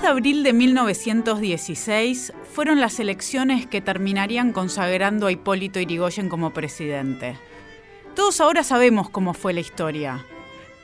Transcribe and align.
2 0.00 0.04
de 0.04 0.08
abril 0.12 0.42
de 0.42 0.54
1916 0.54 2.32
fueron 2.54 2.80
las 2.80 2.98
elecciones 3.00 3.66
que 3.66 3.82
terminarían 3.82 4.54
consagrando 4.54 5.26
a 5.26 5.32
Hipólito 5.32 5.78
Yrigoyen 5.78 6.30
como 6.30 6.54
presidente. 6.54 7.36
Todos 8.16 8.40
ahora 8.40 8.64
sabemos 8.64 9.10
cómo 9.10 9.34
fue 9.34 9.52
la 9.52 9.60
historia, 9.60 10.24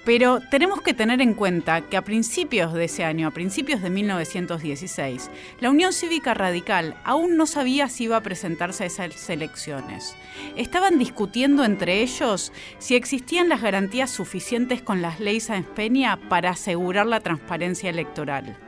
pero 0.05 0.41
tenemos 0.51 0.83
que 0.83 0.93
tener 0.93 1.23
en 1.23 1.33
cuenta 1.33 1.81
que 1.81 1.97
a 1.97 2.05
principios 2.05 2.75
de 2.75 2.85
ese 2.85 3.05
año, 3.05 3.27
a 3.27 3.31
principios 3.31 3.81
de 3.81 3.89
1916, 3.89 5.31
la 5.61 5.71
Unión 5.71 5.95
Cívica 5.95 6.35
Radical 6.35 6.95
aún 7.03 7.39
no 7.39 7.47
sabía 7.47 7.89
si 7.89 8.05
iba 8.05 8.19
a 8.19 8.23
presentarse 8.23 8.85
a 8.85 8.87
esas 8.87 9.31
elecciones. 9.31 10.15
Estaban 10.57 10.99
discutiendo 10.99 11.65
entre 11.65 12.03
ellos 12.03 12.53
si 12.79 12.97
existían 12.97 13.49
las 13.49 13.63
garantías 13.63 14.11
suficientes 14.11 14.83
con 14.83 15.01
las 15.01 15.21
leyes 15.21 15.49
en 15.49 15.65
Peña 15.65 16.19
para 16.29 16.51
asegurar 16.51 17.07
la 17.07 17.21
transparencia 17.21 17.89
electoral. 17.89 18.59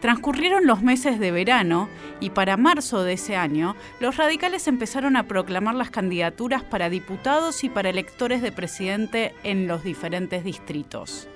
Transcurrieron 0.00 0.66
los 0.66 0.82
meses 0.82 1.18
de 1.18 1.30
verano 1.30 1.88
y 2.20 2.30
para 2.30 2.56
marzo 2.56 3.02
de 3.02 3.14
ese 3.14 3.36
año, 3.36 3.76
los 3.98 4.16
radicales 4.16 4.68
empezaron 4.68 5.16
a 5.16 5.24
proclamar 5.24 5.74
las 5.74 5.90
candidaturas 5.90 6.62
para 6.62 6.90
diputados 6.90 7.64
y 7.64 7.68
para 7.68 7.88
electores 7.88 8.42
de 8.42 8.52
presidente 8.52 9.34
en 9.42 9.66
los 9.66 9.82
diferentes 9.82 10.44
distritos. 10.44 11.28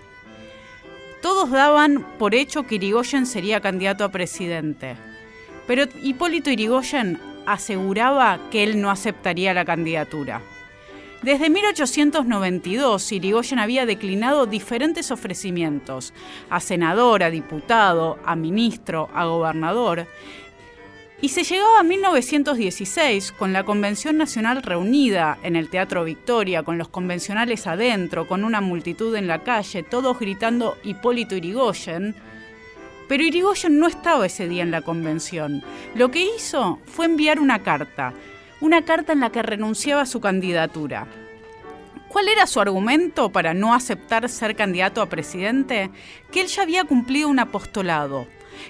Todos 1.22 1.50
daban 1.50 2.06
por 2.18 2.34
hecho 2.34 2.66
que 2.66 2.76
Irigoyen 2.76 3.26
sería 3.26 3.60
candidato 3.60 4.04
a 4.04 4.10
presidente, 4.10 4.96
pero 5.66 5.84
Hipólito 6.02 6.50
Irigoyen 6.50 7.18
aseguraba 7.46 8.38
que 8.50 8.62
él 8.62 8.80
no 8.80 8.90
aceptaría 8.90 9.52
la 9.54 9.64
candidatura. 9.64 10.40
Desde 11.22 11.50
1892, 11.50 13.12
Irigoyen 13.12 13.58
había 13.58 13.84
declinado 13.84 14.46
diferentes 14.46 15.10
ofrecimientos, 15.10 16.14
a 16.48 16.60
senador, 16.60 17.22
a 17.22 17.28
diputado, 17.28 18.18
a 18.24 18.36
ministro, 18.36 19.10
a 19.12 19.26
gobernador, 19.26 20.06
y 21.20 21.28
se 21.28 21.44
llegaba 21.44 21.80
a 21.80 21.82
1916 21.82 23.32
con 23.32 23.52
la 23.52 23.64
Convención 23.64 24.16
Nacional 24.16 24.62
reunida 24.62 25.36
en 25.42 25.56
el 25.56 25.68
Teatro 25.68 26.04
Victoria, 26.04 26.62
con 26.62 26.78
los 26.78 26.88
convencionales 26.88 27.66
adentro, 27.66 28.26
con 28.26 28.42
una 28.42 28.62
multitud 28.62 29.14
en 29.14 29.26
la 29.26 29.42
calle, 29.42 29.82
todos 29.82 30.18
gritando 30.18 30.78
Hipólito 30.82 31.36
Irigoyen. 31.36 32.14
Pero 33.06 33.22
Irigoyen 33.22 33.78
no 33.78 33.86
estaba 33.86 34.24
ese 34.24 34.48
día 34.48 34.62
en 34.62 34.70
la 34.70 34.80
convención. 34.80 35.62
Lo 35.94 36.10
que 36.10 36.24
hizo 36.34 36.78
fue 36.86 37.04
enviar 37.04 37.38
una 37.38 37.62
carta 37.62 38.14
una 38.60 38.84
carta 38.84 39.12
en 39.12 39.20
la 39.20 39.30
que 39.30 39.42
renunciaba 39.42 40.02
a 40.02 40.06
su 40.06 40.20
candidatura. 40.20 41.06
¿Cuál 42.08 42.28
era 42.28 42.46
su 42.46 42.60
argumento 42.60 43.30
para 43.30 43.54
no 43.54 43.72
aceptar 43.72 44.28
ser 44.28 44.56
candidato 44.56 45.00
a 45.00 45.08
presidente? 45.08 45.90
Que 46.32 46.40
él 46.40 46.48
ya 46.48 46.62
había 46.62 46.84
cumplido 46.84 47.28
un 47.28 47.38
apostolado, 47.38 48.26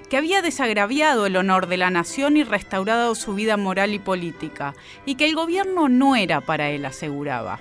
que 0.09 0.17
había 0.17 0.43
desagraviado 0.43 1.27
el 1.27 1.37
honor 1.37 1.67
de 1.67 1.79
la 1.79 1.91
nación 1.91 2.37
y 2.37 2.45
restaurado 2.45 3.15
su 3.15 3.35
vida 3.35 3.57
moral 3.57 3.95
y 3.95 3.99
política, 3.99 4.75
y 5.07 5.15
que 5.15 5.25
el 5.25 5.35
gobierno 5.35 5.89
no 5.89 6.17
era 6.17 6.43
para 6.43 6.69
él, 6.69 6.85
aseguraba. 6.85 7.61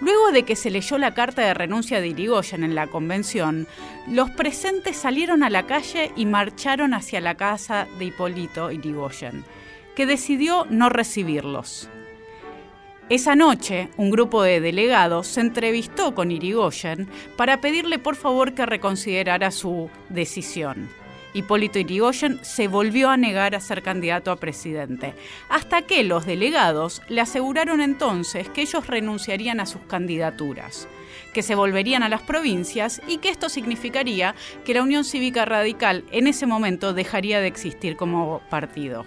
Luego 0.00 0.30
de 0.30 0.44
que 0.44 0.54
se 0.54 0.70
leyó 0.70 0.96
la 0.96 1.12
carta 1.12 1.42
de 1.42 1.54
renuncia 1.54 2.00
de 2.00 2.06
Irigoyen 2.06 2.62
en 2.62 2.76
la 2.76 2.86
convención, 2.86 3.66
los 4.06 4.30
presentes 4.30 4.96
salieron 4.96 5.42
a 5.42 5.50
la 5.50 5.66
calle 5.66 6.12
y 6.14 6.24
marcharon 6.24 6.94
hacia 6.94 7.20
la 7.20 7.34
casa 7.34 7.88
de 7.98 8.04
Hipólito 8.06 8.70
Irigoyen 8.70 9.44
que 9.98 10.06
decidió 10.06 10.64
no 10.70 10.90
recibirlos. 10.90 11.88
Esa 13.08 13.34
noche, 13.34 13.88
un 13.96 14.12
grupo 14.12 14.44
de 14.44 14.60
delegados 14.60 15.26
se 15.26 15.40
entrevistó 15.40 16.14
con 16.14 16.30
Irigoyen 16.30 17.08
para 17.36 17.60
pedirle 17.60 17.98
por 17.98 18.14
favor 18.14 18.54
que 18.54 18.64
reconsiderara 18.64 19.50
su 19.50 19.90
decisión. 20.08 20.88
Hipólito 21.34 21.80
Irigoyen 21.80 22.38
se 22.42 22.68
volvió 22.68 23.10
a 23.10 23.16
negar 23.16 23.56
a 23.56 23.60
ser 23.60 23.82
candidato 23.82 24.30
a 24.30 24.36
presidente, 24.36 25.14
hasta 25.48 25.82
que 25.82 26.04
los 26.04 26.26
delegados 26.26 27.02
le 27.08 27.20
aseguraron 27.20 27.80
entonces 27.80 28.48
que 28.48 28.62
ellos 28.62 28.86
renunciarían 28.86 29.58
a 29.58 29.66
sus 29.66 29.80
candidaturas, 29.80 30.86
que 31.34 31.42
se 31.42 31.56
volverían 31.56 32.04
a 32.04 32.08
las 32.08 32.22
provincias 32.22 33.02
y 33.08 33.18
que 33.18 33.30
esto 33.30 33.48
significaría 33.48 34.36
que 34.64 34.74
la 34.74 34.82
Unión 34.84 35.02
Cívica 35.02 35.44
Radical 35.44 36.04
en 36.12 36.28
ese 36.28 36.46
momento 36.46 36.94
dejaría 36.94 37.40
de 37.40 37.48
existir 37.48 37.96
como 37.96 38.42
partido. 38.48 39.04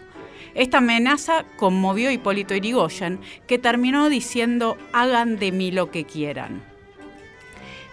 Esta 0.53 0.79
amenaza 0.79 1.45
conmovió 1.57 2.09
a 2.09 2.13
Hipólito 2.13 2.53
Irigoyen, 2.53 3.19
que 3.47 3.57
terminó 3.57 4.09
diciendo 4.09 4.77
hagan 4.93 5.37
de 5.37 5.51
mí 5.51 5.71
lo 5.71 5.91
que 5.91 6.05
quieran. 6.05 6.71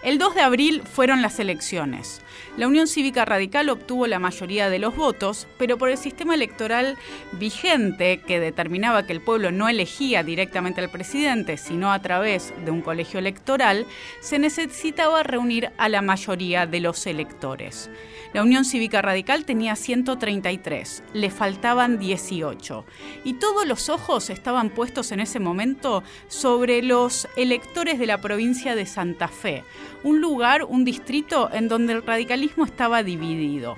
El 0.01 0.17
2 0.17 0.35
de 0.35 0.41
abril 0.41 0.81
fueron 0.83 1.21
las 1.21 1.39
elecciones. 1.39 2.21
La 2.55 2.67
Unión 2.67 2.87
Cívica 2.87 3.25
Radical 3.25 3.69
obtuvo 3.69 4.07
la 4.07 4.17
mayoría 4.17 4.69
de 4.69 4.79
los 4.79 4.95
votos, 4.95 5.45
pero 5.57 5.77
por 5.77 5.89
el 5.89 5.97
sistema 5.97 6.35
electoral 6.35 6.97
vigente 7.33 8.21
que 8.25 8.39
determinaba 8.39 9.05
que 9.05 9.11
el 9.11 9.19
pueblo 9.19 9.51
no 9.51 9.67
elegía 9.67 10.23
directamente 10.23 10.79
al 10.79 10.89
presidente, 10.89 11.57
sino 11.57 11.91
a 11.91 12.01
través 12.01 12.53
de 12.63 12.71
un 12.71 12.81
colegio 12.81 13.19
electoral, 13.19 13.85
se 14.21 14.39
necesitaba 14.39 15.21
reunir 15.23 15.71
a 15.77 15.89
la 15.89 16.01
mayoría 16.01 16.65
de 16.65 16.79
los 16.79 17.05
electores. 17.05 17.89
La 18.31 18.43
Unión 18.43 18.63
Cívica 18.63 19.01
Radical 19.01 19.43
tenía 19.43 19.75
133, 19.75 21.03
le 21.13 21.31
faltaban 21.31 21.97
18. 21.97 22.85
Y 23.23 23.33
todos 23.33 23.65
los 23.65 23.89
ojos 23.89 24.29
estaban 24.29 24.69
puestos 24.69 25.11
en 25.11 25.19
ese 25.19 25.39
momento 25.39 26.03
sobre 26.27 26.83
los 26.83 27.27
electores 27.37 27.97
de 27.97 28.05
la 28.05 28.21
provincia 28.21 28.75
de 28.75 28.85
Santa 28.85 29.29
Fe, 29.29 29.63
un 30.03 30.21
lugar, 30.21 30.63
un 30.63 30.85
distrito 30.85 31.49
en 31.51 31.67
donde 31.67 31.93
el 31.93 32.03
radicalismo 32.05 32.65
estaba 32.65 33.01
dividido. 33.01 33.77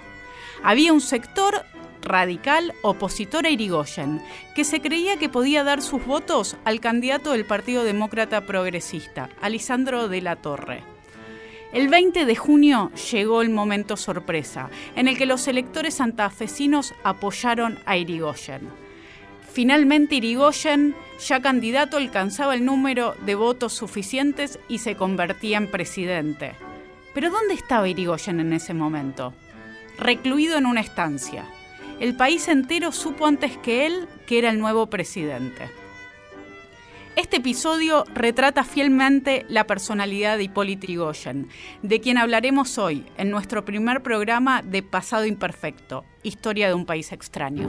Había 0.63 0.91
un 0.91 1.01
sector 1.01 1.65
radical 2.01 2.73
opositor 2.81 3.45
a 3.45 3.49
Irigoyen, 3.49 4.21
que 4.53 4.65
se 4.65 4.81
creía 4.81 5.15
que 5.15 5.29
podía 5.29 5.63
dar 5.63 5.81
sus 5.81 6.05
votos 6.05 6.57
al 6.65 6.81
candidato 6.81 7.31
del 7.31 7.45
Partido 7.45 7.85
Demócrata 7.85 8.45
Progresista, 8.45 9.29
Alisandro 9.39 10.09
de 10.09 10.21
la 10.21 10.35
Torre. 10.35 10.90
El 11.73 11.87
20 11.87 12.25
de 12.25 12.35
junio 12.35 12.91
llegó 13.11 13.41
el 13.41 13.49
momento 13.49 13.95
sorpresa, 13.95 14.69
en 14.97 15.07
el 15.07 15.17
que 15.17 15.25
los 15.25 15.47
electores 15.47 15.95
santafesinos 15.95 16.93
apoyaron 17.03 17.79
a 17.85 17.95
Irigoyen. 17.95 18.67
Finalmente 19.53 20.15
Irigoyen, 20.15 20.95
ya 21.25 21.41
candidato, 21.41 21.95
alcanzaba 21.95 22.55
el 22.55 22.65
número 22.65 23.15
de 23.25 23.35
votos 23.35 23.71
suficientes 23.71 24.59
y 24.67 24.79
se 24.79 24.95
convertía 24.95 25.57
en 25.57 25.71
presidente. 25.71 26.55
Pero 27.13 27.29
¿dónde 27.29 27.53
estaba 27.53 27.87
Irigoyen 27.87 28.41
en 28.41 28.51
ese 28.51 28.73
momento? 28.73 29.33
Recluido 29.97 30.57
en 30.57 30.65
una 30.65 30.81
estancia. 30.81 31.45
El 32.01 32.17
país 32.17 32.49
entero 32.49 32.91
supo 32.91 33.27
antes 33.27 33.57
que 33.57 33.85
él 33.85 34.07
que 34.25 34.39
era 34.39 34.49
el 34.49 34.59
nuevo 34.59 34.87
presidente. 34.87 35.69
Este 37.17 37.37
episodio 37.37 38.05
retrata 38.13 38.63
fielmente 38.63 39.45
la 39.49 39.67
personalidad 39.67 40.37
de 40.37 40.43
Hipólito 40.43 40.87
Yrigoyen, 40.87 41.49
de 41.81 41.99
quien 41.99 42.17
hablaremos 42.17 42.77
hoy 42.77 43.05
en 43.17 43.29
nuestro 43.29 43.65
primer 43.65 44.01
programa 44.01 44.61
de 44.61 44.81
Pasado 44.81 45.25
Imperfecto, 45.25 46.05
Historia 46.23 46.69
de 46.69 46.73
un 46.73 46.85
País 46.85 47.11
Extraño. 47.11 47.67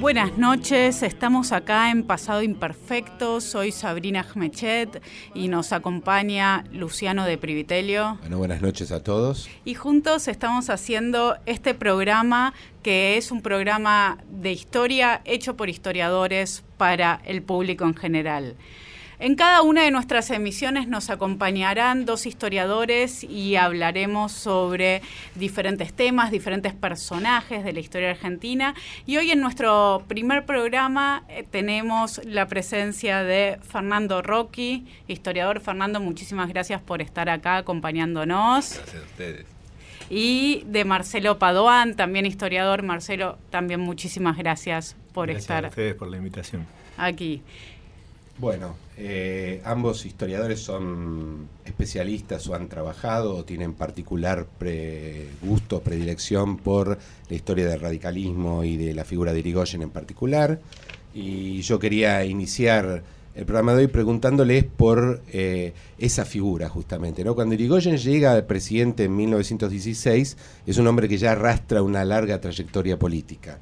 Buenas 0.00 0.38
noches, 0.38 1.02
estamos 1.02 1.52
acá 1.52 1.90
en 1.90 2.04
Pasado 2.04 2.42
Imperfecto, 2.42 3.42
soy 3.42 3.70
Sabrina 3.70 4.22
Jmechet 4.22 5.02
y 5.34 5.48
nos 5.48 5.74
acompaña 5.74 6.64
Luciano 6.72 7.26
de 7.26 7.36
Privitelio. 7.36 8.16
Bueno, 8.22 8.38
buenas 8.38 8.62
noches 8.62 8.92
a 8.92 9.02
todos. 9.02 9.50
Y 9.66 9.74
juntos 9.74 10.26
estamos 10.26 10.70
haciendo 10.70 11.36
este 11.44 11.74
programa 11.74 12.54
que 12.82 13.18
es 13.18 13.30
un 13.30 13.42
programa 13.42 14.16
de 14.30 14.52
historia 14.52 15.20
hecho 15.26 15.54
por 15.54 15.68
historiadores 15.68 16.64
para 16.78 17.20
el 17.26 17.42
público 17.42 17.84
en 17.84 17.94
general. 17.94 18.56
En 19.22 19.34
cada 19.34 19.60
una 19.60 19.82
de 19.82 19.90
nuestras 19.90 20.30
emisiones 20.30 20.88
nos 20.88 21.10
acompañarán 21.10 22.06
dos 22.06 22.24
historiadores 22.24 23.22
y 23.22 23.54
hablaremos 23.54 24.32
sobre 24.32 25.02
diferentes 25.34 25.92
temas, 25.92 26.30
diferentes 26.30 26.72
personajes 26.72 27.62
de 27.62 27.74
la 27.74 27.80
historia 27.80 28.12
argentina. 28.12 28.74
Y 29.04 29.18
hoy 29.18 29.30
en 29.30 29.42
nuestro 29.42 30.04
primer 30.08 30.46
programa 30.46 31.24
eh, 31.28 31.44
tenemos 31.50 32.24
la 32.24 32.48
presencia 32.48 33.22
de 33.22 33.58
Fernando 33.60 34.22
Rocky, 34.22 34.86
historiador. 35.06 35.60
Fernando, 35.60 36.00
muchísimas 36.00 36.48
gracias 36.48 36.80
por 36.80 37.02
estar 37.02 37.28
acá 37.28 37.58
acompañándonos. 37.58 38.72
Gracias 38.74 38.94
a 38.94 39.06
ustedes. 39.06 39.46
Y 40.08 40.64
de 40.64 40.86
Marcelo 40.86 41.38
Padoan, 41.38 41.94
también 41.94 42.24
historiador. 42.24 42.82
Marcelo, 42.82 43.36
también 43.50 43.80
muchísimas 43.80 44.38
gracias 44.38 44.96
por 45.12 45.26
gracias 45.26 45.42
estar 45.42 45.64
a 45.66 45.68
ustedes 45.68 45.94
por 45.94 46.08
la 46.08 46.16
invitación. 46.16 46.66
aquí. 46.96 47.42
Bueno, 48.40 48.74
eh, 48.96 49.60
ambos 49.66 50.06
historiadores 50.06 50.60
son 50.60 51.46
especialistas 51.66 52.48
o 52.48 52.54
han 52.54 52.70
trabajado 52.70 53.36
o 53.36 53.44
tienen 53.44 53.74
particular 53.74 54.46
gusto, 55.42 55.82
predilección 55.82 56.56
por 56.56 56.96
la 57.28 57.36
historia 57.36 57.66
del 57.66 57.78
radicalismo 57.78 58.64
y 58.64 58.78
de 58.78 58.94
la 58.94 59.04
figura 59.04 59.34
de 59.34 59.40
Irigoyen 59.40 59.82
en 59.82 59.90
particular. 59.90 60.58
Y 61.12 61.60
yo 61.60 61.78
quería 61.78 62.24
iniciar 62.24 63.02
el 63.34 63.44
programa 63.44 63.74
de 63.74 63.80
hoy 63.80 63.86
preguntándoles 63.88 64.64
por 64.64 65.20
eh, 65.30 65.74
esa 65.98 66.24
figura 66.24 66.70
justamente. 66.70 67.22
¿no? 67.24 67.34
Cuando 67.34 67.54
Irigoyen 67.54 67.98
llega 67.98 68.32
al 68.32 68.46
presidente 68.46 69.04
en 69.04 69.16
1916, 69.16 70.36
es 70.66 70.78
un 70.78 70.86
hombre 70.86 71.10
que 71.10 71.18
ya 71.18 71.32
arrastra 71.32 71.82
una 71.82 72.06
larga 72.06 72.40
trayectoria 72.40 72.98
política. 72.98 73.58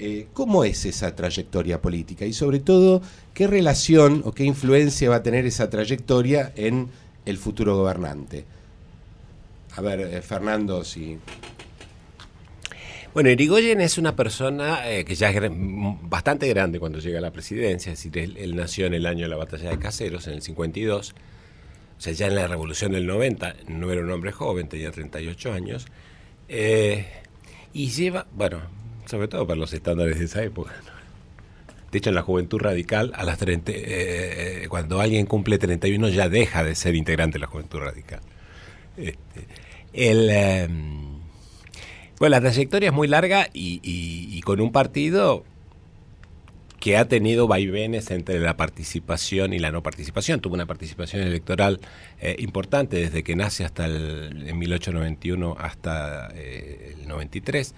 Eh, 0.00 0.28
¿Cómo 0.32 0.62
es 0.62 0.84
esa 0.84 1.14
trayectoria 1.16 1.82
política? 1.82 2.24
Y 2.24 2.32
sobre 2.32 2.60
todo, 2.60 3.02
¿qué 3.34 3.48
relación 3.48 4.22
o 4.24 4.32
qué 4.32 4.44
influencia 4.44 5.10
va 5.10 5.16
a 5.16 5.22
tener 5.24 5.44
esa 5.44 5.68
trayectoria 5.70 6.52
en 6.54 6.88
el 7.26 7.36
futuro 7.36 7.76
gobernante? 7.76 8.44
A 9.74 9.80
ver, 9.80 10.00
eh, 10.00 10.22
Fernando, 10.22 10.84
si... 10.84 11.18
Bueno, 13.12 13.30
Irigoyen 13.30 13.80
es 13.80 13.98
una 13.98 14.14
persona 14.14 14.88
eh, 14.88 15.04
que 15.04 15.16
ya 15.16 15.30
es 15.30 15.50
bastante 15.50 16.46
grande 16.46 16.78
cuando 16.78 17.00
llega 17.00 17.18
a 17.18 17.22
la 17.22 17.32
presidencia, 17.32 17.92
es 17.92 18.04
decir, 18.04 18.36
él, 18.38 18.54
nació 18.54 18.86
en 18.86 18.94
el 18.94 19.06
año 19.06 19.24
de 19.24 19.28
la 19.28 19.36
batalla 19.36 19.70
de 19.70 19.78
Caseros, 19.80 20.28
en 20.28 20.34
el 20.34 20.42
52, 20.42 21.14
o 21.98 22.00
sea, 22.00 22.12
ya 22.12 22.26
en 22.28 22.36
la 22.36 22.46
revolución 22.46 22.92
del 22.92 23.06
90, 23.06 23.56
no 23.66 23.90
era 23.90 24.02
un 24.02 24.10
hombre 24.12 24.30
joven, 24.30 24.68
tenía 24.68 24.92
38 24.92 25.52
años, 25.52 25.86
y 27.72 27.90
lleva, 27.90 28.26
bueno, 28.32 28.60
sobre 29.08 29.28
todo 29.28 29.46
para 29.46 29.58
los 29.58 29.72
estándares 29.72 30.18
de 30.18 30.26
esa 30.26 30.42
época. 30.42 30.72
De 31.90 31.98
hecho, 31.98 32.10
en 32.10 32.14
la 32.14 32.22
juventud 32.22 32.58
radical, 32.58 33.12
a 33.14 33.24
las 33.24 33.38
30, 33.38 33.72
eh, 33.72 33.76
eh, 34.64 34.66
cuando 34.68 35.00
alguien 35.00 35.24
cumple 35.24 35.58
31 35.58 36.10
ya 36.10 36.28
deja 36.28 36.62
de 36.62 36.74
ser 36.74 36.94
integrante 36.94 37.36
de 37.36 37.40
la 37.40 37.46
juventud 37.46 37.78
radical. 37.78 38.20
Este, 38.98 39.46
el, 39.94 40.28
em, 40.28 41.20
bueno, 42.18 42.36
la 42.36 42.40
trayectoria 42.42 42.90
es 42.90 42.94
muy 42.94 43.08
larga 43.08 43.48
y, 43.54 44.40
con 44.44 44.60
un 44.60 44.70
partido 44.70 45.44
que 46.78 46.96
ha 46.96 47.08
tenido 47.08 47.48
vaivenes 47.48 48.10
entre 48.10 48.38
la 48.38 48.56
participación 48.56 49.52
y 49.52 49.58
la 49.58 49.72
no 49.72 49.82
participación. 49.82 50.40
Tuvo 50.40 50.54
una 50.54 50.66
participación 50.66 51.22
electoral 51.22 51.80
eh, 52.20 52.36
importante 52.38 52.96
desde 52.96 53.22
que 53.22 53.34
nace 53.34 53.64
hasta 53.64 53.86
el 53.86 54.44
en 54.46 54.58
1891 54.58 55.56
hasta 55.58 56.28
el 56.28 57.08
93 57.08 57.74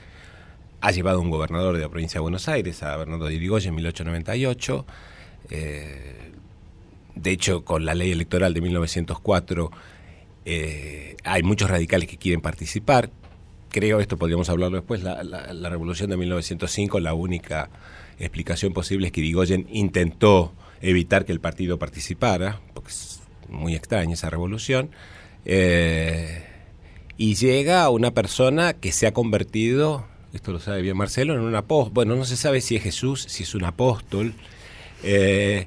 ha 0.80 0.90
llevado 0.90 1.20
un 1.20 1.30
gobernador 1.30 1.76
de 1.76 1.82
la 1.82 1.88
provincia 1.88 2.18
de 2.18 2.22
Buenos 2.22 2.48
Aires, 2.48 2.82
a 2.82 2.96
Bernardo 2.96 3.26
de 3.26 3.34
Irigoyen 3.34 3.70
en 3.70 3.76
1898. 3.76 4.86
Eh, 5.50 6.32
de 7.14 7.30
hecho, 7.30 7.64
con 7.64 7.84
la 7.84 7.94
ley 7.94 8.12
electoral 8.12 8.54
de 8.54 8.60
1904 8.60 9.70
eh, 10.44 11.16
hay 11.24 11.42
muchos 11.42 11.70
radicales 11.70 12.08
que 12.08 12.16
quieren 12.16 12.40
participar. 12.40 13.10
Creo, 13.68 14.00
esto 14.00 14.16
podríamos 14.16 14.48
hablarlo 14.48 14.78
después, 14.78 15.02
la, 15.02 15.68
revolución 15.68 16.10
de 16.10 16.16
1905, 16.16 16.98
la 16.98 17.14
única 17.14 17.70
explicación 18.18 18.72
posible 18.72 19.06
es 19.06 19.12
que 19.12 19.20
Irigoyen 19.20 19.66
intentó 19.70 20.52
evitar 20.80 21.24
que 21.24 21.32
el 21.32 21.40
partido 21.40 21.78
participara, 21.78 22.60
porque 22.74 22.88
es 22.90 23.20
muy 23.48 23.74
extraña 23.74 24.14
esa 24.14 24.28
revolución. 24.28 24.90
Eh, 25.44 26.44
y 27.16 27.34
llega 27.34 27.88
una 27.90 28.12
persona 28.12 28.72
que 28.72 28.92
se 28.92 29.06
ha 29.06 29.12
convertido 29.12 30.06
esto 30.32 30.52
lo 30.52 30.60
sabe 30.60 30.82
bien 30.82 30.96
Marcelo, 30.96 31.34
en 31.34 31.40
un 31.40 31.54
apóstol, 31.54 31.92
bueno, 31.94 32.16
no 32.16 32.24
se 32.24 32.36
sabe 32.36 32.60
si 32.60 32.76
es 32.76 32.82
Jesús, 32.82 33.24
si 33.28 33.42
es 33.42 33.54
un 33.54 33.64
apóstol, 33.64 34.34
eh, 35.02 35.66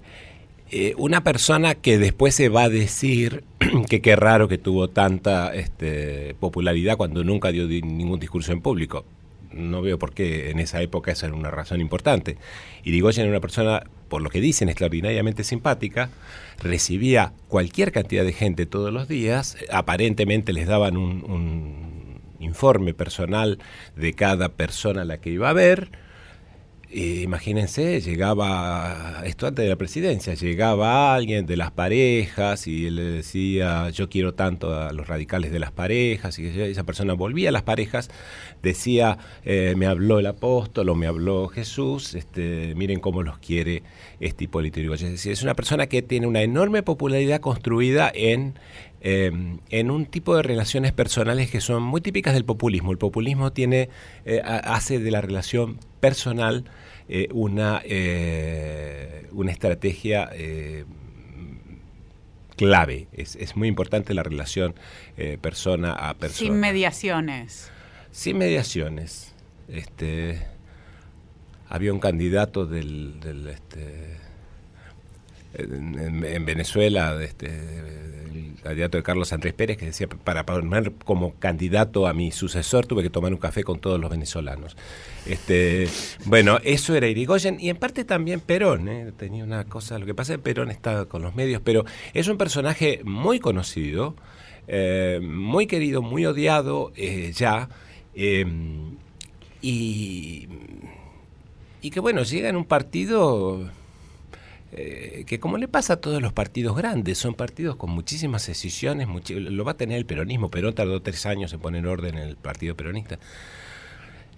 eh, 0.72 0.94
una 0.98 1.24
persona 1.24 1.76
que 1.76 1.98
después 1.98 2.34
se 2.34 2.50
va 2.50 2.64
a 2.64 2.70
decir 2.70 3.44
que 3.90 4.02
qué 4.02 4.16
raro 4.16 4.48
que 4.48 4.58
tuvo 4.58 4.90
tanta 4.90 5.54
este, 5.54 6.36
popularidad 6.40 6.98
cuando 6.98 7.24
nunca 7.24 7.52
dio 7.52 7.68
ningún 7.68 8.20
discurso 8.20 8.52
en 8.52 8.62
público. 8.62 9.06
No 9.52 9.84
veo 9.84 10.00
por 10.00 10.14
qué 10.14 10.50
en 10.50 10.58
esa 10.58 10.82
época 10.82 11.12
esa 11.12 11.28
era 11.28 11.36
una 11.36 11.52
razón 11.52 11.80
importante. 11.80 12.38
Y 12.84 12.90
Digoyen 12.90 13.26
era 13.26 13.32
una 13.32 13.40
persona, 13.40 13.84
por 14.10 14.24
lo 14.24 14.32
que 14.32 14.42
dicen, 14.42 14.68
extraordinariamente 14.68 15.44
simpática, 15.44 16.10
recibía 16.58 17.34
cualquier 17.50 17.92
cantidad 17.92 18.24
de 18.24 18.34
gente 18.34 18.66
todos 18.66 18.92
los 18.92 19.08
días, 19.08 19.58
aparentemente 19.70 20.54
les 20.54 20.66
daban 20.66 20.98
un 20.98 21.93
informe 22.44 22.94
personal 22.94 23.60
de 23.96 24.14
cada 24.14 24.50
persona 24.50 25.02
a 25.02 25.06
la 25.06 25.20
que 25.20 25.30
iba 25.32 25.50
a 25.50 25.54
ver. 25.54 25.92
imagínense, 26.92 28.02
llegaba, 28.02 29.24
esto 29.26 29.48
antes 29.48 29.64
de 29.64 29.70
la 29.70 29.78
presidencia, 29.78 30.36
llegaba 30.36 31.16
alguien 31.16 31.48
de 31.48 31.58
las 31.58 31.72
parejas 31.72 32.68
y 32.68 32.86
él 32.86 32.98
le 32.98 33.04
decía, 33.04 33.90
yo 33.90 34.10
quiero 34.10 34.36
tanto 34.36 34.74
a 34.76 34.94
los 34.94 35.08
radicales 35.08 35.52
de 35.52 35.58
las 35.58 35.72
parejas, 35.72 36.38
y 36.38 36.46
esa 36.48 36.84
persona 36.84 37.14
volvía 37.14 37.50
a 37.50 37.52
las 37.52 37.64
parejas, 37.64 38.12
decía, 38.62 39.18
eh, 39.44 39.74
me 39.76 39.88
habló 39.88 40.20
el 40.20 40.28
apóstol 40.28 40.90
o 40.90 40.96
me 40.96 41.08
habló 41.08 41.48
Jesús, 41.48 42.14
este, 42.14 42.76
miren 42.76 43.00
cómo 43.00 43.24
los 43.24 43.40
quiere 43.40 43.82
este 44.20 44.44
Hipólito 44.44 44.80
Yrigoyen. 44.80 45.08
Es 45.08 45.14
decir, 45.14 45.32
es 45.32 45.42
una 45.42 45.56
persona 45.56 45.88
que 45.88 46.04
tiene 46.04 46.28
una 46.28 46.44
enorme 46.44 46.84
popularidad 46.84 47.42
construida 47.42 48.12
en 48.14 48.54
Em, 49.06 49.60
en 49.70 49.92
un 49.92 50.06
tipo 50.06 50.34
de 50.34 50.44
relaciones 50.44 50.94
personales 50.94 51.52
que 51.52 51.60
son 51.60 51.84
muy 51.84 52.00
típicas 52.00 52.34
del 52.36 52.46
populismo. 52.46 52.94
El 52.94 52.98
populismo 52.98 53.52
tiene, 53.52 53.90
eh, 54.24 54.42
hace 54.46 54.98
de 55.00 55.12
la 55.12 55.20
relación 55.20 55.78
personal 56.00 56.64
eh, 57.10 57.28
una, 57.34 57.82
eh, 57.84 59.28
una 59.34 59.52
estrategia 59.52 60.30
clave. 62.56 63.08
Es, 63.12 63.58
muy 63.58 63.68
importante 63.68 64.14
la 64.14 64.24
relación 64.24 64.74
persona 65.42 65.92
a 65.92 66.14
persona. 66.14 66.50
Sin 66.50 66.60
mediaciones. 66.62 67.70
Sin 68.10 68.38
mediaciones. 68.38 69.34
Este, 69.68 70.48
había 71.68 71.92
un 71.92 72.00
candidato 72.00 72.66
del, 72.66 73.20
este, 73.52 74.23
en, 75.56 76.46
Venezuela, 76.46 77.22
este, 77.24 77.52
candidato 78.64 78.98
de 78.98 79.04
Carlos 79.04 79.32
Andrés 79.34 79.54
Pérez, 79.54 79.78
que 79.78 79.86
decía, 79.86 80.08
para 80.08 80.46
poner 80.46 80.94
como 81.06 81.34
candidato 81.36 82.08
a 82.08 82.14
mi 82.14 82.32
sucesor 82.32 82.88
tuve 82.88 83.04
que 83.04 83.10
tomar 83.10 83.34
un 83.34 83.40
café 83.40 83.64
con 83.64 83.80
todos 83.80 84.00
los 84.00 84.10
venezolanos. 84.10 84.76
Este, 85.26 85.88
bueno, 86.26 86.60
eso 86.64 86.96
era 86.96 87.08
Irigoyen 87.08 87.60
y 87.60 87.70
en 87.70 87.78
parte 87.78 88.06
también 88.06 88.40
Perón, 88.40 88.88
¿eh? 88.88 89.12
tenía 89.16 89.44
una 89.44 89.66
cosa, 89.66 90.00
lo 90.00 90.06
que 90.06 90.16
pasa 90.16 90.34
es 90.34 90.38
que 90.40 90.44
Perón 90.44 90.72
está 90.72 91.06
con 91.06 91.22
los 91.22 91.36
medios, 91.36 91.62
pero 91.64 91.86
es 92.14 92.28
un 92.28 92.38
personaje 92.38 93.02
muy 93.04 93.40
conocido, 93.40 94.16
eh, 94.68 95.20
muy 95.22 95.68
querido, 95.68 96.02
muy 96.02 96.26
odiado 96.26 96.92
eh, 96.96 97.32
ya, 97.36 97.70
y, 99.62 100.48
y 101.82 101.90
que 101.90 102.00
bueno, 102.00 102.24
llega 102.24 102.50
en 102.50 102.56
un 102.56 102.66
partido 102.66 103.70
eh, 104.76 105.24
que 105.28 105.40
como 105.40 105.58
le 105.58 105.68
pasa 105.68 105.94
a 105.94 105.98
todos 105.98 106.22
los 106.22 106.34
partidos 106.34 106.76
grandes, 106.76 107.18
son 107.18 107.36
partidos 107.36 107.76
con 107.76 107.92
muchísimas 107.92 108.48
decisiones, 108.48 109.08
lo 109.30 109.64
va 109.64 109.74
a 109.74 109.78
tener 109.78 109.98
el 109.98 110.06
peronismo, 110.06 110.50
Perón 110.50 110.74
tardó 110.74 111.02
tres 111.02 111.26
años 111.26 111.54
en 111.54 111.60
poner 111.60 111.86
orden 111.86 112.18
en 112.18 112.28
el 112.30 112.36
partido 112.36 112.76
peronista. 112.76 113.20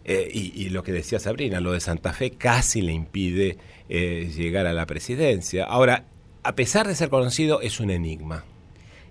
Eh, 0.08 0.30
y, 0.32 0.70
lo 0.70 0.84
que 0.84 0.92
decía 0.92 1.18
Sabrina, 1.18 1.60
lo 1.60 1.72
de 1.72 1.80
Santa 1.80 2.13
Fe 2.13 2.32
casi 2.32 2.82
le 2.82 2.92
impide 2.92 3.58
eh, 3.89 4.32
llegar 4.36 4.68
a 4.68 4.74
la 4.74 4.86
presidencia. 4.86 5.65
Ahora, 5.65 6.06
a 6.44 6.54
pesar 6.54 6.88
de 6.88 6.94
ser 6.94 7.10
conocido, 7.10 7.62
es 7.62 7.80
un 7.80 7.89
enigma. 7.89 8.44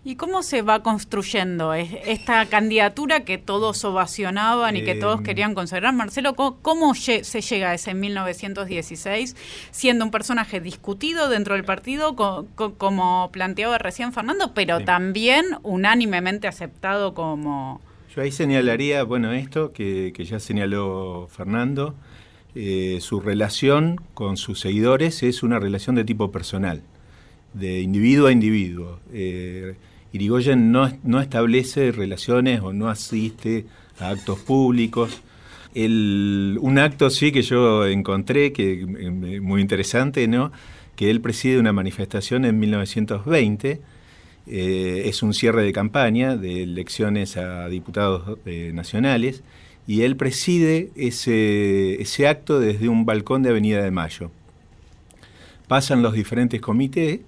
¿Y 0.06 0.16
cómo 0.16 0.42
se 0.42 0.60
va 0.60 0.82
construyendo 0.82 1.72
esta 1.72 2.44
candidatura 2.44 3.24
que 3.24 3.38
todos 3.38 3.82
ovacionaban 3.86 4.76
y 4.76 4.84
que 4.84 4.94
todos 4.94 5.20
em. 5.20 5.24
querían 5.24 5.54
consagrar? 5.54 5.94
Marcelo, 5.94 6.34
¿cómo, 6.34 6.94
se 6.94 7.22
llega 7.22 7.70
a 7.70 7.74
ese 7.74 7.94
1916 7.94 9.34
siendo 9.70 10.04
un 10.04 10.10
personaje 10.10 10.60
discutido 10.60 11.30
dentro 11.30 11.54
del 11.54 11.64
partido, 11.64 12.16
como 12.16 13.30
planteaba 13.32 13.78
recién 13.78 14.12
Fernando, 14.12 14.52
pero 14.52 14.80
también 14.80 15.46
unánimemente 15.62 16.48
aceptado 16.48 17.14
como... 17.14 17.80
Yo 18.14 18.20
ahí 18.20 18.30
señalaría, 18.30 19.04
bueno, 19.04 19.32
esto 19.32 19.72
que, 19.72 20.12
ya 20.18 20.38
señaló 20.38 21.28
Fernando, 21.34 21.94
eh, 22.54 22.98
su 23.00 23.20
relación 23.20 23.98
con 24.12 24.36
sus 24.36 24.60
seguidores 24.60 25.22
es 25.22 25.42
una 25.42 25.58
relación 25.58 25.96
de 25.96 26.04
tipo 26.04 26.30
personal, 26.30 26.82
de 27.54 27.80
individuo 27.80 28.26
a 28.26 28.32
individuo. 28.32 29.00
Eh, 29.10 29.76
Irigoyen 30.14 30.70
no, 30.70 31.20
establece 31.20 31.90
relaciones 31.90 32.60
o 32.60 32.72
no 32.72 32.88
asiste 32.88 33.66
a 33.98 34.10
actos 34.10 34.38
públicos. 34.38 35.20
un 35.74 36.78
acto 36.78 37.10
sí 37.10 37.32
que 37.32 37.42
yo 37.42 37.84
encontré, 37.84 38.52
que 38.52 38.82
eh, 38.82 39.40
muy 39.40 39.60
interesante, 39.60 40.28
¿no? 40.28 40.52
que 40.94 41.10
él 41.10 41.20
preside 41.20 41.58
una 41.58 41.72
manifestación 41.72 42.44
en 42.44 42.60
1920, 42.60 43.80
eh, 44.46 45.02
es 45.06 45.24
un 45.24 45.34
cierre 45.34 45.64
de 45.64 45.72
campaña 45.72 46.36
de 46.36 46.62
elecciones 46.62 47.36
a 47.36 47.68
diputados 47.68 48.38
eh, 48.46 48.70
nacionales, 48.72 49.42
y 49.88 50.02
él 50.02 50.14
preside 50.14 50.90
ese 50.94 52.28
acto 52.28 52.60
desde 52.60 52.88
un 52.88 53.04
balcón 53.04 53.42
de 53.42 53.50
Avenida 53.50 53.82
de 53.82 53.90
Mayo. 53.90 54.30
Pasan 55.66 56.02
los 56.02 56.12
diferentes 56.12 56.60
comités 56.60 57.18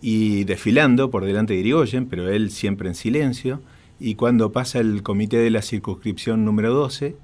y 0.00 0.44
desfilando 0.44 1.10
por 1.10 1.24
delante 1.24 1.54
de 1.54 1.60
Irigoyen, 1.60 2.06
pero 2.06 2.28
él 2.30 2.50
siempre 2.50 2.88
en 2.88 2.94
silencio. 2.94 3.60
Y 4.00 4.14
cuando 4.14 4.52
pasa 4.52 4.78
el 4.78 5.02
comité 5.02 5.38
de 5.38 5.50
la 5.50 5.62
circunscripción 5.62 6.44
número 6.44 6.72
12, 6.72 7.16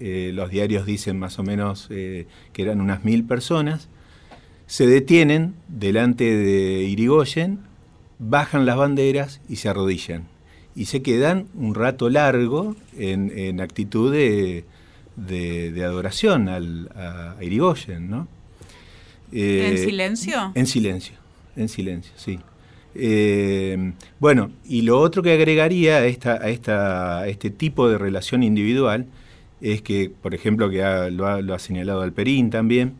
eh, 0.00 0.30
los 0.34 0.50
diarios 0.50 0.86
dicen 0.86 1.18
más 1.18 1.38
o 1.38 1.42
menos 1.42 1.88
eh, 1.90 2.26
que 2.52 2.62
eran 2.62 2.80
unas 2.80 3.04
mil 3.04 3.24
personas, 3.24 3.88
se 4.66 4.86
detienen 4.86 5.54
delante 5.68 6.24
de 6.24 6.82
Irigoyen, 6.82 7.60
bajan 8.18 8.66
las 8.66 8.76
banderas 8.76 9.40
y 9.48 9.56
se 9.56 9.68
arrodillan. 9.68 10.28
Y 10.76 10.84
se 10.84 11.02
quedan 11.02 11.48
un 11.54 11.74
rato 11.74 12.10
largo 12.10 12.76
en, 12.96 13.60
actitud 13.60 14.12
de, 14.12 14.64
adoración 15.82 16.48
al, 16.48 16.90
a 16.94 17.36
Irigoyen, 17.42 18.10
¿no? 18.10 18.28
¿En 19.32 19.74
eh, 19.74 19.78
silencio? 19.78 20.52
En 20.54 20.66
silencio, 20.66 21.16
en 21.58 21.68
silencio, 21.68 22.12
sí. 22.16 22.38
Eh, 22.94 23.92
bueno, 24.18 24.50
y 24.64 24.82
lo 24.82 24.98
otro 25.00 25.22
que 25.22 25.32
agregaría 25.32 25.98
a, 25.98 26.06
esta, 26.06 26.34
a, 26.34 26.48
esta, 26.48 27.28
este 27.28 27.50
tipo 27.50 27.88
de 27.88 27.98
relación 27.98 28.42
individual 28.42 29.06
es 29.60 29.82
que, 29.82 30.10
por 30.10 30.34
ejemplo, 30.34 30.70
que 30.70 31.10
lo, 31.10 31.26
ha, 31.26 31.58
señalado 31.58 32.02
Alperín 32.02 32.50
también, 32.50 32.94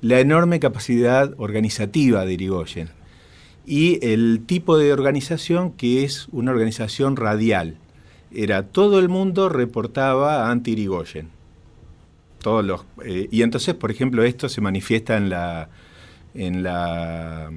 la 0.00 0.20
enorme 0.20 0.60
capacidad 0.60 1.32
organizativa 1.38 2.26
de 2.26 2.34
Irigoyen 2.34 2.88
y 3.64 4.04
el 4.04 4.42
tipo 4.44 4.76
de 4.76 4.92
organización 4.92 5.72
que 5.72 6.04
es 6.04 6.28
una 6.32 6.50
organización 6.50 7.16
radial. 7.16 7.76
Era 8.34 8.64
todo 8.64 8.98
el 8.98 9.08
mundo 9.08 9.48
reportaba 9.48 10.50
anti 10.50 10.72
Irigoyen 10.72 11.28
todos 12.42 12.64
los, 12.64 12.84
eh, 13.04 13.28
y 13.30 13.42
entonces, 13.42 13.74
por 13.74 13.90
ejemplo, 13.90 14.24
esto 14.24 14.48
se 14.48 14.60
manifiesta 14.60 15.16
en 15.16 15.30
la, 15.30 15.68
en 16.34 16.62
la 16.62 17.50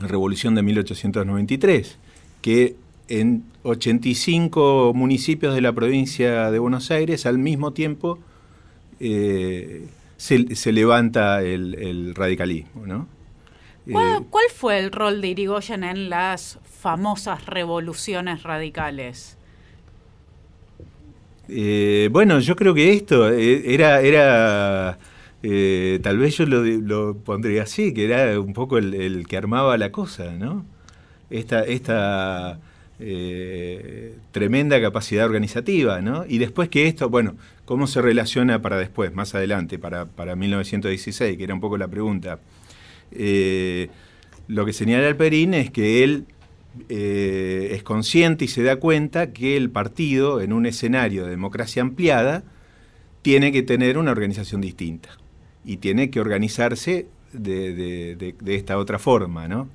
Revolución 0.00 0.54
de 0.54 0.62
1893, 0.62 1.98
que 2.42 2.76
en 3.08 3.44
85 3.64 4.92
municipios 4.94 5.54
de 5.54 5.60
la 5.60 5.72
provincia 5.72 6.50
de 6.50 6.58
Buenos 6.58 6.90
Aires 6.90 7.26
al 7.26 7.38
mismo 7.38 7.72
tiempo 7.72 8.18
eh, 9.00 9.86
se, 10.16 10.72
levanta 10.72 11.42
el, 11.42 12.14
radicalismo. 12.14 12.86
¿no? 12.86 13.08
¿Cuál, 13.90 14.22
eh, 14.22 14.26
¿Cuál, 14.30 14.44
fue 14.54 14.78
el 14.78 14.92
rol 14.92 15.20
de 15.20 15.28
Irigoyen 15.28 15.84
en 15.84 16.08
las 16.08 16.58
famosas 16.64 17.46
revoluciones 17.46 18.42
radicales? 18.42 19.36
Eh, 21.48 22.08
bueno, 22.12 22.38
yo 22.38 22.54
creo 22.54 22.74
que 22.74 22.92
esto 22.92 23.28
era, 23.28 24.00
era 24.00 24.98
eh, 25.42 26.00
tal 26.02 26.18
vez 26.18 26.36
yo 26.36 26.46
lo, 26.46 27.16
pondría 27.18 27.62
así, 27.62 27.94
que 27.94 28.04
era 28.04 28.38
un 28.40 28.52
poco 28.52 28.78
el, 28.78 29.26
que 29.26 29.36
armaba 29.36 29.76
la 29.78 29.90
cosa, 29.92 30.32
¿no? 30.32 30.64
Esta, 31.30 31.64
esta 31.64 32.60
tremenda 34.30 34.78
capacidad 34.78 35.24
organizativa, 35.24 36.02
¿no? 36.02 36.26
Y 36.28 36.36
después 36.36 36.68
que 36.68 36.86
esto, 36.86 37.08
bueno, 37.08 37.34
¿cómo 37.64 37.86
se 37.86 38.02
relaciona 38.02 38.60
para 38.60 38.76
después, 38.76 39.14
más 39.14 39.34
adelante, 39.34 39.78
para, 39.78 40.04
para 40.04 40.36
1916, 40.36 41.38
que 41.38 41.44
era 41.44 41.54
un 41.54 41.60
poco 41.60 41.78
la 41.78 41.88
pregunta? 41.88 42.38
lo 43.12 44.66
que 44.66 44.72
señala 44.72 45.08
Alperín 45.08 45.54
es 45.54 45.70
que 45.70 46.04
él 46.04 46.26
eh, 46.88 47.70
es 47.72 47.82
consciente 47.82 48.44
y 48.44 48.48
se 48.48 48.62
da 48.62 48.76
cuenta 48.76 49.32
que 49.32 49.56
el 49.56 49.70
partido, 49.70 50.40
en 50.40 50.52
un 50.52 50.66
escenario 50.66 51.24
de 51.24 51.30
democracia 51.30 51.82
ampliada, 51.82 52.44
tiene 53.22 53.52
que 53.52 53.62
tener 53.62 53.98
una 53.98 54.12
organización 54.12 54.60
distinta 54.60 55.10
y 55.64 55.78
tiene 55.78 56.10
que 56.10 56.20
organizarse 56.20 57.06
de, 57.32 58.34
esta 58.46 58.78
otra 58.78 58.98
forma, 58.98 59.48
¿no? 59.48 59.68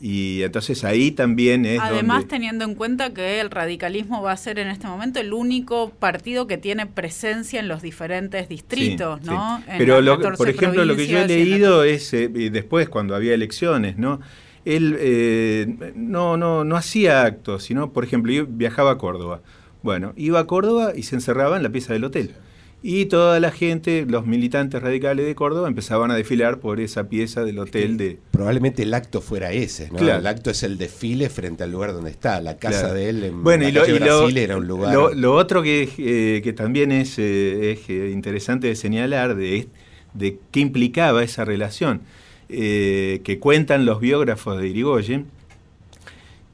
Y 0.00 0.42
entonces 0.42 0.82
ahí 0.82 1.12
también 1.12 1.64
es. 1.64 1.80
Además, 1.80 2.26
teniendo 2.26 2.64
en 2.64 2.74
cuenta 2.74 3.14
que 3.14 3.38
el 3.40 3.50
radicalismo 3.50 4.20
va 4.20 4.32
a 4.32 4.36
ser 4.36 4.58
en 4.58 4.66
este 4.66 4.88
momento 4.88 5.20
el 5.20 5.32
único 5.32 5.90
partido 5.90 6.48
que 6.48 6.58
tiene 6.58 6.86
presencia 6.86 7.60
en 7.60 7.68
los 7.68 7.82
diferentes 7.82 8.48
distritos, 8.48 9.22
¿no? 9.22 9.62
Pero, 9.78 10.02
por 10.36 10.48
ejemplo, 10.48 10.84
lo 10.84 10.96
que 10.96 11.06
yo 11.06 11.18
he 11.18 11.28
leído 11.28 11.84
es, 11.84 12.12
eh, 12.14 12.28
después, 12.28 12.88
cuando 12.88 13.14
había 13.14 13.32
elecciones, 13.32 13.96
¿no? 13.96 14.20
él 14.64 14.96
eh, 15.00 15.92
no, 15.96 16.36
no, 16.36 16.64
no 16.64 16.76
hacía 16.76 17.22
actos, 17.22 17.64
sino, 17.64 17.92
por 17.92 18.04
ejemplo, 18.04 18.32
yo 18.32 18.46
viajaba 18.46 18.92
a 18.92 18.98
Córdoba. 18.98 19.40
Bueno, 19.82 20.12
iba 20.16 20.38
a 20.38 20.46
Córdoba 20.46 20.92
y 20.94 21.02
se 21.02 21.16
encerraba 21.16 21.56
en 21.56 21.62
la 21.62 21.70
pieza 21.70 21.92
del 21.92 22.04
hotel. 22.04 22.34
Y 22.84 23.06
toda 23.06 23.38
la 23.38 23.52
gente, 23.52 24.04
los 24.08 24.26
militantes 24.26 24.82
radicales 24.82 25.24
de 25.24 25.36
Córdoba, 25.36 25.68
empezaban 25.68 26.10
a 26.10 26.16
desfilar 26.16 26.58
por 26.58 26.80
esa 26.80 27.08
pieza 27.08 27.44
del 27.44 27.60
hotel 27.60 27.96
de... 27.96 28.18
Probablemente 28.32 28.82
el 28.82 28.92
acto 28.92 29.20
fuera 29.20 29.52
ese, 29.52 29.88
¿no? 29.92 29.98
El 30.00 30.26
acto 30.26 30.50
es 30.50 30.64
el 30.64 30.78
desfile 30.78 31.30
frente 31.30 31.62
al 31.62 31.70
lugar 31.70 31.92
donde 31.92 32.10
está, 32.10 32.40
la 32.40 32.56
casa 32.56 32.92
de 32.92 33.08
él 33.08 33.22
en 33.22 33.44
bueno, 33.44 33.68
y 33.68 33.72
lo, 33.72 33.82
Brasil 33.82 34.36
era 34.36 34.56
un 34.56 34.66
lugar... 34.66 35.14
Lo, 35.14 35.34
otro 35.34 35.62
que, 35.62 35.88
eh, 35.96 36.40
que 36.42 36.52
también 36.52 36.90
es, 36.90 37.20
eh, 37.20 37.72
es, 37.72 37.88
interesante 37.88 38.66
de 38.66 38.74
señalar 38.74 39.36
de, 39.36 39.68
de 40.14 40.38
qué 40.50 40.58
implicaba 40.58 41.22
esa 41.22 41.44
relación 41.44 42.00
eh, 42.48 43.20
que 43.22 43.38
cuentan 43.38 43.86
los 43.86 44.00
biógrafos 44.00 44.60
de 44.60 44.66
Irigoyen, 44.66 45.26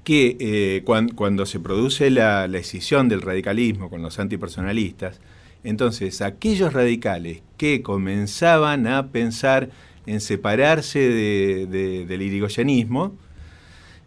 que 0.04 0.36
eh, 0.40 0.82
cuando, 0.84 1.44
se 1.46 1.58
produce 1.58 2.10
la, 2.10 2.46
la, 2.48 2.58
escisión 2.58 3.08
del 3.08 3.20
radicalismo 3.20 3.90
con 3.90 4.02
los 4.02 4.18
antipersonalistas, 4.18 5.20
entonces 5.64 6.20
aquellos 6.22 6.72
radicales 6.72 7.42
que 7.56 7.82
comenzaban 7.82 8.86
a 8.86 9.08
pensar 9.08 9.70
en 10.06 10.20
separarse 10.20 11.00
del 11.00 12.22
irigoyenismo, 12.22 13.14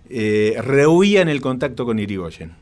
eh, 0.09 0.55
rehuían 0.61 1.29
el 1.29 1.41
contacto 1.41 1.85
con 1.85 1.99
Irigoyen 1.99 2.53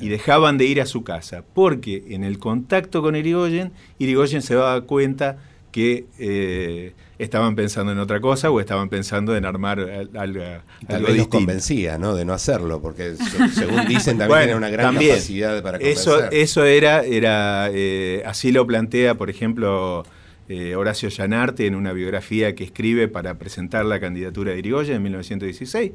y 0.00 0.08
dejaban 0.08 0.58
de 0.58 0.64
ir 0.64 0.80
a 0.80 0.86
su 0.86 1.04
casa, 1.04 1.44
porque 1.54 2.04
en 2.08 2.24
el 2.24 2.38
contacto 2.38 3.02
con 3.02 3.14
Irigoyen, 3.14 3.72
Irigoyen 3.98 4.42
se 4.42 4.54
daba 4.54 4.80
cuenta 4.82 5.38
que 5.70 6.06
eh, 6.18 6.94
estaban 7.18 7.56
pensando 7.56 7.92
en 7.92 7.98
otra 7.98 8.20
cosa 8.20 8.50
o 8.50 8.60
estaban 8.60 8.88
pensando 8.88 9.36
en 9.36 9.44
armar 9.44 10.08
algo, 10.14 10.42
tal 10.86 11.02
vez 11.02 11.16
los 11.16 11.28
convencía 11.28 11.98
¿no? 11.98 12.14
de 12.14 12.24
no 12.24 12.32
hacerlo, 12.32 12.80
porque 12.80 13.16
según 13.52 13.86
dicen 13.88 14.18
también 14.18 14.40
tiene 14.40 14.54
una 14.54 14.70
gran 14.70 14.94
capacidad 14.94 15.60
para 15.62 15.78
convencer. 15.78 16.00
Eso, 16.00 16.30
eso 16.30 16.64
era, 16.64 17.02
era 17.02 17.70
eh, 17.72 18.22
así 18.24 18.52
lo 18.52 18.66
plantea, 18.66 19.16
por 19.16 19.30
ejemplo, 19.30 20.04
eh, 20.48 20.76
Horacio 20.76 21.08
Llanarte 21.08 21.66
en 21.66 21.74
una 21.74 21.92
biografía 21.92 22.54
que 22.54 22.64
escribe 22.64 23.08
para 23.08 23.34
presentar 23.34 23.84
la 23.84 23.98
candidatura 23.98 24.52
de 24.52 24.60
Irigoyen 24.60 24.96
en 24.96 25.02
1916, 25.02 25.92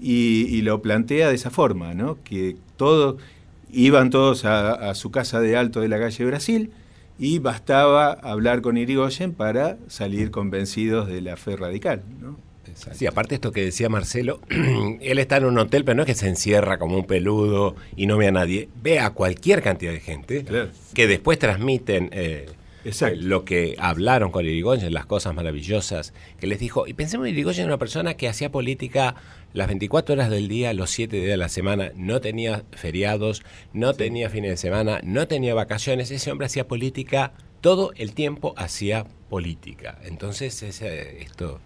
y, 0.00 0.62
lo 0.62 0.80
plantea 0.82 1.28
de 1.28 1.34
esa 1.34 1.50
forma, 1.50 1.94
¿no? 1.94 2.18
que 2.24 2.56
todos 2.76 3.16
iban 3.70 4.10
todos 4.10 4.44
a, 4.44 4.72
a 4.72 4.94
su 4.94 5.10
casa 5.10 5.40
de 5.40 5.56
alto 5.56 5.80
de 5.80 5.88
la 5.88 5.98
calle 5.98 6.24
Brasil, 6.24 6.70
y 7.18 7.38
bastaba 7.38 8.12
hablar 8.12 8.62
con 8.62 8.76
Irigoyen 8.76 9.32
para 9.32 9.76
salir 9.88 10.30
convencidos 10.30 11.08
de 11.08 11.20
la 11.20 11.36
fe 11.36 11.56
radical. 11.56 12.02
¿no? 12.20 12.36
Sí, 12.92 13.06
aparte 13.06 13.34
esto 13.34 13.52
que 13.52 13.64
decía 13.64 13.88
Marcelo, 13.88 14.40
él 15.00 15.18
está 15.18 15.36
en 15.36 15.44
un 15.44 15.58
hotel, 15.58 15.84
pero 15.84 15.96
no 15.96 16.02
es 16.02 16.06
que 16.06 16.14
se 16.14 16.28
encierra 16.28 16.78
como 16.78 16.96
un 16.96 17.06
peludo 17.06 17.76
y 17.96 18.06
no 18.06 18.16
ve 18.16 18.28
a 18.28 18.32
nadie, 18.32 18.68
ve 18.82 18.98
a 18.98 19.10
cualquier 19.10 19.62
cantidad 19.62 19.92
de 19.92 20.00
gente 20.00 20.44
que 20.94 21.06
después 21.06 21.38
transmiten 21.38 22.08
eh, 22.12 22.46
lo 23.16 23.44
que 23.44 23.76
hablaron 23.78 24.30
con 24.30 24.44
Irigoyen, 24.44 24.92
las 24.92 25.06
cosas 25.06 25.34
maravillosas 25.34 26.12
que 26.40 26.46
les 26.46 26.58
dijo. 26.58 26.86
Y 26.86 26.94
pensemos 26.94 27.26
en 27.26 27.34
Irigoyen, 27.34 27.66
una 27.66 27.78
persona 27.78 28.14
que 28.14 28.28
hacía 28.28 28.50
política 28.50 29.14
las 29.52 29.68
24 29.68 30.14
horas 30.14 30.30
del 30.30 30.48
día, 30.48 30.72
los 30.72 30.90
7 30.90 31.16
días 31.16 31.28
de 31.28 31.36
la 31.36 31.48
semana, 31.48 31.92
no 31.94 32.20
tenía 32.20 32.64
feriados, 32.72 33.42
no 33.72 33.94
tenía 33.94 34.30
fines 34.30 34.50
de 34.50 34.56
semana, 34.56 35.00
no 35.04 35.28
tenía 35.28 35.54
vacaciones. 35.54 36.10
Ese 36.10 36.30
hombre 36.30 36.46
hacía 36.46 36.66
política, 36.66 37.32
todo 37.60 37.92
el 37.96 38.14
tiempo 38.14 38.54
hacía 38.56 39.06
política. 39.28 39.98
Entonces, 40.04 40.62
ese, 40.62 41.22
esto... 41.22 41.60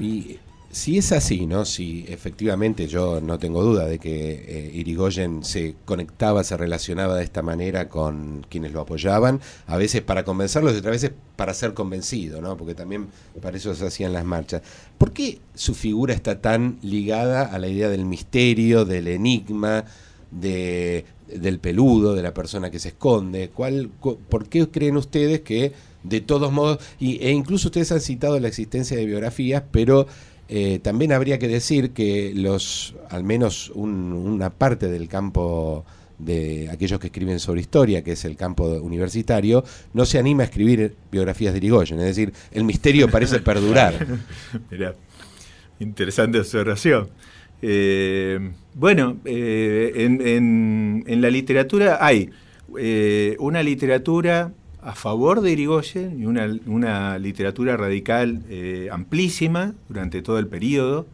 Y 0.00 0.40
si 0.74 0.98
es 0.98 1.12
así, 1.12 1.46
¿no? 1.46 1.64
Si 1.64 2.04
efectivamente 2.08 2.88
yo 2.88 3.20
no 3.20 3.38
tengo 3.38 3.62
duda 3.62 3.86
de 3.86 4.00
que 4.00 4.32
eh, 4.32 4.70
Irigoyen 4.74 5.44
se 5.44 5.76
conectaba, 5.84 6.42
se 6.42 6.56
relacionaba 6.56 7.14
de 7.14 7.22
esta 7.22 7.42
manera 7.42 7.88
con 7.88 8.44
quienes 8.48 8.72
lo 8.72 8.80
apoyaban, 8.80 9.40
a 9.68 9.76
veces 9.76 10.02
para 10.02 10.24
convencerlos 10.24 10.74
y 10.74 10.78
otras 10.78 10.94
veces 10.94 11.12
para 11.36 11.54
ser 11.54 11.74
convencido, 11.74 12.42
¿no? 12.42 12.56
Porque 12.56 12.74
también 12.74 13.06
para 13.40 13.56
eso 13.56 13.72
se 13.76 13.86
hacían 13.86 14.12
las 14.12 14.24
marchas. 14.24 14.62
¿Por 14.98 15.12
qué 15.12 15.38
su 15.54 15.76
figura 15.76 16.12
está 16.12 16.40
tan 16.40 16.78
ligada 16.82 17.42
a 17.42 17.58
la 17.60 17.68
idea 17.68 17.88
del 17.88 18.04
misterio, 18.04 18.84
del 18.84 19.06
enigma, 19.06 19.84
de, 20.32 21.04
del 21.28 21.60
peludo, 21.60 22.16
de 22.16 22.22
la 22.22 22.34
persona 22.34 22.72
que 22.72 22.80
se 22.80 22.88
esconde? 22.88 23.50
¿Cuál, 23.50 23.90
¿Por 24.00 24.48
qué 24.48 24.68
creen 24.68 24.96
ustedes 24.96 25.42
que 25.42 25.72
de 26.02 26.20
todos 26.20 26.52
modos, 26.52 26.78
y, 27.00 27.16
e 27.24 27.30
incluso 27.30 27.68
ustedes 27.68 27.90
han 27.90 28.00
citado 28.00 28.38
la 28.38 28.48
existencia 28.48 28.96
de 28.96 29.06
biografías, 29.06 29.62
pero 29.72 30.06
eh, 30.48 30.78
también 30.82 31.12
habría 31.12 31.38
que 31.38 31.48
decir 31.48 31.92
que 31.92 32.32
los, 32.34 32.94
al 33.10 33.24
menos 33.24 33.70
una 33.74 34.50
parte 34.50 34.88
del 34.88 35.08
campo 35.08 35.84
de 36.18 36.68
aquellos 36.70 37.00
que 37.00 37.08
escriben 37.08 37.40
sobre 37.40 37.60
historia, 37.60 38.04
que 38.04 38.12
es 38.12 38.24
el 38.24 38.36
campo 38.36 38.66
universitario, 38.80 39.64
no 39.92 40.04
se 40.04 40.18
anima 40.18 40.42
a 40.42 40.46
escribir 40.46 40.94
biografías 41.10 41.52
de 41.52 41.58
Irigoyen. 41.58 41.98
Es 42.00 42.06
decir, 42.06 42.32
el 42.52 42.64
misterio 42.64 43.10
parece 43.10 43.40
perdurar. 43.40 44.06
interesante 45.80 46.38
observación. 46.38 47.08
bueno, 48.74 49.18
en, 49.24 51.04
la 51.06 51.30
literatura 51.30 51.98
hay 52.00 52.30
una 53.38 53.62
literatura 53.62 54.52
a 54.84 54.94
favor 54.94 55.40
de 55.40 55.52
Irigoyen 55.52 56.20
y 56.20 56.26
una, 56.26 57.18
literatura 57.18 57.76
radical 57.76 58.42
amplísima 58.90 59.74
durante 59.88 60.22
todo 60.22 60.38
el 60.38 60.46
periodo, 60.46 61.06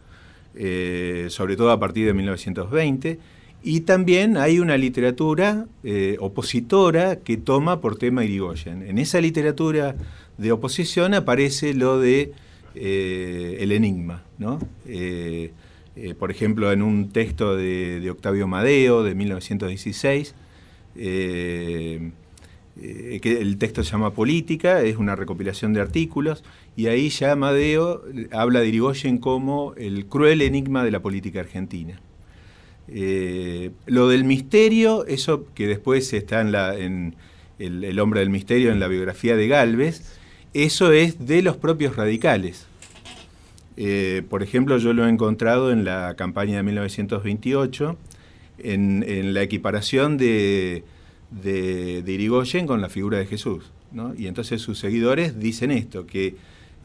sobre 0.53 1.55
todo 1.55 1.71
a 1.71 1.79
partir 1.79 2.05
de 2.05 2.13
1920 2.13 3.19
y 3.63 3.81
también 3.81 4.37
hay 4.37 4.59
una 4.59 4.77
literatura 4.77 5.67
eh, 5.83 6.17
opositora 6.19 7.17
que 7.17 7.37
toma 7.37 7.79
por 7.79 7.97
tema 7.97 8.25
Irigoyen. 8.25 8.81
En 8.87 8.97
esa 8.97 9.21
literatura 9.21 9.95
de 10.37 10.51
oposición 10.51 11.13
aparece 11.13 11.75
lo 11.75 11.99
de 11.99 12.33
eh, 12.73 13.57
el 13.59 13.71
enigma, 13.71 14.23
¿no? 14.39 14.59
Eh, 14.87 15.51
por 16.17 16.31
ejemplo, 16.31 16.71
en 16.71 16.81
un 16.81 17.09
texto 17.09 17.55
de, 17.55 18.09
Octavio 18.09 18.47
Madeo 18.47 19.03
de 19.03 19.13
1916, 19.13 20.33
que 22.81 23.41
el 23.41 23.57
texto 23.57 23.83
se 23.83 23.91
llama 23.91 24.13
Política, 24.13 24.81
es 24.81 24.97
una 24.97 25.15
recopilación 25.15 25.73
de 25.73 25.81
artículos, 25.81 26.43
y 26.75 26.87
ahí 26.87 27.09
ya 27.09 27.35
Madeo 27.35 28.03
habla 28.31 28.61
de 28.61 28.67
Irigoyen 28.69 29.17
como 29.17 29.73
el 29.75 30.07
cruel 30.07 30.41
enigma 30.41 30.83
de 30.83 30.91
la 30.91 31.01
política 31.01 31.41
argentina. 31.41 31.99
Eh, 32.93 33.71
lo 33.85 34.09
del 34.09 34.25
misterio, 34.25 35.05
eso 35.05 35.45
que 35.53 35.65
después 35.67 36.11
está 36.13 36.41
en 36.41 37.15
el, 37.57 37.99
Hombre 37.99 38.19
del 38.19 38.29
Misterio, 38.29 38.71
en 38.71 38.79
la 38.79 38.87
biografía 38.87 39.35
de 39.37 39.47
Galvez, 39.47 40.17
eso 40.53 40.91
es 40.91 41.25
de 41.25 41.41
los 41.41 41.55
propios 41.57 41.95
radicales. 41.95 42.67
Eh, 43.77 44.23
por 44.29 44.43
ejemplo, 44.43 44.77
yo 44.77 44.91
lo 44.91 45.05
he 45.05 45.09
encontrado 45.09 45.71
en 45.71 45.85
la 45.85 46.15
campaña 46.17 46.57
de 46.57 46.63
1928, 46.63 47.97
en, 48.59 49.33
la 49.33 49.41
equiparación 49.41 50.17
de, 50.17 50.83
de, 51.31 52.03
Irigoyen 52.05 52.67
con 52.67 52.81
la 52.81 52.89
figura 52.89 53.17
de 53.17 53.25
Jesús. 53.25 53.71
Y 54.17 54.27
entonces 54.27 54.61
sus 54.61 54.79
seguidores 54.79 55.39
dicen 55.39 55.71
esto, 55.71 56.05
que 56.05 56.35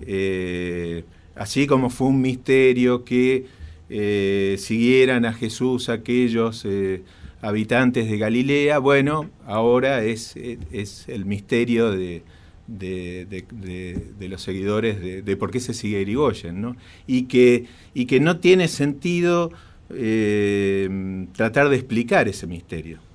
eh, 0.00 1.04
así 1.34 1.66
como 1.66 1.90
fue 1.90 2.08
un 2.08 2.20
misterio 2.20 3.04
que 3.04 3.46
eh, 3.88 4.56
siguieran 4.58 5.24
a 5.24 5.32
Jesús 5.32 5.88
aquellos 5.88 6.64
eh, 6.64 7.02
habitantes 7.42 8.10
de 8.10 8.18
Galilea, 8.18 8.78
bueno, 8.78 9.30
ahora 9.46 10.02
es, 10.02 10.34
es 10.36 11.08
el 11.08 11.26
misterio 11.26 11.92
de, 11.92 12.22
de, 12.66 14.28
los 14.28 14.42
seguidores 14.42 15.24
de, 15.24 15.36
por 15.36 15.52
qué 15.52 15.60
se 15.60 15.74
sigue 15.74 16.00
Irigoyen, 16.00 16.60
¿no? 16.60 16.76
Y 17.06 17.24
que, 17.24 17.66
y 17.94 18.06
que 18.06 18.18
no 18.18 18.38
tiene 18.40 18.66
sentido 18.66 19.52
tratar 19.88 21.68
de 21.68 21.76
explicar 21.76 22.26
ese 22.26 22.48
misterio. 22.48 23.05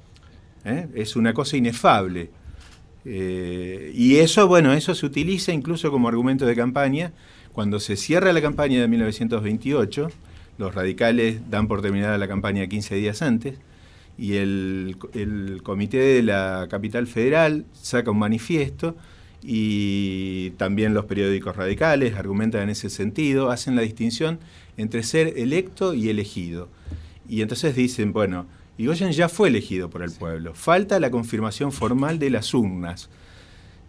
Es 0.63 1.15
una 1.15 1.33
cosa 1.33 1.57
inefable. 1.57 2.29
y 3.05 4.15
eso, 4.17 4.47
bueno, 4.47 4.73
eso 4.73 4.93
se 4.95 5.05
utiliza 5.05 5.51
incluso 5.51 5.91
como 5.91 6.07
argumento 6.07 6.45
de 6.45 6.55
campaña. 6.55 7.13
Cuando 7.51 7.79
se 7.79 7.97
cierra 7.97 8.31
la 8.31 8.41
campaña 8.41 8.79
de 8.79 8.87
1928, 8.87 10.09
los 10.57 10.75
radicales 10.75 11.49
dan 11.49 11.67
por 11.67 11.81
terminada 11.81 12.17
la 12.17 12.27
campaña 12.27 12.67
15 12.67 12.95
días 12.95 13.21
antes 13.21 13.57
y 14.17 14.35
el, 14.35 14.97
comité 15.63 15.97
de 15.97 16.23
la 16.23 16.67
capital 16.69 17.07
federal 17.07 17.65
saca 17.73 18.11
un 18.11 18.19
manifiesto 18.19 18.95
y 19.41 20.51
también 20.51 20.93
los 20.93 21.05
periódicos 21.05 21.55
radicales 21.55 22.13
argumentan 22.13 22.61
en 22.61 22.69
ese 22.69 22.91
sentido, 22.91 23.49
hacen 23.49 23.75
la 23.75 23.81
distinción 23.81 24.39
entre 24.77 25.01
ser 25.01 25.39
electo 25.39 25.95
y 25.95 26.09
elegido. 26.09 26.69
Y 27.27 27.41
entonces 27.41 27.75
dicen, 27.75 28.13
bueno, 28.13 28.45
Igoyen 28.81 29.11
ya 29.11 29.29
fue 29.29 29.49
elegido 29.49 29.89
por 29.89 30.01
el 30.01 30.11
pueblo, 30.11 30.53
falta 30.53 30.99
la 30.99 31.11
confirmación 31.11 31.71
formal 31.71 32.19
de 32.19 32.29
las 32.29 32.53
urnas. 32.53 33.09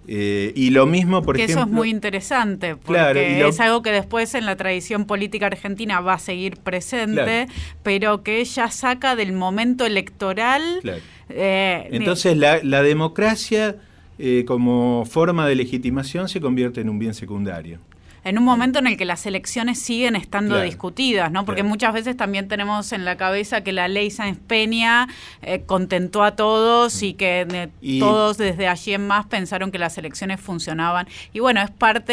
Eh, 0.09 0.53
y 0.57 0.71
lo 0.71 0.87
mismo, 0.87 1.23
por 1.23 1.37
ejemplo. 1.37 1.61
Eso 1.61 1.67
es 1.67 1.73
muy 1.73 1.89
interesante, 1.89 2.75
porque 2.77 3.47
es 3.47 3.61
algo 3.61 3.83
que 3.83 3.93
después 3.93 4.35
en 4.35 4.47
la 4.47 4.57
tradición 4.57 5.07
política 5.07 5.47
argentina 5.47 6.01
va 6.01 6.15
a 6.15 6.19
seguir 6.19 6.57
presente, 6.57 7.47
pero 7.83 8.23
que 8.23 8.41
ella 8.41 8.69
saca 8.71 9.15
del 9.15 9.33
momento 9.33 9.87
electoral. 9.87 10.81
Eh, 11.29 11.89
Entonces, 11.93 12.37
la, 12.37 12.83
democracia 12.83 13.77
eh, 14.19 14.45
como 14.45 15.05
forma 15.09 15.47
de 15.47 15.55
legitimación 15.55 16.29
se 16.29 16.41
convierte 16.41 16.81
en 16.81 16.89
un 16.89 16.99
bien 16.99 17.15
secundario 17.15 17.79
en 18.25 18.39
un 18.39 18.45
momento 18.45 18.79
en 18.79 18.87
el 18.87 18.97
que 18.97 19.05
las 19.05 19.27
elecciones 19.27 19.81
siguen 19.81 20.17
estando 20.17 20.61
discutidas, 20.61 21.33
¿no? 21.33 21.45
Porque 21.45 21.63
muchas 21.63 21.93
veces 21.93 22.17
también 22.17 22.49
tenemos 22.49 22.93
en 22.93 23.05
la 23.05 23.17
cabeza 23.17 23.63
que 23.63 23.73
la 23.73 23.89
ley 23.89 24.11
Sáenz 24.11 24.39
Peña 24.39 25.09
eh, 25.43 25.63
contentó 25.67 26.23
a 26.23 26.37
todos 26.37 27.03
y 27.03 27.15
que 27.15 27.47
eh, 27.51 27.99
todos 27.99 28.39
desde 28.39 28.69
allí 28.69 28.95
en 28.95 29.07
más 29.07 29.27
pensaron 29.27 29.73
que 29.73 29.79
las 29.79 29.99
elecciones 29.99 30.41
funcionaban. 30.41 31.09
Y 31.33 31.41
bueno, 31.41 31.61
es 31.63 31.71
parte 31.71 32.13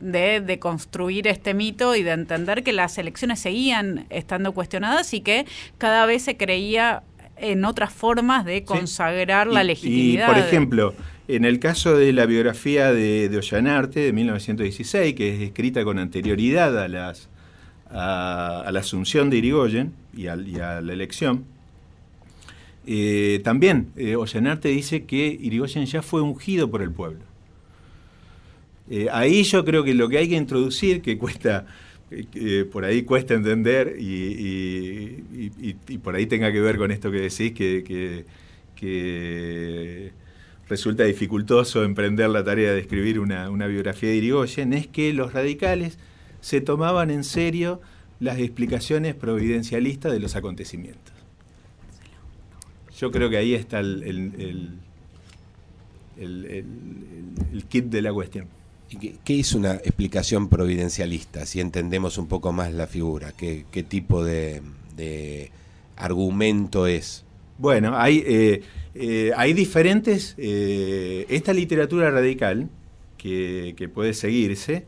de, 0.00 0.40
de, 0.40 0.58
construir 0.58 1.26
este 1.26 1.54
mito 1.54 1.94
y 1.94 2.02
de 2.02 2.12
entender 2.12 2.62
que 2.62 2.72
las 2.72 2.98
elecciones 2.98 3.40
seguían 3.40 4.06
estando 4.10 4.52
cuestionadas 4.52 5.12
y 5.14 5.20
que 5.20 5.46
cada 5.78 6.06
vez 6.06 6.22
se 6.22 6.36
creía 6.36 7.02
en 7.36 7.64
otras 7.64 7.92
formas 7.92 8.44
de 8.44 8.64
consagrar 8.64 9.46
la 9.46 9.64
legitimidad. 9.64 10.24
Y, 10.24 10.32
por 10.32 10.38
ejemplo, 10.38 10.94
en 11.28 11.44
el 11.44 11.60
caso 11.60 11.96
de 11.96 12.12
la 12.14 12.24
biografía 12.24 12.90
de, 12.92 13.28
de 13.28 13.36
Ollanarte, 13.36 14.00
de 14.00 14.12
1916, 14.14 15.14
que 15.14 15.34
es 15.34 15.40
escrita 15.42 15.84
con 15.84 15.98
anterioridad 15.98 16.76
a, 16.78 16.88
la 18.72 18.80
asunción 18.80 19.28
de 19.28 19.36
Irigoyen 19.36 19.92
y 20.16 20.26
a, 20.26 20.36
la 20.36 20.92
elección, 20.92 21.44
eh, 22.86 23.42
también 23.44 23.90
eh, 23.96 24.16
Ollanarte 24.16 24.70
dice 24.70 25.04
que 25.04 25.26
Irigoyen 25.38 25.84
ya 25.84 26.00
fue 26.00 26.22
ungido 26.22 26.70
por 26.70 26.80
el 26.80 26.92
pueblo. 26.92 27.20
Eh, 28.88 29.08
ahí 29.12 29.42
yo 29.42 29.66
creo 29.66 29.84
que 29.84 29.92
lo 29.92 30.08
que 30.08 30.16
hay 30.16 30.30
que 30.30 30.36
introducir, 30.36 31.02
que 31.02 31.18
cuesta, 31.18 31.66
por 32.72 32.86
ahí 32.86 33.02
cuesta 33.02 33.34
entender 33.34 33.96
y, 33.98 35.22
por 36.02 36.14
ahí 36.14 36.24
tenga 36.24 36.50
que 36.50 36.62
ver 36.62 36.78
con 36.78 36.90
esto 36.90 37.10
que 37.10 37.20
decís, 37.20 37.52
que, 37.52 38.24
que 38.74 40.27
resulta 40.68 41.04
dificultoso 41.04 41.82
emprender 41.84 42.28
la 42.28 42.44
tarea 42.44 42.72
de 42.72 42.80
escribir 42.80 43.18
una, 43.20 43.48
biografía 43.66 44.10
de 44.10 44.16
Irigoyen 44.16 44.72
es 44.72 44.86
que 44.86 45.12
los 45.12 45.32
radicales 45.32 45.98
se 46.40 46.60
tomaban 46.60 47.10
en 47.10 47.24
serio 47.24 47.80
las 48.20 48.38
explicaciones 48.38 49.14
providencialistas 49.14 50.12
de 50.12 50.20
los 50.20 50.36
acontecimientos. 50.36 51.14
Yo 52.98 53.10
creo 53.10 53.30
que 53.30 53.36
ahí 53.36 53.54
está 53.54 53.78
el, 53.80 54.02
el, 56.16 57.64
kit 57.68 57.84
de 57.86 58.02
la 58.02 58.12
cuestión. 58.12 58.46
¿Qué, 59.24 59.40
es 59.40 59.54
una 59.54 59.74
explicación 59.74 60.48
providencialista, 60.48 61.46
si 61.46 61.60
entendemos 61.60 62.18
un 62.18 62.26
poco 62.26 62.52
más 62.52 62.72
la 62.72 62.86
figura? 62.86 63.32
¿Qué, 63.32 63.64
tipo 63.88 64.24
de, 64.24 64.62
argumento 65.96 66.86
es? 66.86 67.24
Bueno, 67.58 67.96
hay... 67.96 68.22
Eh, 68.26 68.62
eh, 69.00 69.30
hay 69.36 69.52
diferentes, 69.52 70.34
eh, 70.38 71.24
esta 71.28 71.52
literatura 71.52 72.10
radical 72.10 72.68
que, 73.16 73.90
puede 73.94 74.12
seguirse, 74.12 74.86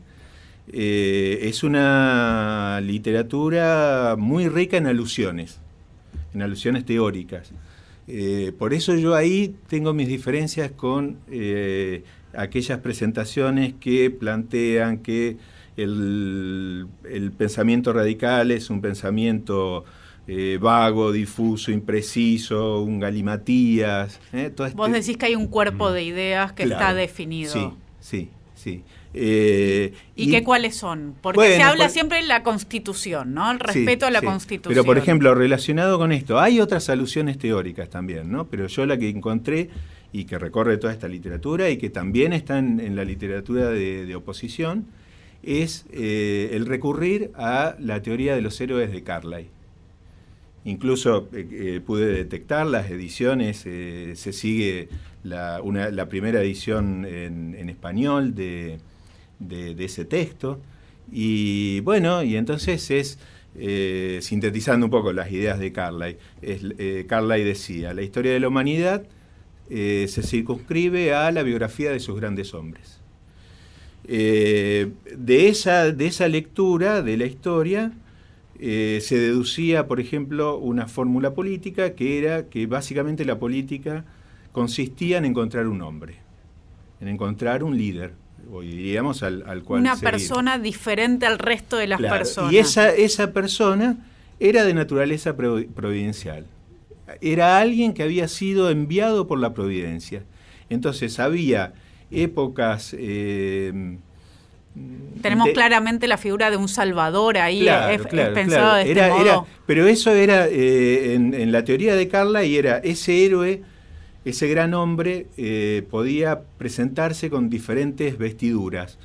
eh, 0.73 1.39
es 1.43 1.63
una 1.63 2.81
literatura 2.83 4.17
muy 4.19 4.49
rica 4.49 4.75
en 4.75 4.87
alusiones, 4.87 5.59
en 6.33 6.41
alusiones 6.41 6.83
teóricas. 6.83 7.53
por 8.59 8.73
eso 8.73 8.95
yo 8.95 9.15
ahí 9.15 9.55
tengo 9.69 9.93
mis 9.93 10.09
diferencias 10.09 10.71
con 10.71 11.17
aquellas 12.33 12.79
presentaciones 12.79 13.75
que 13.79 14.09
plantean 14.09 14.97
que 14.97 15.37
el, 15.77 16.87
el 17.09 17.31
pensamiento 17.31 17.93
radical 17.93 18.51
es 18.51 18.69
un 18.69 18.81
pensamiento 18.81 19.85
eh, 20.33 20.57
vago, 20.61 21.11
difuso, 21.11 21.73
impreciso, 21.73 22.83
un 22.83 23.01
galimatías. 23.01 24.17
Eh, 24.31 24.45
este 24.57 24.69
Vos 24.75 24.89
decís 24.89 25.17
que 25.17 25.25
hay 25.25 25.35
un 25.35 25.47
cuerpo 25.47 25.91
de 25.91 26.03
ideas 26.03 26.53
que 26.53 26.63
está 26.63 26.93
definido. 26.93 27.51
Sí, 27.51 27.69
sí, 27.99 28.29
sí. 28.55 28.83
Eh, 29.13 29.93
¿Y, 30.15 30.31
qué 30.31 30.41
cuáles 30.41 30.77
son? 30.77 31.15
Porque 31.19 31.57
se 31.57 31.61
habla 31.61 31.89
siempre 31.89 32.19
en 32.19 32.29
la 32.29 32.43
Constitución, 32.43 33.33
¿no? 33.33 33.51
El 33.51 33.59
respeto 33.59 34.05
a 34.05 34.09
la 34.09 34.21
Constitución. 34.21 34.73
Pero, 34.73 34.85
por 34.85 34.97
ejemplo, 34.97 35.35
relacionado 35.35 35.97
con 35.97 36.13
esto, 36.13 36.39
hay 36.39 36.61
otras 36.61 36.87
alusiones 36.87 37.37
teóricas 37.37 37.89
también, 37.89 38.31
¿no? 38.31 38.47
Pero 38.47 38.67
yo 38.67 38.85
la 38.85 38.97
que 38.97 39.09
encontré 39.09 39.69
y 40.13 40.23
que 40.23 40.39
recorre 40.39 40.77
toda 40.77 40.93
esta 40.93 41.09
literatura 41.09 41.69
y 41.69 41.75
que 41.75 41.89
también 41.89 42.31
está 42.31 42.57
en, 42.57 42.95
la 42.95 43.03
literatura 43.03 43.69
de, 43.69 44.15
oposición, 44.15 44.85
es 45.43 45.87
el 45.91 46.65
recurrir 46.67 47.31
a 47.35 47.75
la 47.79 48.01
teoría 48.01 48.33
de 48.33 48.41
los 48.41 48.61
héroes 48.61 48.93
de 48.93 49.03
Carlyle. 49.03 49.49
Incluso 50.63 51.27
eh, 51.33 51.47
eh, 51.51 51.81
pude 51.83 52.05
detectar 52.05 52.67
las 52.67 52.91
ediciones, 52.91 53.63
eh, 53.65 54.13
se 54.15 54.31
sigue 54.31 54.89
la, 55.23 55.59
primera 56.07 56.41
edición 56.41 57.05
en, 57.05 57.69
español 57.69 58.35
de, 58.35 58.77
ese 59.79 60.05
texto 60.05 60.59
Y 61.11 61.79
bueno, 61.81 62.23
y 62.23 62.35
entonces 62.35 62.91
es, 62.91 63.17
sintetizando 64.23 64.85
un 64.85 64.91
poco 64.91 65.13
las 65.13 65.31
ideas 65.31 65.57
de 65.59 65.71
Carlyle, 65.71 66.17
es, 66.41 66.61
Carlyle 67.07 67.43
decía, 67.43 67.93
la 67.95 68.03
historia 68.03 68.31
de 68.31 68.39
la 68.39 68.47
humanidad 68.47 69.03
se 69.67 70.07
circunscribe 70.07 71.13
a 71.13 71.31
la 71.31 71.41
biografía 71.41 71.91
de 71.91 71.99
sus 71.99 72.19
grandes 72.19 72.53
hombres. 72.53 72.99
de, 74.03 74.91
esa, 75.47 75.91
de 75.91 76.05
esa 76.05 76.27
lectura 76.27 77.01
de 77.01 77.17
la 77.17 77.25
historia 77.25 77.93
se 78.61 79.17
deducía, 79.17 79.87
por 79.87 79.99
ejemplo, 79.99 80.57
una 80.57 80.87
fórmula 80.87 81.33
política 81.33 81.95
que 81.95 82.19
era 82.19 82.47
que 82.47 82.67
básicamente 82.67 83.25
la 83.25 83.39
política 83.39 84.05
consistía 84.51 85.17
en 85.17 85.25
encontrar 85.25 85.67
un 85.67 85.81
hombre, 85.81 86.17
en 86.99 87.07
encontrar 87.07 87.63
un 87.63 87.75
líder, 87.75 88.13
o 88.51 88.61
diríamos 88.61 89.23
al, 89.23 89.43
al 89.47 89.63
cual 89.63 89.81
Una 89.81 89.95
persona 89.95 90.59
diferente 90.59 91.25
al 91.25 91.39
resto 91.39 91.77
de 91.77 91.87
las 91.87 91.99
personas. 91.99 92.53
Y 92.53 92.57
esa, 92.57 92.89
esa 92.93 93.33
persona 93.33 93.97
era 94.39 94.63
de 94.63 94.73
naturaleza 94.73 95.35
providencial. 95.35 96.45
Era 97.19 97.59
alguien 97.59 97.93
que 97.93 98.03
había 98.03 98.27
sido 98.27 98.69
enviado 98.69 99.27
por 99.27 99.39
la 99.39 99.53
providencia. 99.53 100.23
Entonces 100.69 101.19
había 101.19 101.73
épocas... 102.11 102.95
Eh, 102.97 103.97
tenemos 105.21 105.49
claramente 105.49 106.07
la 106.07 106.17
figura 106.17 106.49
de 106.49 106.57
un 106.57 106.67
salvador 106.67 107.37
ahí, 107.37 107.67
pensado 108.33 108.75
de 108.75 108.91
este 108.91 109.09
modo. 109.09 109.47
pero 109.65 109.85
eso 109.87 110.11
era, 110.11 110.47
eh, 110.47 111.13
en, 111.13 111.33
en, 111.33 111.51
la 111.51 111.63
teoría 111.63 111.95
de 111.95 112.07
Carla, 112.07 112.43
y 112.43 112.57
era 112.57 112.77
ese 112.77 113.25
héroe 113.25 113.61
ese 114.23 114.47
gran 114.47 114.73
hombre 114.73 115.27
eh, 115.37 115.83
podía 115.89 116.41
presentarse 116.57 117.29
con 117.29 117.49
diferentes 117.49 118.17
vestiduras. 118.17 118.97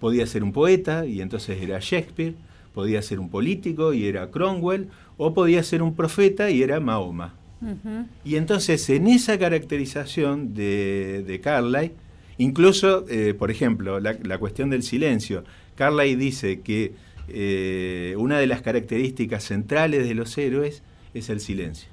Podía 0.00 0.26
ser 0.26 0.42
un 0.42 0.52
poeta 0.52 1.06
y 1.06 1.20
entonces 1.20 1.60
era 1.60 1.78
Shakespeare, 1.80 2.34
podía 2.74 3.02
ser 3.02 3.20
un 3.20 3.28
político 3.28 3.92
y 3.92 4.06
era 4.06 4.30
Cromwell, 4.30 4.88
o 5.18 5.34
podía 5.34 5.62
ser 5.62 5.82
un 5.82 5.94
profeta 5.94 6.50
y 6.50 6.62
era 6.62 6.80
Mahoma. 6.80 7.34
Y 8.24 8.34
entonces 8.34 8.90
en 8.90 9.06
esa 9.06 9.38
caracterización 9.38 10.52
de, 10.52 11.22
de 11.24 11.40
Carlyle, 11.40 11.92
incluso, 12.38 13.04
eh, 13.08 13.34
por 13.34 13.50
ejemplo, 13.50 14.00
la, 14.00 14.38
cuestión 14.38 14.70
del 14.70 14.82
silencio, 14.82 15.44
Carlyle 15.76 16.16
dice 16.16 16.60
que 16.60 16.92
eh, 17.28 18.14
una 18.18 18.38
de 18.38 18.46
las 18.46 18.62
características 18.62 19.44
centrales 19.44 20.06
de 20.06 20.14
los 20.14 20.36
héroes 20.36 20.82
es 21.14 21.28
el 21.30 21.40
silencio. 21.40 21.88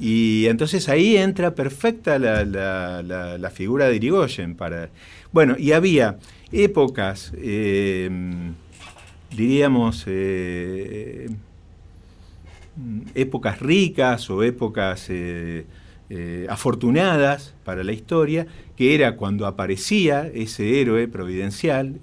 Y 0.00 0.46
entonces 0.46 0.88
ahí 0.88 1.18
entra 1.18 1.54
perfecta 1.54 2.18
la, 2.18 3.50
figura 3.52 3.86
de 3.86 3.96
Irigoyen. 3.96 4.54
Para, 4.54 4.88
bueno, 5.30 5.56
y 5.58 5.72
había 5.72 6.18
épocas, 6.50 7.32
eh, 7.36 8.08
diríamos, 9.36 10.04
eh, 10.06 11.28
épocas 13.14 13.60
ricas 13.60 14.30
o 14.30 14.42
épocas 14.42 15.10
eh, 16.12 16.46
afortunadas 16.50 17.54
para 17.64 17.84
la 17.84 17.92
historia, 17.92 18.48
que 18.76 18.96
era 18.96 19.14
cuando 19.14 19.46
aparecía 19.46 20.26
ese 20.34 20.80
héroe 20.80 21.06
providencial, 21.06 22.00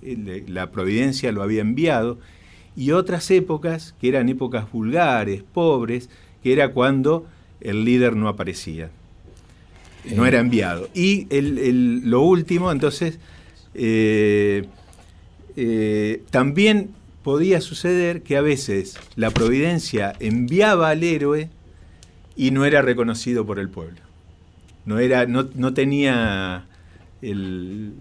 la 0.47 0.71
providencia 0.71 1.33
lo 1.33 1.43
había 1.43 1.59
enviado, 1.59 2.17
y 2.77 2.91
otras 2.91 3.29
épocas 3.31 3.95
que 3.99 4.07
eran 4.07 4.29
épocas 4.29 4.71
vulgares, 4.71 5.43
pobres, 5.43 6.09
que 6.41 6.53
era 6.53 6.71
cuando 6.71 7.25
el 7.59 7.83
líder 7.83 8.15
no 8.15 8.29
aparecía, 8.29 8.91
no 10.15 10.25
era 10.25 10.39
enviado. 10.39 10.87
Y 10.93 11.27
lo 12.05 12.21
último, 12.21 12.71
entonces, 12.71 13.19
eh, 13.73 14.67
eh, 15.57 16.21
también 16.29 16.91
podía 17.23 17.59
suceder 17.59 18.21
que 18.21 18.37
a 18.37 18.41
veces 18.41 18.97
la 19.17 19.31
providencia 19.31 20.13
enviaba 20.21 20.91
al 20.91 21.03
héroe 21.03 21.49
y 22.37 22.51
no 22.51 22.63
era 22.63 22.81
reconocido 22.81 23.45
por 23.45 23.59
el 23.59 23.67
pueblo. 23.67 23.99
No, 24.85 24.99
era, 24.99 25.25
no, 25.25 25.49
no 25.55 25.73
tenía 25.73 26.65
el, 27.21 27.93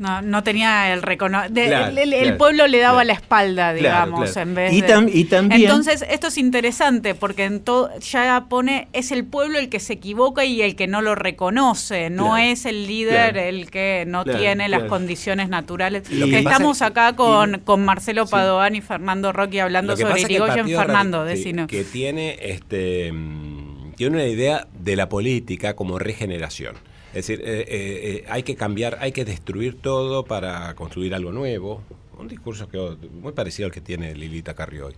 No, 0.00 0.22
no 0.22 0.42
tenía 0.42 0.94
el 0.94 1.02
reconocimiento. 1.02 2.00
el, 2.00 2.36
pueblo 2.38 2.66
le 2.66 2.78
daba 2.78 3.04
la 3.04 3.12
espalda, 3.12 3.74
digamos, 3.74 4.34
en 4.34 4.54
vez 4.54 4.72
y, 4.72 4.78
y, 4.78 5.24
también. 5.24 5.60
Entonces, 5.60 6.06
esto 6.08 6.28
es 6.28 6.38
interesante 6.38 7.14
porque 7.14 7.44
en 7.44 7.60
todo 7.60 7.90
ya 7.98 8.46
pone, 8.48 8.88
es 8.94 9.12
el 9.12 9.26
pueblo 9.26 9.58
el 9.58 9.68
que 9.68 9.78
se 9.78 9.92
equivoca 9.92 10.46
y 10.46 10.62
el 10.62 10.74
que 10.74 10.86
no 10.86 11.02
lo 11.02 11.16
reconoce, 11.16 12.08
no 12.08 12.38
es 12.38 12.64
el 12.64 12.86
líder 12.86 13.36
el 13.36 13.70
que 13.70 14.04
no 14.06 14.24
tiene 14.24 14.70
las 14.70 14.84
condiciones 14.84 15.50
naturales. 15.50 16.08
Que 16.08 16.38
estamos 16.38 16.80
acá 16.80 17.14
con, 17.14 17.58
con 17.58 17.84
Marcelo 17.84 18.26
Padoan 18.26 18.76
y 18.76 18.80
Fernando 18.80 19.32
Rocky 19.34 19.58
hablando 19.58 19.98
sobre 19.98 20.22
Irigoyen. 20.22 20.66
Fernando, 20.66 21.26
decino. 21.26 21.66
Que 21.66 21.84
tiene, 21.84 22.38
este, 22.40 23.12
mm, 23.12 23.92
tiene 23.96 24.16
una 24.16 24.26
idea 24.26 24.66
de 24.72 24.96
la 24.96 25.10
política 25.10 25.76
como 25.76 25.98
regeneración. 25.98 26.76
Es 27.10 27.26
decir, 27.26 27.40
eh, 27.44 27.60
eh, 27.60 27.66
eh, 27.68 28.24
hay 28.28 28.44
que 28.44 28.54
cambiar, 28.54 28.98
hay 29.00 29.12
que 29.12 29.24
destruir 29.24 29.80
todo 29.80 30.24
para 30.24 30.74
construir 30.74 31.14
algo 31.14 31.32
nuevo. 31.32 31.82
Un 32.16 32.28
discurso 32.28 32.68
que 32.68 32.78
muy 33.10 33.32
parecido 33.32 33.66
al 33.66 33.72
que 33.72 33.80
tiene 33.80 34.14
Lilita 34.14 34.54
Carrió 34.54 34.90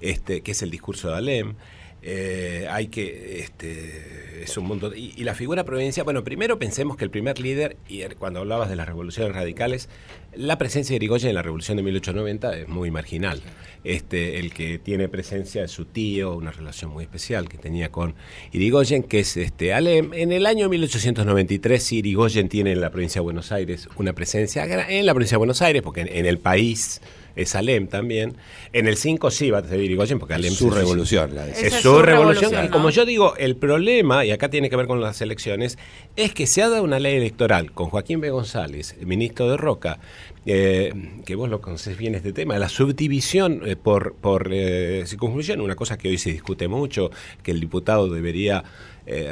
este, 0.00 0.42
que 0.42 0.52
es 0.52 0.62
el 0.62 0.70
discurso 0.70 1.10
de 1.10 1.16
Alem. 1.16 1.54
Eh, 2.02 2.66
hay 2.70 2.88
que, 2.88 3.40
este, 3.40 4.42
es 4.42 4.56
un 4.56 4.64
mundo, 4.64 4.94
y, 4.94 5.22
la 5.22 5.34
figura 5.34 5.64
providencia, 5.64 6.02
bueno, 6.02 6.24
primero 6.24 6.58
pensemos 6.58 6.96
que 6.96 7.04
el 7.04 7.10
primer 7.10 7.38
líder, 7.38 7.76
y 7.88 8.02
cuando 8.18 8.40
hablabas 8.40 8.70
de 8.70 8.76
las 8.76 8.86
revoluciones 8.86 9.34
radicales, 9.34 9.90
la 10.34 10.58
presencia 10.58 10.92
de 10.92 10.96
Irigoyen 10.96 11.30
en 11.30 11.34
la 11.34 11.42
revolución 11.42 11.76
de 11.76 11.82
1890 11.82 12.58
es 12.58 12.68
muy 12.68 12.90
marginal. 12.90 13.42
Este, 13.82 14.38
el 14.38 14.52
que 14.52 14.78
tiene 14.78 15.08
presencia 15.08 15.64
es 15.64 15.70
su 15.70 15.86
tío, 15.86 16.34
una 16.34 16.52
relación 16.52 16.90
muy 16.90 17.04
especial 17.04 17.48
que 17.48 17.58
tenía 17.58 17.90
con 17.90 18.14
Irigoyen, 18.52 19.02
que 19.02 19.20
es 19.20 19.36
este, 19.36 19.72
Alem. 19.72 20.12
En 20.12 20.32
el 20.32 20.46
año 20.46 20.68
1893, 20.68 21.92
Irigoyen 21.92 22.48
tiene 22.48 22.72
en 22.72 22.80
la 22.80 22.90
provincia 22.90 23.20
de 23.20 23.24
Buenos 23.24 23.52
Aires 23.52 23.88
una 23.96 24.12
presencia 24.12 24.64
en 24.88 25.06
la 25.06 25.14
provincia 25.14 25.36
de 25.36 25.38
Buenos 25.38 25.62
Aires, 25.62 25.82
porque 25.82 26.02
en 26.02 26.26
el 26.26 26.38
país 26.38 27.00
es 27.40 27.54
Alem 27.54 27.86
también. 27.86 28.36
En 28.72 28.86
el 28.86 28.96
5 28.96 29.30
sí 29.30 29.50
va 29.50 29.58
a 29.58 29.64
ser 29.64 29.80
Irigoyen 29.80 30.18
porque 30.18 30.34
Alem... 30.34 30.52
Es 30.52 30.58
su 30.58 30.70
revolución. 30.70 31.34
La 31.34 31.48
es, 31.48 31.74
su, 31.74 32.02
revolución. 32.02 32.64
Y 32.64 32.68
como 32.68 32.90
yo 32.90 33.04
digo, 33.04 33.34
el 33.36 33.56
problema, 33.56 34.24
y 34.24 34.30
acá 34.30 34.50
tiene 34.50 34.68
que 34.68 34.76
ver 34.76 34.86
con 34.86 35.00
las 35.00 35.20
elecciones, 35.20 35.78
es 36.16 36.34
que 36.34 36.46
se 36.46 36.62
ha 36.62 36.68
dado 36.68 36.82
una 36.82 36.98
ley 36.98 37.16
electoral 37.16 37.72
con 37.72 37.88
Joaquín 37.88 38.20
B. 38.20 38.30
González, 38.30 38.96
ministro 39.00 39.50
de 39.50 39.56
Roca, 39.56 39.98
eh, 40.46 40.92
que 41.24 41.34
vos 41.34 41.48
lo 41.48 41.60
conocés 41.60 41.96
bien 41.96 42.14
este 42.14 42.32
tema, 42.32 42.58
la 42.58 42.68
subdivisión 42.68 43.62
eh, 43.64 43.76
por, 43.76 44.14
por 44.14 44.48
eh, 44.52 45.04
circunscripción, 45.06 45.60
una 45.60 45.76
cosa 45.76 45.98
que 45.98 46.08
hoy 46.08 46.18
se 46.18 46.32
discute 46.32 46.68
mucho, 46.68 47.10
que 47.42 47.50
el 47.50 47.60
diputado 47.60 48.08
debería 48.08 48.64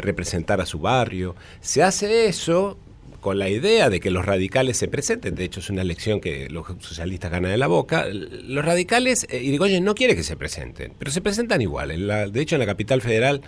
representar 0.01 0.61
a 0.61 0.67
su 0.67 0.81
barrio. 0.81 1.37
Se 1.61 1.85
hace 1.85 2.27
eso 2.27 2.79
con 3.21 3.39
la 3.39 3.49
idea 3.49 3.91
de 3.91 4.01
que 4.01 4.11
los 4.11 4.25
radicales 4.25 4.77
se 4.77 4.89
presenten, 4.89 5.35
de 5.35 5.45
hecho 5.45 5.61
es 5.61 5.71
una 5.71 5.83
elección 5.83 6.21
que 6.21 6.49
los 6.49 6.67
socialistas 6.81 7.31
ganan 7.31 7.51
de 7.51 7.59
la 7.59 7.67
boca, 7.67 8.07
los 8.11 8.65
radicales, 8.65 9.27
eh, 9.31 9.43
Irigoyen 9.43 9.85
no 9.85 9.95
quiere 9.95 10.15
que 10.15 10.23
se 10.23 10.37
presenten, 10.37 10.93
pero 10.99 11.11
se 11.11 11.21
presentan 11.21 11.61
igual. 11.61 11.89
de 12.33 12.41
hecho 12.41 12.55
en 12.57 12.61
la 12.61 12.67
capital 12.67 13.01
federal, 13.01 13.43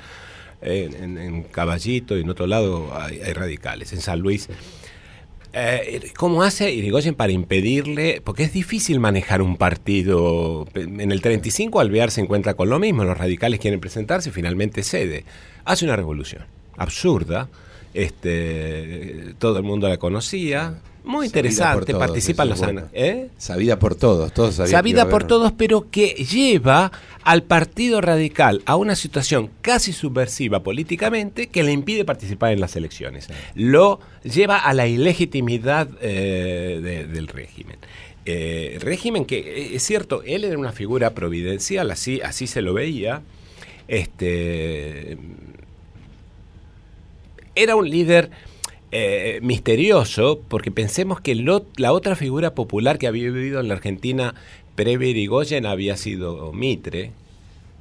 en, 0.63 1.45
Caballito 1.45 2.17
y 2.17 2.21
en 2.21 2.31
otro 2.31 2.47
lado 2.47 2.91
hay, 2.95 3.21
radicales, 3.33 3.93
en 3.93 4.01
San 4.01 4.21
Luis. 4.21 4.49
Eh, 5.53 6.13
¿Cómo 6.17 6.43
hace 6.43 6.73
Irigoyen 6.73 7.15
para 7.15 7.33
impedirle? 7.33 8.21
Porque 8.23 8.45
es 8.45 8.53
difícil 8.53 9.01
manejar 9.01 9.43
un 9.43 9.57
partido. 9.57 10.69
En 10.75 11.11
el 11.11 11.21
35 11.21 11.81
Alvear 11.81 12.11
se 12.11 12.21
encuentra 12.21 12.55
con 12.55 12.71
lo 12.71 12.79
mismo, 12.79 13.05
los 13.05 13.19
radicales 13.19 13.59
quieren 13.59 13.81
presentarse 13.81 14.29
y 14.29 14.33
finalmente 14.33 14.83
cede. 14.83 15.25
Hace 15.65 15.85
una 15.85 15.97
revolución 15.97 16.45
absurda 16.77 17.49
este, 17.95 19.35
todo 19.39 19.59
el 19.59 19.65
mundo 19.65 19.89
la 19.89 19.99
conocía. 19.99 20.81
Muy 21.03 21.27
interesante, 21.27 21.95
participa 21.95 22.43
en 22.43 22.49
los 22.51 22.63
¿eh? 22.93 23.31
Sabida 23.39 23.79
por 23.79 23.95
todos, 23.95 24.33
todos 24.35 24.55
Sabida 24.55 25.09
por 25.09 25.25
todos, 25.25 25.51
pero 25.53 25.91
que 25.91 26.09
lleva 26.09 26.93
al 27.23 27.43
Partido 27.43 28.01
Radical 28.01 28.63
a 28.67 28.77
una 28.77 28.95
situación 28.95 29.51
casi 29.63 29.93
subversiva 29.93 30.63
políticamente 30.63 31.49
que 31.49 31.63
le 31.63 31.73
impide 31.73 32.05
participar 32.05 32.53
en 32.53 32.61
las 32.61 32.77
elecciones. 32.77 33.29
Lo 33.55 34.01
lleva 34.23 34.59
a 34.59 34.75
la 34.75 34.87
ilegitimidad 34.87 35.89
eh, 36.03 37.07
del 37.11 37.29
régimen. 37.29 37.79
Eh, 38.27 38.79
régimen 38.81 39.25
que, 39.25 39.39
eh, 39.39 39.75
es 39.75 39.83
cierto, 39.83 40.23
él 40.25 40.45
era 40.45 40.59
una 40.59 40.73
figura 40.73 41.15
providencial, 41.15 41.91
así, 41.91 42.21
así 42.21 42.47
se 42.47 42.63
lo 42.63 42.75
veía. 42.75 43.23
Este, 43.89 45.17
era 47.63 47.77
un 47.77 47.89
líder 47.89 48.31
eh, 48.93 49.39
misterioso, 49.43 50.41
porque 50.49 50.71
pensemos 50.71 51.21
que 51.21 51.35
la 51.35 51.93
otra 51.93 52.17
figura 52.17 52.55
popular 52.55 52.99
que 52.99 53.07
había 53.07 53.31
vivido 53.31 53.61
en 53.61 53.69
la 53.69 53.75
Argentina 53.75 54.35
previa 54.75 55.09
Irigoyen 55.09 55.67
había 55.67 55.97
sido 55.97 56.53
Mitre, 56.53 57.13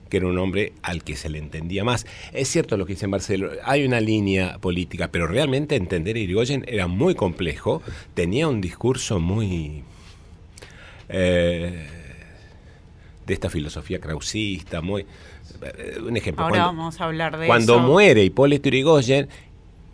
que 0.10 0.18
era 0.18 0.28
un 0.28 0.38
hombre 0.38 0.74
al 0.82 1.04
que 1.04 1.16
se 1.16 1.30
le 1.30 1.38
entendía 1.38 1.84
más. 1.84 2.06
Es 2.34 2.50
cierto 2.50 2.78
lo 2.78 2.86
que 2.86 2.94
dice 2.94 3.08
Marcelo, 3.08 3.52
hay 3.64 3.86
una 3.86 4.02
línea 4.02 4.58
política, 4.60 5.10
pero 5.12 5.28
realmente 5.28 5.76
entender 5.76 6.16
a 6.16 6.20
Irigoyen 6.20 6.66
era 6.68 6.88
muy 6.88 7.16
complejo, 7.16 7.82
tenía 8.14 8.48
un 8.48 8.62
discurso 8.62 9.20
muy... 9.20 9.84
Eh, 11.08 11.88
de 13.26 13.34
esta 13.34 13.50
filosofía 13.50 14.00
krausista, 14.00 14.82
muy... 14.82 15.06
Eh, 15.62 16.00
un 16.06 16.18
ejemplo. 16.18 16.44
Ahora 16.44 16.66
vamos 16.66 17.00
a 17.00 17.06
hablar 17.06 17.38
de 17.38 17.48
cuando 17.48 17.80
muere 17.80 18.24
Hipólito 18.24 18.68
Irigoyen, 18.68 19.30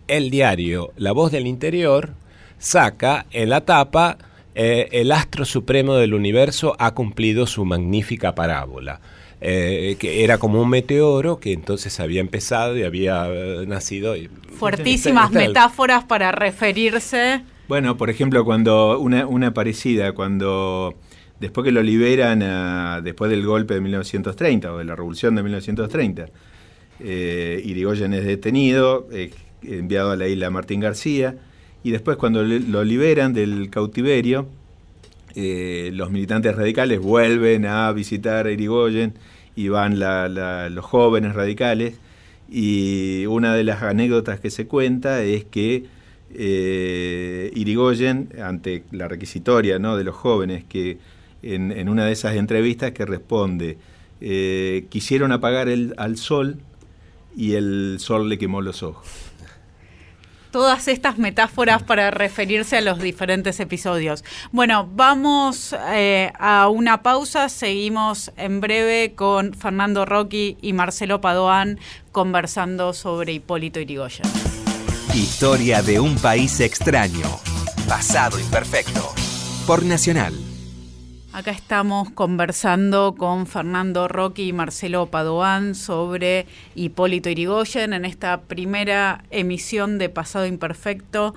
el 0.08 0.30
diario 0.30 0.92
La 0.98 1.12
Voz 1.12 1.32
del 1.32 1.48
Interior 1.48 2.12
saca 2.58 3.26
en 3.32 3.50
la 3.50 3.62
tapa 3.62 4.18
eh, 4.56 4.88
el 4.94 5.12
astro 5.12 5.44
supremo 5.44 5.96
del 5.96 6.14
universo 6.14 6.78
ha 6.80 6.94
cumplido 6.94 7.46
su 7.46 7.66
magnífica 7.66 8.34
parábola. 8.34 9.02
Eh, 9.42 9.98
que 10.00 10.24
era 10.24 10.38
como 10.38 10.62
un 10.62 10.70
meteoro 10.70 11.40
que 11.40 11.52
entonces 11.52 12.00
había 12.00 12.22
empezado 12.22 12.76
y 12.78 12.84
había 12.84 13.28
eh, 13.28 13.66
nacido. 13.68 14.16
Y, 14.16 14.30
Fuertísimas 14.58 15.30
metáforas 15.32 16.06
para 16.06 16.32
referirse. 16.32 17.44
Bueno, 17.68 17.98
por 17.98 18.10
ejemplo, 18.10 18.46
cuando 18.46 18.98
una, 18.98 19.28
una 19.28 19.54
parecida, 19.54 20.14
cuando 20.14 20.96
después 21.42 21.66
que 21.66 21.72
lo 21.74 21.84
liberan, 21.84 23.04
después 23.04 23.30
del 23.30 23.46
golpe 23.46 23.74
de 23.74 23.82
1930 23.82 24.72
o 24.72 24.78
de 24.78 24.86
la 24.86 24.96
revolución 24.96 25.36
de 25.36 25.44
1930, 25.44 26.28
Irigoyen 27.02 28.14
es 28.14 28.24
detenido, 28.24 29.10
enviado 29.70 30.12
a 30.12 30.16
la 30.16 30.28
isla 30.28 30.50
Martín 30.50 30.80
García, 30.80 31.36
y 31.86 31.92
después 31.92 32.18
cuando 32.18 32.42
lo 32.44 32.84
liberan 32.84 33.34
del 33.34 33.70
cautiverio, 33.70 34.48
eh, 35.36 35.92
los 35.94 36.10
militantes 36.10 36.56
radicales 36.56 37.00
vuelven 37.00 37.68
a 37.68 37.92
visitar 37.92 38.48
a 38.48 38.52
Irigoyen 38.52 39.14
y 39.56 39.68
van 39.68 40.00
los 40.00 40.84
jóvenes 40.84 41.36
radicales. 41.36 41.94
Y 42.50 43.26
una 43.28 43.54
de 43.54 43.64
las 43.64 43.84
anécdotas 43.84 44.40
que 44.40 44.50
se 44.50 44.66
cuenta 44.66 45.22
es 45.22 45.46
que 45.46 45.86
eh, 46.34 47.52
Irigoyen, 47.54 48.30
ante 48.42 48.84
la 48.92 49.08
requisitoria 49.08 49.78
de 49.78 50.04
los 50.04 50.16
jóvenes, 50.16 50.64
que 50.64 50.98
en, 51.44 51.88
una 51.88 52.06
de 52.06 52.14
esas 52.14 52.36
entrevistas 52.36 52.94
que 52.94 53.06
responde, 53.06 53.78
eh, 54.22 54.86
quisieron 54.90 55.32
apagar 55.32 55.70
el, 55.70 55.94
al 55.98 56.18
sol 56.18 56.58
y 57.38 57.54
el 57.54 57.98
sol 58.00 58.28
le 58.28 58.40
quemó 58.40 58.62
los 58.62 58.82
ojos 58.82 59.25
todas 60.56 60.88
estas 60.88 61.18
metáforas 61.18 61.84
para 61.84 62.12
referirse 62.12 62.78
a 62.78 62.82
los 62.82 63.00
diferentes 63.00 63.60
episodios. 63.60 64.24
Bueno, 64.54 64.88
vamos 64.90 65.76
eh, 65.90 66.32
a 66.40 66.70
una 66.70 67.04
pausa, 67.04 67.50
seguimos 67.50 68.32
en 68.38 68.62
breve 68.62 69.16
con 69.16 69.54
Fernando 69.54 70.06
Rocky 70.06 70.56
y 70.62 70.72
Marcelo 70.72 71.20
Padoan 71.20 71.78
conversando 72.14 72.94
sobre 72.94 73.34
Hipólito 73.34 73.82
Yrigoyen. 73.82 74.32
Historia 75.14 75.82
de 75.82 76.00
un 76.00 76.16
país 76.16 76.62
extraño, 76.62 77.28
pasado 77.90 78.40
imperfecto, 78.40 79.14
por 79.68 79.84
Nacional. 79.84 80.55
Acá 81.36 81.52
estamos 81.52 82.12
conversando 82.12 83.14
con 83.18 83.46
Fernando 83.46 84.08
Rocky 84.08 84.48
y 84.48 84.54
Marcelo 84.54 85.08
Padoan 85.08 85.76
sobre 85.76 86.46
Hipólito 86.76 87.30
Irigoyen 87.30 87.92
en 87.92 88.06
esta 88.06 88.40
primera 88.44 89.26
emisión 89.32 89.98
de 89.98 90.08
Pasado 90.08 90.46
Imperfecto. 90.46 91.36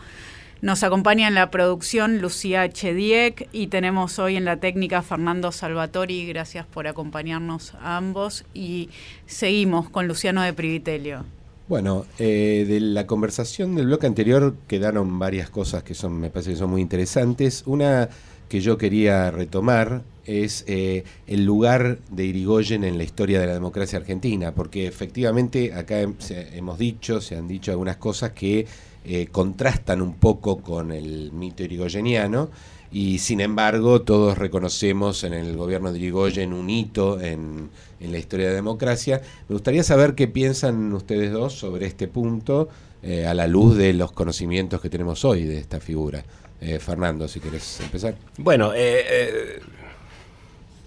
Nos 0.62 0.84
acompaña 0.84 1.26
en 1.26 1.34
la 1.34 1.50
producción 1.50 2.20
Lucía 2.20 2.70
Chediek 2.70 3.48
y 3.50 3.66
tenemos 3.66 4.20
hoy 4.20 4.36
en 4.36 4.44
la 4.44 4.58
técnica 4.58 5.02
Fernando 5.02 5.50
Salvatori. 5.50 6.28
Gracias 6.28 6.64
por 6.64 6.86
acompañarnos 6.86 7.74
a 7.82 7.96
ambos 7.96 8.44
y 8.54 8.90
seguimos 9.26 9.90
con 9.90 10.06
Luciano 10.06 10.42
de 10.42 10.52
Privitelio. 10.52 11.24
Bueno, 11.68 12.06
eh, 12.20 12.64
de 12.68 12.78
la 12.78 13.08
conversación 13.08 13.74
del 13.74 13.86
bloque 13.86 14.06
anterior 14.06 14.54
quedaron 14.68 15.18
varias 15.18 15.50
cosas 15.50 15.82
que 15.82 15.94
son, 15.94 16.20
me 16.20 16.30
parece 16.30 16.52
que 16.52 16.56
son 16.56 16.70
muy 16.70 16.82
interesantes. 16.82 17.64
Una 17.66 18.08
que 18.48 18.60
yo 18.60 18.78
quería 18.78 19.30
retomar 19.30 20.02
es 20.24 20.64
eh, 20.66 21.04
el 21.26 21.44
lugar 21.44 21.98
de 22.10 22.24
Irigoyen 22.26 22.84
en 22.84 22.98
la 22.98 23.04
historia 23.04 23.40
de 23.40 23.46
la 23.46 23.54
democracia 23.54 23.98
argentina, 23.98 24.52
porque 24.54 24.86
efectivamente 24.86 25.72
acá 25.72 26.00
hemos 26.00 26.78
dicho, 26.78 27.20
se 27.20 27.36
han 27.36 27.48
dicho 27.48 27.70
algunas 27.70 27.96
cosas 27.96 28.32
que 28.32 28.66
eh, 29.04 29.28
contrastan 29.32 30.02
un 30.02 30.14
poco 30.14 30.58
con 30.58 30.92
el 30.92 31.32
mito 31.32 31.62
irigoyeniano, 31.62 32.50
y 32.90 33.18
sin 33.18 33.40
embargo 33.40 34.02
todos 34.02 34.38
reconocemos 34.38 35.24
en 35.24 35.34
el 35.34 35.56
gobierno 35.56 35.92
de 35.92 35.98
Irigoyen 35.98 36.54
un 36.54 36.70
hito 36.70 37.20
en, 37.20 37.68
en 38.00 38.12
la 38.12 38.18
historia 38.18 38.46
de 38.46 38.52
la 38.52 38.56
democracia. 38.56 39.20
Me 39.48 39.54
gustaría 39.54 39.82
saber 39.82 40.14
qué 40.14 40.26
piensan 40.26 40.92
ustedes 40.94 41.30
dos 41.32 41.52
sobre 41.52 41.86
este 41.86 42.08
punto 42.08 42.68
eh, 43.02 43.26
a 43.26 43.34
la 43.34 43.46
luz 43.46 43.76
de 43.76 43.92
los 43.92 44.12
conocimientos 44.12 44.80
que 44.80 44.90
tenemos 44.90 45.24
hoy 45.24 45.44
de 45.44 45.58
esta 45.58 45.80
figura. 45.80 46.24
Eh, 46.60 46.78
Fernando, 46.80 47.28
si 47.28 47.40
quieres 47.40 47.80
empezar. 47.80 48.16
Bueno, 48.36 48.74
eh, 48.74 49.04
eh, 49.08 49.60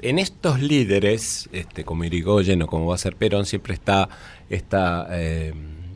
en 0.01 0.19
estos 0.19 0.59
líderes, 0.59 1.47
este, 1.53 1.85
como 1.85 2.03
Irigoyen 2.03 2.61
o 2.63 2.67
como 2.67 2.87
va 2.87 2.95
a 2.95 2.97
ser 2.97 3.15
Perón, 3.15 3.45
siempre 3.45 3.73
está 3.73 4.09
esta 4.49 5.07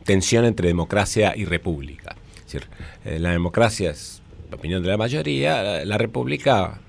tensión 0.04 0.44
entre 0.44 0.68
democracia 0.68 1.34
y 1.36 1.44
república. 1.44 2.16
Es 2.36 2.52
decir, 2.52 2.68
la 3.20 3.32
democracia 3.32 3.90
es 3.90 4.22
la 4.48 4.56
opinión 4.56 4.82
de 4.82 4.88
la 4.88 4.96
mayoría, 4.96 5.84
la, 5.84 5.98
república, 5.98 6.80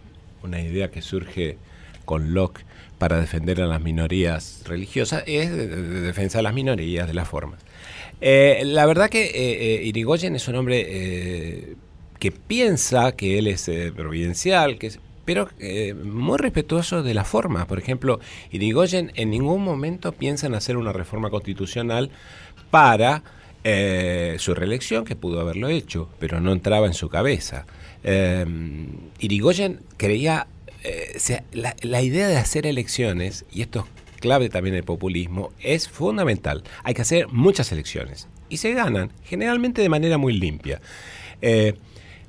una 0.43 0.61
idea 0.61 0.91
que 0.91 1.01
surge 1.01 1.57
con 2.05 2.33
Locke 2.33 2.63
para 2.99 3.19
defender 3.19 3.59
a 3.61 3.65
las 3.65 3.81
minorías 3.81 4.61
religiosas, 4.65 5.23
es 5.25 5.51
de, 5.51 5.67
defensa 5.67 6.37
de 6.37 6.43
las 6.43 6.53
minorías, 6.53 7.07
de 7.07 7.13
las 7.15 7.27
formas. 7.27 7.59
la 8.21 8.85
verdad 8.85 9.09
que 9.09 9.81
Irigoyen 9.83 10.35
es 10.35 10.47
un 10.47 10.55
hombre 10.55 11.75
que 12.19 12.31
piensa 12.31 13.11
que 13.13 13.37
él 13.37 13.47
es 13.47 13.67
eh, 13.67 13.91
providencial, 13.95 14.77
que 14.77 14.91
pero 15.25 15.49
eh, 15.59 15.93
muy 15.93 16.37
respetuoso 16.37 17.03
de 17.03 17.13
la 17.13 17.25
forma. 17.25 17.67
Por 17.67 17.79
ejemplo, 17.79 18.21
Irigoyen 18.49 19.11
en 19.15 19.29
ningún 19.29 19.61
momento 19.61 20.13
piensa 20.13 20.47
en 20.47 20.55
hacer 20.55 20.77
una 20.77 20.93
reforma 20.93 21.29
constitucional 21.29 22.11
para 22.71 23.23
eh, 23.65 24.37
su 24.39 24.55
reelección, 24.55 25.03
que 25.03 25.17
pudo 25.17 25.41
haberlo 25.41 25.67
hecho, 25.67 26.07
pero 26.17 26.39
no 26.39 26.53
entraba 26.53 26.87
en 26.87 26.93
su 26.93 27.09
cabeza. 27.09 27.65
Irigoyen 29.19 29.81
creía, 29.97 30.47
la, 31.51 31.75
la 31.81 32.01
idea 32.01 32.29
de 32.29 32.37
hacer 32.37 32.65
elecciones, 32.65 33.43
y 33.51 33.63
esto 33.63 33.85
es 34.15 34.21
clave 34.21 34.47
también 34.47 34.75
en 34.75 34.79
el 34.79 34.85
populismo, 34.85 35.51
es 35.59 35.89
fundamental. 35.89 36.63
Hay 36.85 36.93
que 36.93 37.01
hacer 37.01 37.27
muchas 37.27 37.69
elecciones 37.73 38.29
y 38.47 38.57
se 38.57 38.71
ganan, 38.71 39.11
generalmente 39.25 39.81
de 39.81 39.89
manera 39.89 40.17
muy 40.17 40.31
limpia. 40.37 40.79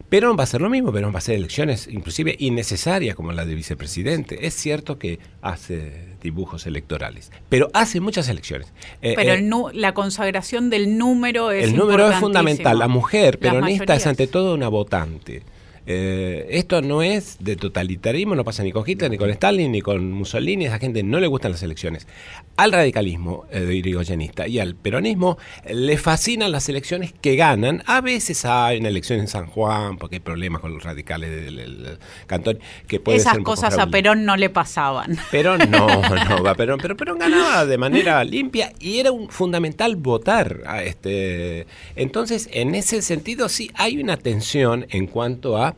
Perón 0.08 0.36
va 0.36 0.40
a 0.40 0.44
hacer 0.44 0.60
lo 0.62 0.70
mismo, 0.70 0.90
Perón 0.90 1.12
va 1.12 1.16
a 1.16 1.18
hacer 1.18 1.34
elecciones 1.34 1.86
inclusive 1.86 2.34
innecesarias 2.38 3.14
como 3.14 3.32
la 3.32 3.44
de 3.44 3.54
vicepresidente. 3.54 4.46
Es 4.46 4.54
cierto 4.54 4.98
que 4.98 5.18
hace 5.42 6.16
dibujos 6.22 6.66
electorales, 6.66 7.30
pero 7.48 7.70
hace 7.74 8.00
muchas 8.00 8.28
elecciones. 8.28 8.72
Eh, 9.02 9.12
pero 9.16 9.34
eh, 9.34 9.72
la 9.74 9.92
consagración 9.92 10.70
del 10.70 10.96
número 10.96 11.50
es 11.50 11.64
El 11.64 11.76
número 11.76 12.10
es 12.10 12.16
fundamental. 12.16 12.78
La 12.78 12.88
mujer 12.88 13.38
peronista 13.38 13.94
es 13.94 14.06
ante 14.06 14.26
todo 14.26 14.54
una 14.54 14.68
votante. 14.68 15.42
Eh, 15.90 16.46
esto 16.50 16.82
no 16.82 17.02
es 17.02 17.38
de 17.40 17.56
totalitarismo, 17.56 18.34
no 18.34 18.44
pasa 18.44 18.62
ni 18.62 18.72
con 18.72 18.84
Hitler, 18.86 19.10
ni 19.10 19.16
con 19.16 19.30
Stalin, 19.30 19.72
ni 19.72 19.80
con 19.80 20.12
Mussolini, 20.12 20.66
a 20.66 20.68
esa 20.68 20.78
gente 20.78 21.02
no 21.02 21.18
le 21.18 21.26
gustan 21.26 21.52
las 21.52 21.62
elecciones. 21.62 22.06
Al 22.58 22.72
radicalismo 22.72 23.46
eh, 23.50 23.60
de 23.60 23.74
irigoyenista 23.74 24.46
y 24.46 24.58
al 24.58 24.74
peronismo 24.74 25.38
le 25.66 25.96
fascinan 25.96 26.52
las 26.52 26.68
elecciones 26.68 27.14
que 27.18 27.36
ganan. 27.36 27.82
A 27.86 28.02
veces 28.02 28.44
hay 28.44 28.80
una 28.80 28.90
elección 28.90 29.18
en 29.18 29.28
San 29.28 29.46
Juan, 29.46 29.96
porque 29.96 30.16
hay 30.16 30.20
problemas 30.20 30.60
con 30.60 30.74
los 30.74 30.82
radicales 30.82 31.30
del, 31.30 31.98
cantón. 32.26 32.58
Que 32.86 33.00
puede 33.00 33.16
Esas 33.16 33.38
cosas 33.38 33.78
a 33.78 33.86
Perón 33.86 34.26
no 34.26 34.36
le 34.36 34.50
pasaban. 34.50 35.16
Perón 35.30 35.70
no, 35.70 35.86
no 36.28 36.42
va 36.42 36.54
Perón, 36.54 36.80
pero 36.82 36.98
Perón 36.98 37.18
ganaba 37.18 37.64
de 37.64 37.78
manera 37.78 38.22
limpia 38.24 38.74
y 38.78 38.98
era 38.98 39.10
un 39.10 39.30
fundamental 39.30 39.96
votar. 39.96 40.64
A 40.66 40.82
este. 40.82 41.66
Entonces, 41.96 42.50
en 42.52 42.74
ese 42.74 43.00
sentido, 43.00 43.48
sí 43.48 43.70
hay 43.72 43.96
una 43.96 44.18
tensión 44.18 44.84
en 44.90 45.06
cuanto 45.06 45.56
a 45.56 45.77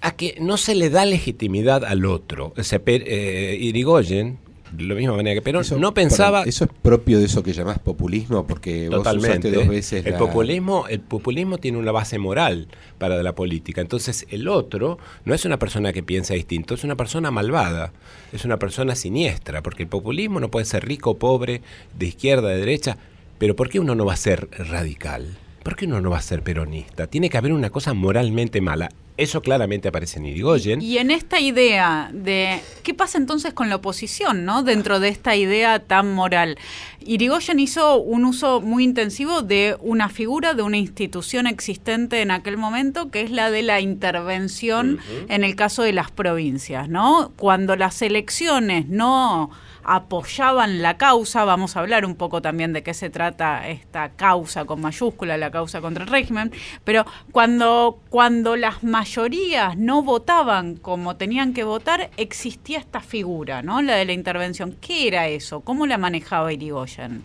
a 0.00 0.12
que 0.12 0.36
no 0.40 0.56
se 0.56 0.74
le 0.74 0.90
da 0.90 1.04
legitimidad 1.04 1.84
al 1.84 2.06
otro. 2.06 2.54
Ese, 2.56 2.80
eh, 2.86 3.56
Irigoyen, 3.60 4.38
lo 4.78 4.94
mismo 4.94 5.16
manera 5.16 5.34
que 5.34 5.42
Perón, 5.42 5.64
no 5.78 5.92
pensaba... 5.92 6.42
eso 6.44 6.64
es 6.64 6.70
propio 6.82 7.18
de 7.18 7.26
eso 7.26 7.42
que 7.42 7.52
llamás 7.52 7.78
populismo, 7.78 8.46
porque 8.46 8.88
totalmente, 8.90 9.50
vos 9.50 9.58
dos 9.58 9.68
veces 9.68 10.06
el 10.06 10.14
populismo 10.14 10.86
El 10.88 11.00
populismo 11.00 11.58
tiene 11.58 11.78
una 11.78 11.92
base 11.92 12.18
moral 12.18 12.68
para 12.98 13.22
la 13.22 13.34
política. 13.34 13.80
Entonces 13.80 14.26
el 14.30 14.48
otro 14.48 14.98
no 15.24 15.34
es 15.34 15.44
una 15.44 15.58
persona 15.58 15.92
que 15.92 16.02
piensa 16.02 16.34
distinto, 16.34 16.74
es 16.74 16.84
una 16.84 16.96
persona 16.96 17.30
malvada, 17.30 17.92
es 18.32 18.44
una 18.44 18.58
persona 18.58 18.94
siniestra, 18.94 19.62
porque 19.62 19.82
el 19.82 19.88
populismo 19.88 20.40
no 20.40 20.50
puede 20.50 20.66
ser 20.66 20.86
rico, 20.86 21.18
pobre, 21.18 21.62
de 21.98 22.06
izquierda, 22.06 22.48
de 22.48 22.58
derecha, 22.58 22.96
pero 23.38 23.56
¿por 23.56 23.68
qué 23.68 23.80
uno 23.80 23.94
no 23.94 24.04
va 24.04 24.14
a 24.14 24.18
ser 24.18 24.48
radical? 24.52 25.36
¿Por 25.62 25.76
qué 25.76 25.84
uno 25.84 26.00
no 26.00 26.10
va 26.10 26.18
a 26.18 26.22
ser 26.22 26.42
peronista? 26.42 27.06
Tiene 27.06 27.28
que 27.28 27.36
haber 27.36 27.52
una 27.52 27.68
cosa 27.68 27.92
moralmente 27.92 28.60
mala. 28.62 28.88
Eso 29.18 29.42
claramente 29.42 29.88
aparece 29.88 30.18
en 30.18 30.24
Irigoyen. 30.24 30.80
Y 30.80 30.96
en 30.96 31.10
esta 31.10 31.38
idea 31.38 32.10
de 32.14 32.62
qué 32.82 32.94
pasa 32.94 33.18
entonces 33.18 33.52
con 33.52 33.68
la 33.68 33.76
oposición, 33.76 34.46
¿no? 34.46 34.62
Dentro 34.62 34.98
de 34.98 35.08
esta 35.08 35.36
idea 35.36 35.80
tan 35.80 36.14
moral. 36.14 36.56
Irigoyen 37.04 37.60
hizo 37.60 38.00
un 38.00 38.24
uso 38.24 38.62
muy 38.62 38.84
intensivo 38.84 39.42
de 39.42 39.76
una 39.80 40.08
figura, 40.08 40.54
de 40.54 40.62
una 40.62 40.78
institución 40.78 41.46
existente 41.46 42.22
en 42.22 42.30
aquel 42.30 42.56
momento, 42.56 43.10
que 43.10 43.20
es 43.20 43.30
la 43.30 43.50
de 43.50 43.62
la 43.62 43.82
intervención 43.82 44.98
en 45.28 45.44
el 45.44 45.54
caso 45.54 45.82
de 45.82 45.92
las 45.92 46.10
provincias, 46.10 46.88
¿no? 46.88 47.32
Cuando 47.36 47.76
las 47.76 48.00
elecciones 48.00 48.88
no 48.88 49.50
apoyaban 49.90 50.82
la 50.82 50.96
causa, 50.96 51.44
vamos 51.44 51.76
a 51.76 51.80
hablar 51.80 52.06
un 52.06 52.14
poco 52.14 52.40
también 52.40 52.72
de 52.72 52.84
qué 52.84 52.94
se 52.94 53.10
trata 53.10 53.68
esta 53.68 54.10
causa 54.10 54.64
con 54.64 54.80
mayúscula, 54.80 55.36
la 55.36 55.50
causa 55.50 55.80
contra 55.80 56.04
el 56.04 56.10
régimen, 56.10 56.52
pero 56.84 57.04
cuando, 57.32 57.98
cuando 58.08 58.54
las 58.54 58.84
mayorías 58.84 59.76
no 59.76 60.04
votaban 60.04 60.76
como 60.76 61.16
tenían 61.16 61.52
que 61.54 61.64
votar, 61.64 62.08
existía 62.16 62.78
esta 62.78 63.00
figura, 63.00 63.62
¿no? 63.62 63.82
La 63.82 63.96
de 63.96 64.04
la 64.04 64.12
intervención. 64.12 64.76
¿Qué 64.80 65.08
era 65.08 65.26
eso? 65.26 65.62
¿Cómo 65.62 65.88
la 65.88 65.98
manejaba 65.98 66.52
Irigoyen? 66.52 67.24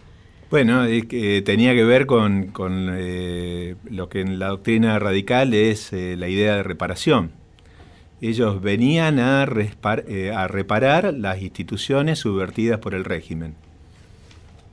Bueno, 0.49 0.85
tenía 1.45 1.75
que 1.75 1.83
ver 1.83 2.07
con, 2.07 2.51
eh, 2.97 3.75
lo 3.83 4.09
que 4.09 4.21
en 4.21 4.39
la 4.39 4.47
doctrina 4.47 4.97
radical 4.97 5.53
es 5.53 5.93
eh, 5.93 6.15
la 6.17 6.29
idea 6.29 6.55
de 6.55 6.63
reparación 6.63 7.44
ellos 8.27 8.61
venían 8.61 9.19
a, 9.19 9.47
eh, 10.07 10.31
a, 10.35 10.47
reparar 10.47 11.13
las 11.13 11.41
instituciones 11.41 12.19
subvertidas 12.19 12.79
por 12.79 12.93
el 12.93 13.05
régimen. 13.05 13.55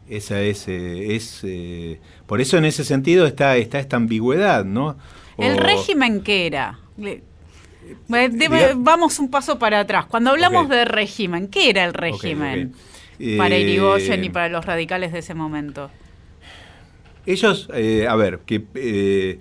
Esa 0.08 0.40
es, 0.40 0.68
eh, 0.68 1.14
es 1.14 1.40
eh, 1.44 2.00
por 2.26 2.40
eso 2.40 2.58
en 2.58 2.64
ese 2.64 2.84
sentido 2.84 3.26
está, 3.26 3.56
está 3.56 3.78
esta 3.78 3.96
ambigüedad, 3.96 4.64
¿no? 4.64 4.96
¿El 5.38 5.56
régimen 5.56 6.22
qué 6.22 6.46
era? 6.46 6.78
vamos 8.76 9.18
un 9.18 9.30
paso 9.30 9.58
para 9.58 9.80
atrás. 9.80 10.06
Cuando 10.06 10.30
hablamos 10.30 10.68
de 10.68 10.84
régimen, 10.84 11.48
¿qué 11.48 11.70
era 11.70 11.84
el 11.84 11.94
régimen 11.94 12.74
para 13.36 13.56
Irigoyen 13.56 14.22
y 14.24 14.30
para 14.30 14.48
los 14.48 14.64
radicales 14.64 15.12
de 15.12 15.18
ese 15.20 15.34
momento? 15.34 15.90
Ellos, 17.26 17.68
a 17.70 18.16
ver, 18.16 18.40
que 18.40 19.38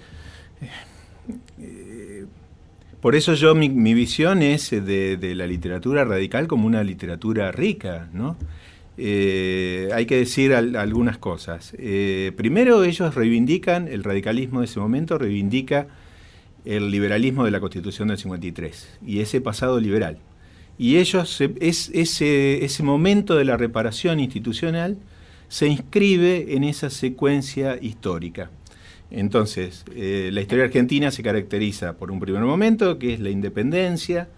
por 3.01 3.15
eso 3.15 3.33
yo 3.33 3.55
mi, 3.55 3.93
visión 3.95 4.43
es 4.43 4.71
eh, 4.71 4.81
de, 4.81 5.35
la 5.35 5.47
literatura 5.47 6.05
radical 6.05 6.47
como 6.47 6.67
una 6.67 6.83
literatura 6.83 7.51
rica, 7.51 8.09
¿no? 8.13 8.37
Eh, 8.97 9.89
hay 9.93 10.05
que 10.05 10.17
decir 10.17 10.53
algunas 10.53 11.17
cosas. 11.17 11.73
Eh, 11.79 12.31
primero 12.37 12.83
ellos 12.83 13.15
reivindican, 13.15 13.87
el 13.87 14.03
radicalismo 14.03 14.59
de 14.59 14.65
ese 14.65 14.79
momento 14.79 15.17
reivindica 15.17 15.87
el 16.65 16.91
liberalismo 16.91 17.43
de 17.43 17.51
la 17.51 17.59
Constitución 17.59 18.09
del 18.09 18.19
53 18.19 18.99
y 19.07 19.21
ese 19.21 19.41
pasado 19.41 19.79
liberal. 19.79 20.19
Y 20.77 20.97
ellos, 20.97 21.41
es, 21.59 21.89
ese, 21.93 22.63
ese 22.63 22.83
momento 22.83 23.35
de 23.35 23.45
la 23.45 23.57
reparación 23.57 24.19
institucional 24.19 24.97
se 25.47 25.67
inscribe 25.67 26.53
en 26.55 26.63
esa 26.63 26.91
secuencia 26.91 27.79
histórica. 27.81 28.51
Entonces, 29.11 29.83
eh, 29.93 30.29
la 30.31 30.41
historia 30.41 30.63
argentina 30.63 31.11
se 31.11 31.21
caracteriza 31.21 31.97
por 31.97 32.11
un 32.11 32.19
primer 32.19 32.43
momento, 32.43 32.97
que 32.97 33.13
es 33.13 33.19
la 33.19 33.29
independencia 33.29 34.29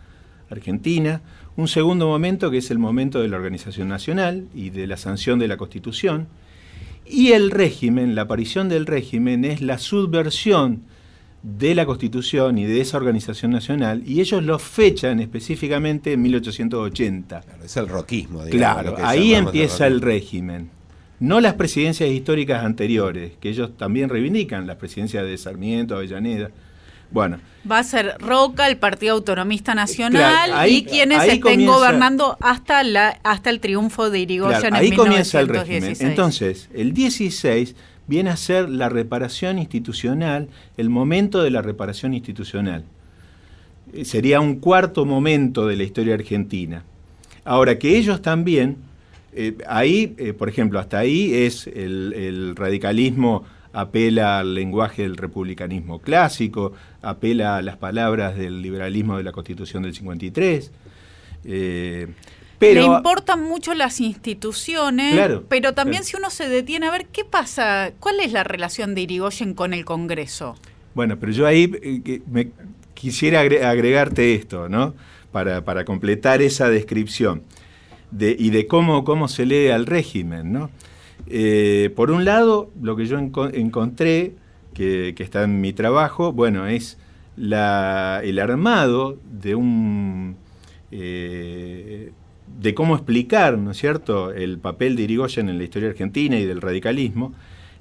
argentina, 0.50 1.22
un 1.56 1.68
segundo 1.68 2.08
momento, 2.08 2.50
que 2.50 2.58
es 2.58 2.72
el 2.72 2.80
momento 2.80 3.22
de 3.22 3.28
la 3.28 3.38
organización 3.38 3.88
nacional 3.88 4.48
y 4.54 4.72
de 4.72 4.88
la 4.88 4.98
sanción 4.98 5.38
de 5.38 5.48
la 5.48 5.58
Constitución, 5.58 6.28
y 7.06 7.34
el 7.34 7.52
régimen, 7.52 8.16
la 8.16 8.24
aparición 8.24 8.68
del 8.68 8.88
régimen, 8.88 9.46
es 9.46 9.62
la 9.62 9.78
subversión 9.78 10.84
de 11.44 11.76
la 11.76 11.86
Constitución 11.86 12.58
y 12.58 12.66
de 12.66 12.82
esa 12.82 12.98
organización 12.98 13.52
nacional, 13.52 14.02
y 14.08 14.22
ellos 14.22 14.44
lo 14.44 14.58
fechan 14.58 15.20
específicamente 15.20 16.14
en 16.14 16.22
1880. 16.24 17.42
Claro, 17.42 17.64
es 17.64 17.78
el 17.78 17.88
roquismo. 17.88 18.44
Digamos, 18.46 18.82
claro, 18.82 18.96
ahí 19.06 19.36
empieza 19.36 19.86
el 19.86 20.02
régimen 20.02 20.72
no 21.24 21.40
las 21.40 21.54
presidencias 21.54 22.10
históricas 22.10 22.66
anteriores, 22.66 23.32
que 23.40 23.48
ellos 23.48 23.78
también 23.78 24.10
reivindican, 24.10 24.68
las 24.68 24.76
presidencias 24.76 25.26
de 25.26 25.38
Sarmiento, 25.38 25.96
Avellaneda. 25.96 26.52
Bueno. 27.12 27.40
Va 27.70 27.80
a 27.80 27.84
ser 27.86 28.18
Roca, 28.20 28.68
el 28.68 28.76
Partido 28.76 29.14
Autonomista 29.14 29.74
Nacional 29.74 30.70
y 30.70 30.84
quienes 30.84 31.24
estén 31.24 31.66
gobernando 31.66 32.38
hasta 32.42 32.84
la 32.84 33.22
hasta 33.24 33.50
el 33.52 33.62
triunfo 33.62 34.10
de 34.10 34.20
Irigoyen 34.20 34.66
en 34.66 34.76
ahí 34.76 34.92
comienza 34.92 35.40
el 35.40 35.48
régimen. 35.48 35.96
Entonces, 36.02 36.70
el 36.74 36.94
16 36.94 37.74
viene 38.06 38.30
a 38.30 38.36
ser 38.36 38.68
la 38.68 38.90
reparación 38.90 39.60
institucional, 39.60 40.50
el 40.76 40.90
momento 40.90 41.42
de 41.42 41.52
la 41.52 41.62
reparación 41.62 42.14
institucional. 42.14 42.84
Eh, 43.94 44.04
sería 44.04 44.42
un 44.42 44.58
cuarto 44.58 45.06
momento 45.06 45.68
de 45.68 45.78
la 45.78 45.84
historia 45.84 46.16
argentina. 46.16 46.84
Ahora 47.46 47.80
que 47.80 47.98
ellos 47.98 48.22
también 48.22 48.76
eh, 49.36 49.58
ahí, 49.68 50.14
eh, 50.18 50.34
por 50.34 50.50
ejemplo, 50.50 50.80
hasta 50.80 51.00
ahí 51.00 51.34
es 51.34 51.68
el, 51.68 52.56
radicalismo 52.56 53.44
apela 53.74 54.40
al 54.40 54.54
lenguaje 54.54 55.02
del 55.02 55.18
republicanismo 55.18 56.00
clásico, 56.00 56.74
apela 57.02 57.58
a 57.58 57.62
las 57.64 57.78
palabras 57.78 58.38
del 58.38 58.62
liberalismo 58.62 59.18
de 59.18 59.24
la 59.24 59.32
Constitución 59.32 59.84
del 59.84 59.96
53. 59.96 60.72
Eh, 61.46 62.08
pero, 62.60 62.82
Le 62.82 62.86
importan 62.86 63.44
mucho 63.44 63.74
las 63.74 64.00
instituciones, 64.00 65.20
pero 65.50 65.74
también 65.74 66.04
si 66.04 66.16
uno 66.16 66.30
se 66.30 66.48
detiene 66.48 66.88
a 66.88 66.92
ver 66.92 67.08
qué 67.08 67.26
pasa, 67.26 67.92
cuál 68.00 68.20
es 68.20 68.32
la 68.32 68.44
relación 68.44 68.96
de 68.96 69.02
Irigoyen 69.02 69.54
con 69.54 69.74
el 69.74 69.84
Congreso. 69.84 70.56
Bueno, 70.94 71.18
pero 71.20 71.32
yo 71.32 71.48
ahí 71.48 72.22
me 72.32 72.52
quisiera 72.94 73.42
agregarte 73.42 74.36
esto, 74.36 74.70
¿no? 74.70 74.94
para 75.32 75.84
completar 75.84 76.44
esa 76.44 76.70
descripción 76.70 77.42
y 78.20 78.50
de 78.50 78.68
cómo, 78.68 79.04
cómo 79.04 79.28
se 79.28 79.46
lee 79.46 79.70
al 79.70 79.86
régimen. 79.86 80.54
¿no? 80.54 80.70
Eh, 81.28 81.92
por 81.96 82.12
un 82.12 82.26
lado, 82.26 82.72
lo 82.82 82.96
que 82.96 83.06
yo 83.06 83.18
encontré, 83.18 84.34
que, 84.74 85.16
está 85.18 85.44
en 85.44 85.62
mi 85.62 85.74
trabajo, 85.74 86.34
bueno, 86.34 86.68
es 86.68 86.98
el 87.38 88.40
armado 88.40 89.18
de 89.32 89.56
un... 89.56 90.36
Eh, 90.92 92.12
de 92.60 92.76
cómo 92.76 92.96
explicar, 92.96 93.58
¿no 93.58 93.72
es 93.72 93.78
cierto?, 93.78 94.32
el 94.32 94.60
papel 94.60 94.96
de 94.96 95.04
Irigoyen 95.04 95.50
en 95.50 95.58
la 95.58 95.64
historia 95.64 95.90
argentina 95.90 96.38
y 96.38 96.46
del 96.46 96.62
radicalismo, 96.62 97.34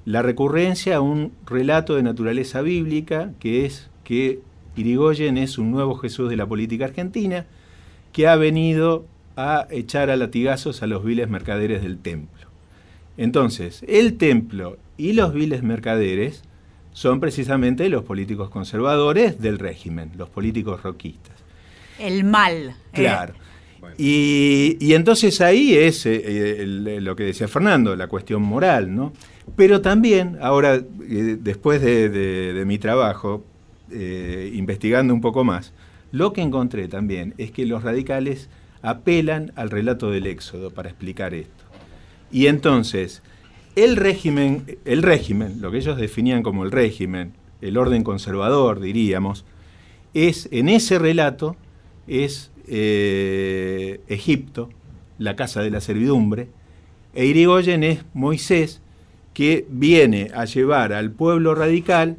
la 0.05 0.21
recurrencia 0.21 0.97
a 0.97 1.01
un 1.01 1.31
relato 1.45 1.95
de 1.95 2.03
naturaleza 2.03 2.61
bíblica, 2.61 3.31
que 3.39 3.65
es 3.65 3.89
que 4.03 4.39
Irigoyen 4.75 5.37
es 5.37 5.57
un 5.57 5.71
nuevo 5.71 5.95
Jesús 5.95 6.29
de 6.29 6.37
la 6.37 6.47
política 6.47 6.85
argentina, 6.85 7.45
que 8.11 8.27
ha 8.27 8.35
venido 8.35 9.05
a 9.35 9.67
echar 9.71 10.09
a 10.09 10.15
latigazos 10.15 10.83
a 10.83 10.87
los 10.87 11.03
viles 11.03 11.29
mercaderes 11.29 11.81
del 11.81 11.97
templo. 11.97 12.47
Entonces, 13.17 13.83
el 13.87 14.17
templo 14.17 14.77
y 14.97 15.13
los 15.13 15.33
viles 15.33 15.63
mercaderes 15.63 16.43
son 16.93 17.19
precisamente 17.19 17.89
los 17.89 18.03
políticos 18.03 18.49
conservadores 18.49 19.41
del 19.41 19.59
régimen, 19.59 20.11
los 20.17 20.29
políticos 20.29 20.83
roquistas. 20.83 21.33
El 21.99 22.23
mal. 22.23 22.69
¿eh? 22.69 22.73
Claro. 22.93 23.33
Y, 23.97 24.93
entonces 24.93 25.41
ahí 25.41 25.75
es 25.75 26.05
eh, 26.05 26.21
eh, 26.25 26.65
lo 27.01 27.15
que 27.15 27.23
decía 27.23 27.47
Fernando, 27.47 27.95
la 27.95 28.07
cuestión 28.07 28.41
moral, 28.41 28.95
¿no? 28.95 29.11
Pero 29.57 29.81
también, 29.81 30.37
ahora, 30.41 30.79
después 30.79 31.81
de, 31.81 32.63
mi 32.65 32.77
trabajo, 32.77 33.43
investigando 33.91 35.13
un 35.13 35.19
poco 35.19 35.43
más, 35.43 35.73
lo 36.13 36.31
que 36.31 36.41
encontré 36.41 36.87
también 36.87 37.33
es 37.37 37.51
que 37.51 37.65
los 37.65 37.83
radicales 37.83 38.49
apelan 38.83 39.51
al 39.55 39.71
relato 39.71 40.11
del 40.11 40.27
Éxodo 40.27 40.69
para 40.69 40.89
explicar 40.89 41.33
esto. 41.33 41.63
Y 42.31 42.47
entonces, 42.47 43.23
el 43.75 43.95
régimen, 43.95 44.77
el 44.85 45.01
régimen, 45.01 45.61
lo 45.61 45.71
que 45.71 45.77
ellos 45.77 45.97
definían 45.97 46.43
como 46.43 46.63
el 46.63 46.71
régimen, 46.71 47.33
el 47.61 47.77
orden 47.77 48.03
conservador, 48.03 48.79
diríamos, 48.79 49.45
es 50.13 50.47
en 50.51 50.69
ese 50.69 50.99
relato 50.99 51.55
es 52.07 52.51
eh, 52.67 54.01
Egipto, 54.07 54.69
la 55.17 55.35
casa 55.35 55.61
de 55.61 55.71
la 55.71 55.81
servidumbre, 55.81 56.49
e 57.13 57.25
Irigoyen 57.25 57.83
es 57.83 58.03
Moisés, 58.13 58.81
que 59.33 59.65
viene 59.69 60.29
a 60.35 60.45
llevar 60.45 60.93
al 60.93 61.11
pueblo 61.11 61.55
radical 61.55 62.17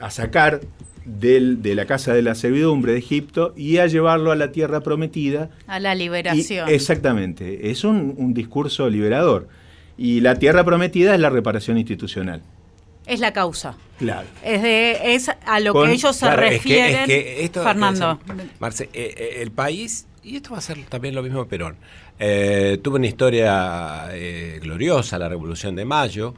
a 0.00 0.10
sacar 0.10 0.60
de 1.04 1.74
la 1.74 1.86
casa 1.86 2.14
de 2.14 2.22
la 2.22 2.34
servidumbre 2.34 2.92
de 2.92 2.98
Egipto 2.98 3.52
y 3.56 3.78
a 3.78 3.86
llevarlo 3.86 4.30
a 4.30 4.36
la 4.36 4.52
tierra 4.52 4.80
prometida. 4.80 5.50
A 5.66 5.80
la 5.80 5.94
liberación. 5.94 6.68
exactamente, 6.68 7.70
es 7.70 7.84
un, 7.84 8.34
discurso 8.34 8.88
liberador. 8.88 9.48
Y 9.98 10.20
la 10.20 10.36
tierra 10.36 10.64
prometida 10.64 11.14
es 11.14 11.20
la 11.20 11.30
reparación 11.30 11.78
institucional. 11.78 12.42
Es 13.06 13.20
la 13.20 13.32
causa. 13.32 13.74
Claro. 13.98 14.26
Es, 14.44 14.62
de, 14.62 15.14
es 15.14 15.28
a 15.28 15.60
lo 15.60 15.74
que 15.74 15.92
ellos 15.92 16.16
se 16.16 16.34
refieren. 16.34 17.50
Fernando. 17.52 18.18
Marce, 18.58 18.84
eh, 18.92 19.14
eh, 19.16 19.42
el 19.42 19.50
país, 19.50 20.06
y 20.22 20.36
esto 20.36 20.52
va 20.52 20.58
a 20.58 20.60
ser 20.60 20.78
también 20.88 21.14
lo 21.14 21.22
mismo 21.22 21.46
Perón, 21.46 21.76
eh, 22.18 22.78
tuvo 22.82 22.96
una 22.96 23.06
historia 23.06 24.08
gloriosa, 24.60 25.18
la 25.18 25.28
Revolución 25.28 25.74
de 25.74 25.84
Mayo, 25.84 26.34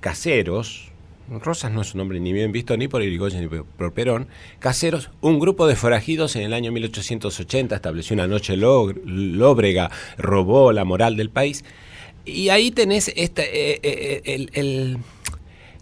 caseros, 0.00 0.92
Rosas 1.28 1.72
no 1.72 1.80
es 1.80 1.94
un 1.94 1.98
nombre 1.98 2.20
ni 2.20 2.32
bien 2.32 2.52
visto 2.52 2.76
ni 2.76 2.88
por 2.88 3.02
Irigoyen 3.02 3.40
ni 3.40 3.48
por 3.48 3.92
Perón, 3.94 4.28
caseros, 4.58 5.10
un 5.20 5.38
grupo 5.38 5.66
de 5.66 5.76
forajidos 5.76 6.36
en 6.36 6.42
el 6.42 6.52
año 6.52 6.70
1880 6.70 7.74
estableció 7.74 8.14
una 8.14 8.26
noche 8.26 8.56
lóbrega, 8.56 9.90
robó 10.18 10.72
la 10.72 10.84
moral 10.84 11.16
del 11.16 11.30
país. 11.30 11.64
Y 12.26 12.48
ahí 12.50 12.70
tenés 12.70 13.12
esta, 13.16 13.42
eh, 13.42 13.80
eh, 13.82 14.22
eh, 14.24 14.46
el, 14.52 14.98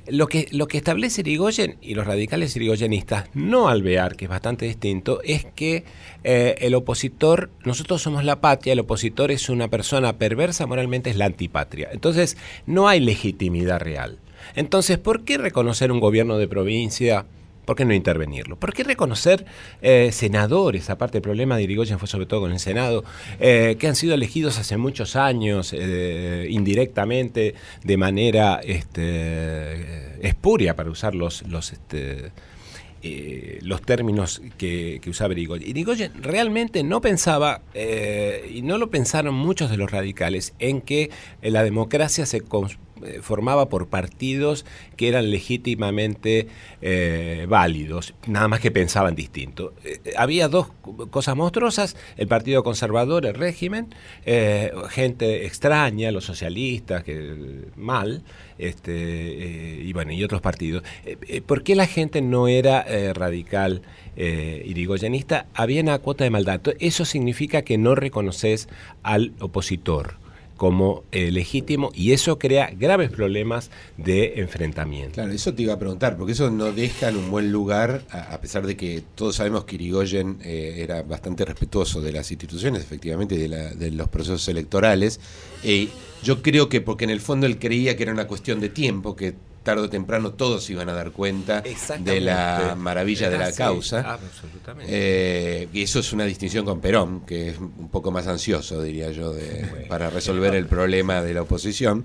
lo, 0.09 0.26
que, 0.26 0.49
lo 0.51 0.66
que 0.66 0.78
establece 0.78 1.20
Irigoyen 1.22 1.76
y 1.80 1.95
los 1.95 2.07
radicales 2.07 2.55
irigoyenistas, 2.57 3.28
no 3.34 3.68
Alvear, 3.68 4.16
que 4.16 4.24
es 4.26 4.28
bastante 4.28 4.66
distinto, 4.66 5.20
es 5.24 5.45
que 5.45 5.84
el 6.24 6.74
opositor, 6.74 7.51
nosotros 7.64 8.01
somos 8.01 8.24
la 8.24 8.40
patria, 8.40 8.72
el 8.72 8.80
opositor 8.80 9.32
es 9.32 9.49
una 9.49 9.68
persona 9.68 10.18
perversa, 10.18 10.66
moralmente 10.66 11.11
es 11.11 11.16
la 11.16 11.26
antipatria. 11.26 11.90
Entonces, 11.93 12.36
no 12.66 12.88
hay 12.88 13.01
legitimidad 13.01 13.80
real. 13.80 14.18
Entonces, 14.55 14.99
¿por 14.99 15.24
qué 15.24 15.38
reconocer 15.38 15.93
un 15.93 16.01
gobierno 16.01 16.38
de 16.38 16.49
provincia? 16.49 17.26
¿Por 17.64 17.76
qué 17.76 17.84
no 17.84 17.95
intervenirlo? 17.95 18.57
¿Por 18.57 18.72
qué 18.72 18.82
reconocer 18.82 19.47
eh, 19.82 20.11
senadores? 20.12 20.90
Aparte, 20.90 21.18
el 21.18 21.22
problema 21.22 21.57
de 21.57 21.62
Irigoyen 21.62 21.99
fue 21.99 22.09
sobre 22.09 22.26
todo 22.26 22.40
con 22.40 22.53
el 22.53 22.59
Senado, 22.59 23.05
eh, 23.38 23.76
que 23.78 23.86
han 23.86 23.95
sido 23.95 24.14
elegidos 24.14 24.59
hace 24.59 24.76
muchos 24.76 25.14
años, 25.14 25.72
eh, 25.76 26.49
indirectamente, 26.51 27.55
de 27.84 27.97
manera 27.97 28.61
este, 28.64 30.26
espuria, 30.26 30.74
para 30.74 30.90
usar 30.90 31.14
los, 31.14 31.43
los, 31.47 31.72
este, 31.72 32.32
los 33.61 33.80
términos 33.82 34.43
que, 34.59 35.01
usaba 35.07 35.32
Irigoyen. 35.32 35.68
Irigoyen 35.68 36.20
realmente 36.20 36.82
no 36.82 37.01
pensaba, 37.01 37.62
y 37.74 38.62
no 38.62 38.76
lo 38.76 38.90
pensaron 38.90 39.36
muchos 39.36 39.70
de 39.70 39.76
los 39.76 39.88
radicales, 39.88 40.53
en 40.59 40.80
que 40.80 41.11
la 41.43 41.62
democracia 41.62 42.26
se 42.26 42.40
eh, 42.40 42.40
formaba 43.22 43.68
por 43.68 43.88
partidos 43.88 44.64
que 44.96 45.09
eran 45.09 45.30
legítimamente 45.30 46.48
eh, 46.80 47.46
válidos, 47.48 48.14
nada 48.26 48.48
más 48.48 48.61
que 48.61 48.70
pensaban 48.70 49.14
distinto. 49.14 49.74
Eh, 49.84 50.00
había 50.16 50.48
dos 50.48 50.68
cosas 51.11 51.36
monstruosas, 51.36 51.96
el 52.16 52.28
Partido 52.28 52.62
Conservador, 52.62 53.26
el 53.26 53.34
régimen, 53.34 53.94
gente 54.90 55.46
extraña, 55.46 56.11
los 56.11 56.24
socialistas, 56.24 57.05
que 57.05 57.66
mal, 57.76 58.22
este, 58.59 59.80
y 59.82 59.92
bueno, 59.92 60.12
y 60.12 60.22
otros 60.22 60.40
partidos. 60.40 60.82
¿Por 61.46 61.62
qué 61.62 61.74
la 61.74 61.86
gente 61.86 62.22
no 62.22 62.48
era 62.48 62.84
radical? 63.14 63.82
irigoyenista, 64.14 65.46
había 65.55 65.80
una 65.80 65.98
cuota 65.98 66.24
de 66.24 66.30
maldad. 66.30 66.61
Eso 66.78 67.07
significa 67.07 67.62
que 67.62 67.78
no 67.78 67.94
reconoces 67.94 68.68
al 69.03 69.32
opositor 69.40 70.21
como 70.62 71.02
eh, 71.10 71.32
legítimo 71.32 71.90
y 71.92 72.12
eso 72.12 72.38
crea 72.38 72.70
graves 72.78 73.10
problemas 73.10 73.72
de 73.96 74.34
enfrentamiento. 74.36 75.14
Claro, 75.14 75.32
eso 75.32 75.52
te 75.52 75.64
iba 75.64 75.74
a 75.74 75.78
preguntar, 75.80 76.16
porque 76.16 76.34
eso 76.34 76.52
no 76.52 76.70
deja 76.70 77.08
en 77.08 77.16
un 77.16 77.32
buen 77.32 77.50
lugar, 77.50 78.04
a, 78.10 78.40
pesar 78.40 78.64
de 78.64 78.76
que 78.76 79.02
todos 79.16 79.34
sabemos 79.34 79.64
que 79.64 79.74
Irigoyen 79.74 80.38
eh, 80.44 80.76
era 80.76 81.02
bastante 81.02 81.44
respetuoso 81.44 82.00
de 82.00 82.12
las 82.12 82.30
instituciones, 82.30 82.80
efectivamente, 82.80 83.36
de, 83.36 83.74
de 83.74 83.90
los 83.90 84.08
procesos 84.08 84.46
electorales. 84.46 85.18
Eh, 85.64 85.88
yo 86.22 86.42
creo 86.42 86.68
que 86.68 86.80
porque 86.80 87.02
en 87.02 87.10
el 87.10 87.20
fondo 87.20 87.46
él 87.46 87.58
creía 87.58 87.96
que 87.96 88.04
era 88.04 88.12
una 88.12 88.28
cuestión 88.28 88.60
de 88.60 88.68
tiempo, 88.68 89.16
que 89.16 89.34
tarde 89.62 89.82
o 89.82 89.90
temprano 89.90 90.32
todos 90.32 90.68
iban 90.70 90.88
a 90.88 90.92
dar 90.92 91.12
cuenta 91.12 91.62
de 91.98 92.20
la 92.20 92.74
maravilla 92.76 93.30
de 93.30 93.38
la 93.38 93.52
causa. 93.52 94.18
Eh, 94.86 95.68
y 95.72 95.82
eso 95.82 96.00
es 96.00 96.12
una 96.12 96.24
distinción 96.24 96.64
con 96.64 96.80
Perón, 96.80 97.20
que 97.20 97.50
es 97.50 97.58
un 97.58 97.88
poco 97.90 98.10
más 98.10 98.26
ansioso, 98.26 98.82
diría 98.82 99.10
yo, 99.10 99.34
para 99.88 100.10
resolver 100.10 100.54
el 100.54 100.66
problema 100.66 101.22
de 101.22 101.34
la 101.34 101.42
oposición. 101.42 102.04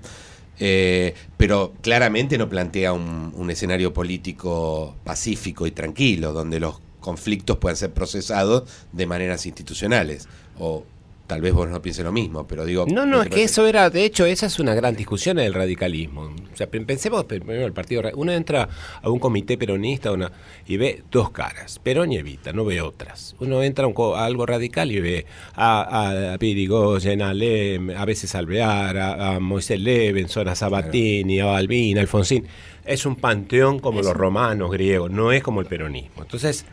Eh, 0.60 1.14
pero 1.36 1.74
claramente 1.82 2.36
no 2.36 2.48
plantea 2.48 2.92
un, 2.92 3.32
un, 3.36 3.48
escenario 3.48 3.92
político 3.92 4.96
pacífico 5.04 5.68
y 5.68 5.70
tranquilo, 5.70 6.32
donde 6.32 6.58
los 6.58 6.80
conflictos 7.00 7.58
puedan 7.58 7.76
ser 7.76 7.92
procesados 7.92 8.64
de 8.92 9.06
maneras 9.06 9.46
institucionales 9.46 10.28
o 10.58 10.84
Tal 11.28 11.42
vez 11.42 11.52
vos 11.52 11.68
no 11.68 11.82
pienses 11.82 12.02
lo 12.02 12.10
mismo, 12.10 12.46
pero 12.46 12.64
digo... 12.64 12.86
No, 12.88 13.04
no, 13.04 13.20
es 13.20 13.28
que 13.28 13.42
eso 13.42 13.66
era, 13.66 13.90
de 13.90 14.02
hecho, 14.02 14.24
esa 14.24 14.46
es 14.46 14.58
una 14.58 14.74
gran 14.74 14.96
discusión 14.96 15.38
en 15.38 15.44
el 15.44 15.52
radicalismo. 15.52 16.22
O 16.22 16.56
sea, 16.56 16.70
pensemos 16.70 17.26
primero 17.26 17.66
el 17.66 17.74
partido... 17.74 18.00
Uno 18.14 18.32
entra 18.32 18.66
a 19.02 19.10
un 19.10 19.18
comité 19.18 19.58
peronista 19.58 20.10
una, 20.10 20.32
y 20.66 20.78
ve 20.78 21.02
dos 21.10 21.30
caras, 21.30 21.80
Perón 21.80 22.12
y 22.12 22.16
Evita, 22.16 22.54
no 22.54 22.64
ve 22.64 22.80
otras. 22.80 23.36
Uno 23.40 23.62
entra 23.62 23.84
a, 23.84 24.24
algo 24.24 24.46
radical 24.46 24.90
y 24.90 25.00
ve 25.00 25.26
a, 25.54 26.32
a 26.32 26.38
Pirigoyen, 26.38 27.20
a 27.20 27.34
Lem, 27.34 27.90
a 27.90 28.06
veces 28.06 28.34
Alvear, 28.34 28.96
a, 28.96 29.34
a 29.34 29.38
Moisés 29.38 29.78
Levenson, 29.78 30.48
a 30.48 30.54
Sabatini, 30.54 31.40
a 31.40 31.44
Balbín, 31.44 31.98
a 31.98 32.00
Alfonsín. 32.00 32.46
Es 32.86 33.04
un 33.04 33.16
panteón 33.16 33.80
como 33.80 34.00
los 34.00 34.14
romanos, 34.14 34.70
griegos, 34.70 35.10
no 35.10 35.30
es 35.30 35.42
como 35.42 35.60
el 35.60 35.66
peronismo. 35.66 36.22
Entonces 36.22 36.64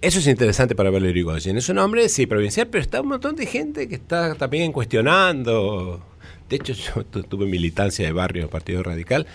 eso 0.00 0.18
es 0.18 0.26
interesante 0.26 0.74
para 0.74 0.90
Valerio 0.90 1.10
Irigoyen. 1.10 1.56
Es 1.56 1.68
un 1.68 1.78
hombre, 1.78 2.08
sí, 2.08 2.26
provincial, 2.26 2.68
pero 2.68 2.82
está 2.82 3.00
un 3.00 3.08
montón 3.08 3.36
de 3.36 3.46
gente 3.46 3.88
que 3.88 3.94
está 3.94 4.34
también 4.34 4.72
cuestionando. 4.72 6.02
De 6.48 6.56
hecho, 6.56 6.74
yo 6.74 7.04
tuve 7.04 7.46
militancia 7.46 8.04
de 8.04 8.12
barrio 8.12 8.40
en 8.40 8.44
el 8.44 8.50
Partido 8.50 8.82
Radical 8.82 9.26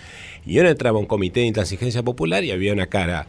y 0.46 0.54
yo 0.54 0.62
entraba 0.62 0.98
a 0.98 1.00
un 1.00 1.06
comité 1.06 1.40
de 1.40 1.46
intransigencia 1.46 2.02
popular 2.02 2.44
y 2.44 2.50
había 2.50 2.72
una 2.72 2.86
cara 2.86 3.26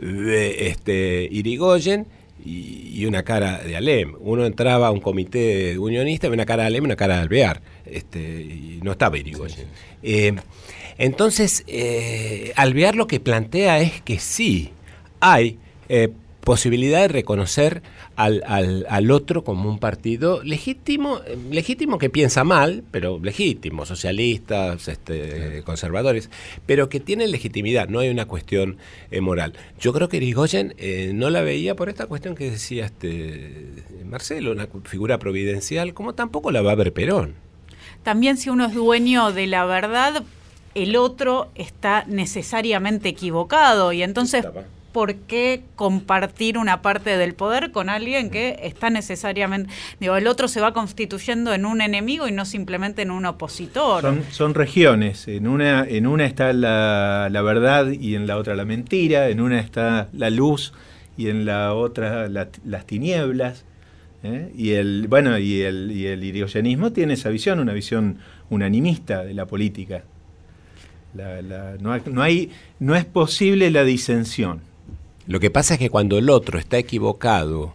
de 0.00 0.68
este 0.68 1.28
Irigoyen 1.30 2.06
y, 2.44 3.04
una 3.04 3.22
cara 3.22 3.58
de 3.58 3.76
Alem. 3.76 4.14
Uno 4.20 4.46
entraba 4.46 4.88
a 4.88 4.90
un 4.90 5.00
comité 5.00 5.78
unionista 5.78 6.26
y 6.26 6.30
una 6.30 6.46
cara 6.46 6.64
de 6.64 6.68
Alem 6.68 6.84
y 6.84 6.86
una 6.86 6.96
cara 6.96 7.16
de 7.16 7.22
Alvear. 7.22 7.60
Este, 7.84 8.20
y 8.20 8.80
no 8.82 8.92
estaba 8.92 9.18
Irigoyen. 9.18 9.66
Eh, 10.02 10.34
entonces, 10.98 11.64
eh, 11.66 12.52
Alvear 12.56 12.96
lo 12.96 13.06
que 13.06 13.20
plantea 13.20 13.80
es 13.80 14.00
que 14.02 14.18
sí, 14.18 14.70
hay 15.20 15.58
eh, 15.88 16.10
posibilidad 16.48 17.02
de 17.02 17.08
reconocer 17.08 17.82
al, 18.16 18.42
al, 18.46 19.10
otro 19.10 19.44
como 19.44 19.68
un 19.68 19.78
partido 19.78 20.42
legítimo, 20.42 21.20
legítimo 21.50 21.98
que 21.98 22.08
piensa 22.08 22.42
mal, 22.42 22.84
pero 22.90 23.20
legítimo, 23.22 23.84
socialistas, 23.84 24.88
este, 24.88 25.62
conservadores, 25.66 26.30
pero 26.64 26.88
que 26.88 27.00
tiene 27.00 27.28
legitimidad, 27.28 27.90
no 27.90 27.98
hay 27.98 28.08
una 28.08 28.24
cuestión 28.24 28.78
eh, 29.10 29.20
moral. 29.20 29.52
Yo 29.78 29.92
creo 29.92 30.08
que 30.08 30.16
Irigoyen 30.16 30.72
eh, 30.78 31.12
no 31.14 31.28
la 31.28 31.42
veía 31.42 31.76
por 31.76 31.90
esta 31.90 32.06
cuestión 32.06 32.34
que 32.34 32.50
decía 32.50 32.86
este 32.86 33.84
Marcelo, 34.06 34.52
una 34.52 34.68
figura 34.84 35.18
providencial, 35.18 35.92
como 35.92 36.14
tampoco 36.14 36.50
la 36.50 36.62
va 36.62 36.72
a 36.72 36.76
ver 36.76 36.94
Perón. 36.94 37.34
También 38.02 38.38
si 38.38 38.48
uno 38.48 38.64
es 38.64 38.72
dueño 38.72 39.32
de 39.32 39.48
la 39.48 39.66
verdad, 39.66 40.24
el 40.74 40.96
otro 40.96 41.50
está 41.56 42.04
necesariamente 42.06 43.10
equivocado 43.10 43.92
y 43.92 44.02
entonces 44.02 44.46
por 44.98 45.14
qué 45.14 45.62
compartir 45.76 46.58
una 46.58 46.82
parte 46.82 47.16
del 47.16 47.32
poder 47.32 47.70
con 47.70 47.88
alguien 47.88 48.30
que 48.30 48.58
está 48.64 48.90
necesariamente, 48.90 49.72
digo, 50.00 50.16
el 50.16 50.26
otro 50.26 50.48
se 50.48 50.60
va 50.60 50.72
constituyendo 50.72 51.54
en 51.54 51.66
un 51.66 51.80
enemigo 51.80 52.26
y 52.26 52.32
no 52.32 52.44
simplemente 52.44 53.02
en 53.02 53.12
un 53.12 53.24
opositor. 53.24 54.02
Son, 54.32 54.54
regiones, 54.54 55.28
en 55.28 55.46
una, 55.46 55.84
en 55.84 56.08
una 56.08 56.26
está 56.26 56.52
la, 56.52 57.30
verdad 57.44 57.92
y 57.92 58.16
en 58.16 58.26
la 58.26 58.38
otra 58.38 58.56
la 58.56 58.64
mentira, 58.64 59.28
en 59.28 59.40
una 59.40 59.60
está 59.60 60.08
la 60.12 60.30
luz 60.30 60.72
y 61.16 61.28
en 61.28 61.44
la 61.44 61.74
otra 61.74 62.28
las 62.28 62.86
tinieblas. 62.86 63.64
¿eh? 64.24 64.50
Y 64.56 64.70
el 64.70 65.06
bueno 65.06 65.38
y 65.38 65.60
el, 65.60 65.92
y 65.92 66.08
el 66.08 66.92
tiene 66.92 67.14
esa 67.14 67.28
visión, 67.28 67.60
una 67.60 67.72
visión 67.72 68.18
unanimista 68.50 69.22
de 69.22 69.34
la 69.34 69.46
política. 69.46 70.02
no, 71.14 71.98
no, 71.98 72.20
hay, 72.20 72.50
no 72.80 72.96
es 72.96 73.04
posible 73.04 73.70
la 73.70 73.84
disensión. 73.84 74.66
Lo 75.28 75.40
que 75.40 75.50
pasa 75.50 75.74
es 75.74 75.78
que 75.78 75.90
cuando 75.90 76.16
el 76.16 76.30
otro 76.30 76.58
está 76.58 76.78
equivocado 76.78 77.74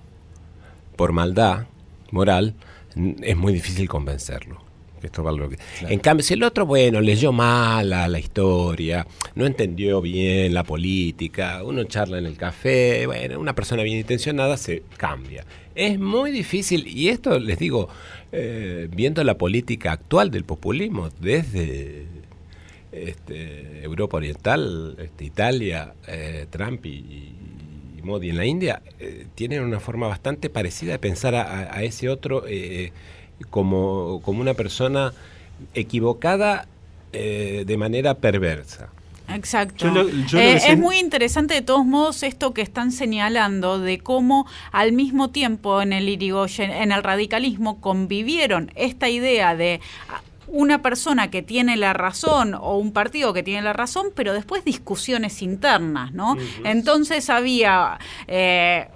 por 0.95 1.11
maldad 1.11 1.67
moral, 2.09 2.55
es 3.21 3.37
muy 3.37 3.53
difícil 3.53 3.87
convencerlo. 3.87 4.61
En 5.81 5.99
cambio, 5.99 6.23
si 6.23 6.33
el 6.33 6.43
otro, 6.43 6.65
bueno, 6.65 6.99
leyó 7.01 7.31
mal 7.31 7.89
la, 7.89 8.19
historia, 8.19 9.05
no 9.35 9.45
entendió 9.45 10.01
bien 10.01 10.53
la 10.53 10.63
política, 10.63 11.61
uno 11.63 11.83
charla 11.83 12.17
en 12.17 12.25
el 12.25 12.37
café, 12.37 13.05
bueno, 13.05 13.39
una 13.39 13.53
persona 13.53 13.83
bien 13.83 13.99
intencionada 13.99 14.57
se 14.57 14.83
cambia. 14.97 15.45
Es 15.75 15.99
muy 15.99 16.31
difícil, 16.31 16.87
y 16.87 17.09
esto 17.09 17.37
les 17.37 17.59
digo, 17.59 17.89
eh, 18.31 18.87
viendo 18.91 19.23
la 19.23 19.37
política 19.37 19.91
actual 19.91 20.31
del 20.31 20.45
populismo, 20.45 21.09
desde 21.19 22.05
este, 22.93 23.83
Europa 23.83 24.17
Oriental, 24.17 24.95
este, 24.99 25.25
Italia, 25.25 25.93
eh, 26.07 26.47
Trump 26.49 26.85
y, 26.85 27.42
Modi 28.03 28.29
en 28.29 28.37
la 28.37 28.45
India, 28.45 28.81
eh, 28.99 29.25
tienen 29.35 29.63
una 29.63 29.79
forma 29.79 30.07
bastante 30.07 30.49
parecida 30.49 30.93
de 30.93 30.99
pensar 30.99 31.35
a, 31.35 31.83
ese 31.83 32.09
otro 32.09 32.43
eh, 32.47 32.91
como, 33.49 34.21
como, 34.23 34.41
una 34.41 34.53
persona 34.53 35.13
equivocada 35.73 36.67
de 37.11 37.77
manera 37.77 38.15
perversa. 38.15 38.89
Exacto. 39.29 39.85
es 40.37 40.77
muy 40.77 40.99
interesante 40.99 41.53
de 41.53 41.61
todos 41.61 41.85
modos 41.85 42.23
esto 42.23 42.53
que 42.53 42.61
están 42.61 42.91
señalando 42.91 43.79
de 43.79 43.99
cómo 43.99 44.45
al 44.71 44.91
mismo 44.91 45.29
tiempo 45.29 45.81
en 45.81 45.93
el 45.93 46.09
Irigoyen, 46.09 46.71
en 46.71 46.91
el 46.91 47.03
radicalismo 47.03 47.79
convivieron 47.79 48.71
esta 48.75 49.09
idea 49.09 49.55
de 49.55 49.79
una 50.53 50.83
persona 50.83 51.31
que 51.31 51.41
tiene 51.41 51.75
la 51.77 51.93
razón 51.93 52.53
o 52.53 52.77
un 52.77 52.93
partido 52.93 53.33
que 53.33 53.41
tiene 53.41 53.63
la 53.63 53.73
razón, 53.73 54.07
pero 54.15 54.33
después 54.33 54.63
discusiones 54.63 55.41
internas, 55.41 56.13
¿no? 56.13 56.37
Entonces 56.63 57.31
había 57.31 57.97
eh, 58.27 58.87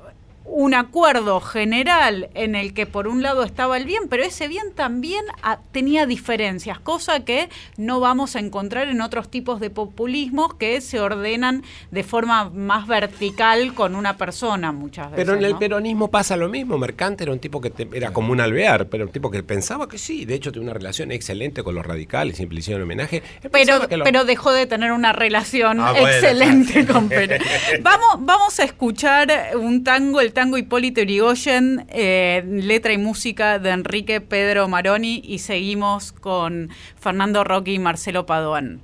un 0.50 0.74
acuerdo 0.74 1.40
general 1.42 2.30
en 2.34 2.56
el 2.56 2.74
que 2.74 2.86
por 2.86 3.08
un 3.08 3.22
lado 3.22 3.44
estaba 3.44 3.78
el 3.78 3.86
bien, 3.86 4.04
pero 4.10 4.24
ese 4.24 4.48
bien 4.48 4.74
también 4.74 5.24
ah, 5.44 5.60
tenía 5.72 6.06
diferencias, 6.06 6.80
cosa 6.80 7.26
que 7.26 7.50
no 7.78 8.00
vamos 8.00 8.36
a 8.36 8.40
encontrar 8.40 8.88
en 8.88 9.02
otros 9.02 9.30
tipos 9.30 9.60
de 9.60 9.70
populismos 9.70 10.54
que 10.56 10.80
se 10.82 11.00
ordenan 11.00 11.64
de 11.92 12.04
forma 12.04 12.50
más 12.50 12.88
vertical 12.88 13.74
con 13.74 13.96
una 13.96 14.18
persona 14.18 14.72
muchas 14.72 15.12
veces. 15.12 15.26
Pero 15.26 15.38
en 15.38 15.44
el 15.46 15.58
peronismo 15.58 16.10
pasa 16.10 16.38
lo 16.38 16.48
mismo. 16.50 16.78
Mercante 16.78 17.24
era 17.24 17.34
un 17.34 17.40
tipo 17.40 17.60
que 17.62 17.70
te- 17.70 17.90
era 17.94 18.12
como 18.14 18.32
un 18.32 18.40
alvear, 18.42 18.88
pero 18.88 19.06
un 19.06 19.12
tipo 19.12 19.30
que 19.30 19.44
pensaba 19.44 19.88
que 19.90 19.98
sí. 19.98 20.26
De 20.26 20.36
hecho, 20.36 20.52
tenía 20.52 20.66
una 20.70 20.74
relación 20.74 21.12
excelente 21.12 21.62
con 21.64 21.76
los 21.76 21.86
radicales, 21.86 22.38
siempre 22.38 22.58
hicieron 22.60 22.84
homenaje. 22.84 23.22
Pero, 23.52 23.82
pero 24.04 24.24
dejó 24.24 24.52
de 24.54 24.66
tener 24.66 24.92
una 24.92 25.12
relación 25.14 25.80
Ah, 25.82 25.92
bueno, 25.92 26.08
excelente 26.10 26.74
claro. 26.86 26.94
con 26.94 27.10
Perón. 27.10 27.40
Vamos, 27.82 28.08
vamos 28.20 28.60
a 28.60 28.64
escuchar 28.64 29.28
un 29.56 29.84
tango, 29.84 30.22
el 30.22 30.34
tango 30.38 30.60
Hipólito 30.60 31.02
Yrigoyen, 31.02 31.88
eh, 31.90 32.44
letra 32.46 32.94
y 32.94 33.00
música 33.00 33.58
de 33.58 33.72
Enrique 33.72 34.22
Pedro 34.22 34.68
Maroni, 34.68 35.20
y 35.26 35.40
seguimos 35.40 36.12
con 36.12 36.70
Fernando 36.96 37.44
Rocky 37.44 37.74
y 37.74 37.80
Marcelo 37.80 38.28
Padoan. 38.28 38.80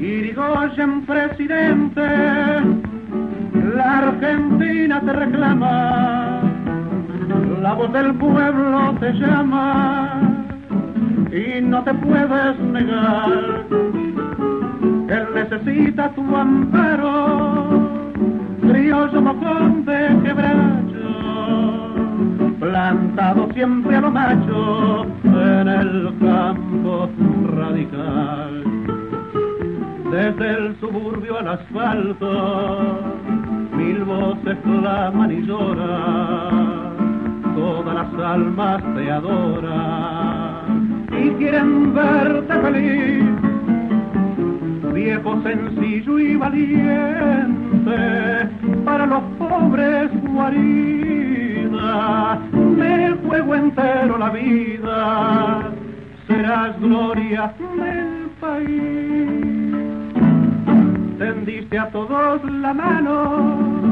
Irigoyen 0.00 1.06
presidente, 1.06 2.00
la 3.76 3.98
Argentina 3.98 5.00
te 5.00 5.12
reclama, 5.12 6.51
la 7.60 7.74
voz 7.74 7.92
del 7.92 8.14
pueblo 8.14 8.94
te 9.00 9.12
llama 9.12 10.20
y 11.30 11.60
no 11.60 11.82
te 11.82 11.94
puedes 11.94 12.58
negar. 12.58 13.66
Él 15.08 15.26
necesita 15.34 16.08
tu 16.10 16.36
amparo, 16.36 17.88
criollo 18.62 19.20
mojón 19.20 19.84
de 19.84 20.08
quebracho, 20.22 21.10
plantado 22.60 23.48
siempre 23.52 23.96
a 23.96 24.00
lo 24.00 24.10
macho 24.10 25.06
en 25.24 25.68
el 25.68 26.14
campo 26.20 27.10
radical 27.56 28.62
desde 30.12 30.50
el 30.50 30.76
suburbio 30.78 31.38
al 31.38 31.48
asfalto, 31.48 33.00
mil 33.74 34.04
voces 34.04 34.58
claman 34.62 35.32
y 35.32 35.46
lloran, 35.46 36.71
todas 37.54 37.94
las 37.94 38.12
almas 38.14 38.82
te 38.94 39.10
adoran. 39.10 41.06
Y 41.10 41.30
quieren 41.32 41.92
verte 41.94 42.54
feliz, 42.60 43.24
viejo 44.92 45.42
sencillo 45.42 46.18
y 46.18 46.36
valiente, 46.36 48.50
para 48.84 49.06
los 49.06 49.22
pobres 49.38 50.10
guarida, 50.22 50.68
me 52.52 53.12
juego 53.26 53.54
entero 53.54 54.18
la 54.18 54.28
vida, 54.30 55.70
serás 56.26 56.78
gloria 56.80 57.54
del 57.76 58.28
país. 58.40 59.52
Tendiste 61.18 61.78
a 61.78 61.88
todos 61.90 62.42
la 62.50 62.74
mano, 62.74 63.91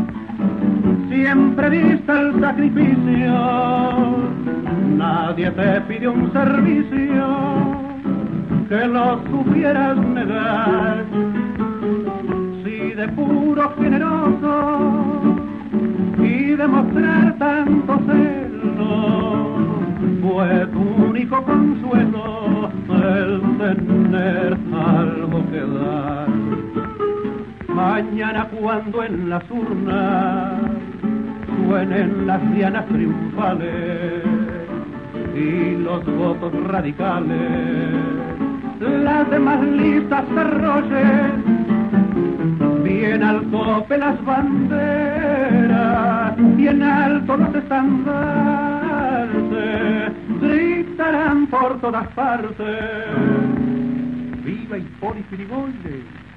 siempre 1.11 1.71
diste 1.71 2.13
el 2.13 2.41
sacrificio, 2.41 4.17
nadie 4.97 5.51
te 5.51 5.81
pidió 5.83 6.13
un 6.13 6.33
servicio. 6.33 7.91
Que 8.69 8.87
lo 8.87 9.21
supieras 9.25 9.97
negar, 9.97 11.05
si 12.63 12.95
de 12.95 13.09
puro 13.09 13.75
generoso 13.81 15.37
y 16.19 16.55
demostrar 16.55 17.37
tanto 17.39 17.99
celo 18.07 19.57
fue 20.23 20.67
tu 20.69 20.81
único 21.09 21.43
consuelo 21.43 22.71
el 22.89 23.41
tener 23.59 24.57
algo 24.73 25.45
que 25.51 25.61
dar. 25.61 26.29
Mañana 27.75 28.49
cuando 28.53 29.03
en 29.03 29.31
las 29.31 29.51
urnas 29.51 30.70
suenen 31.67 32.27
las 32.27 32.53
dianas 32.53 32.87
triunfales 32.87 34.25
y 35.35 35.77
los 35.77 36.05
votos 36.17 36.53
radicales, 36.65 37.91
las 38.81 39.31
demás 39.31 39.63
listas 39.63 40.25
se 40.33 40.41
arrollen 40.41 41.61
bien 42.83 43.23
al 43.23 43.43
tope 43.51 43.99
las 43.99 44.25
banderas, 44.25 46.35
bien 46.57 46.83
alto 46.83 47.37
los 47.37 47.55
estandartes, 47.55 50.13
gritarán 50.41 51.47
por 51.47 51.79
todas 51.81 52.09
partes. 52.09 52.57
¡Viva 54.45 54.79
Hipólito 54.79 55.37
Yrigoyen! 55.37 56.30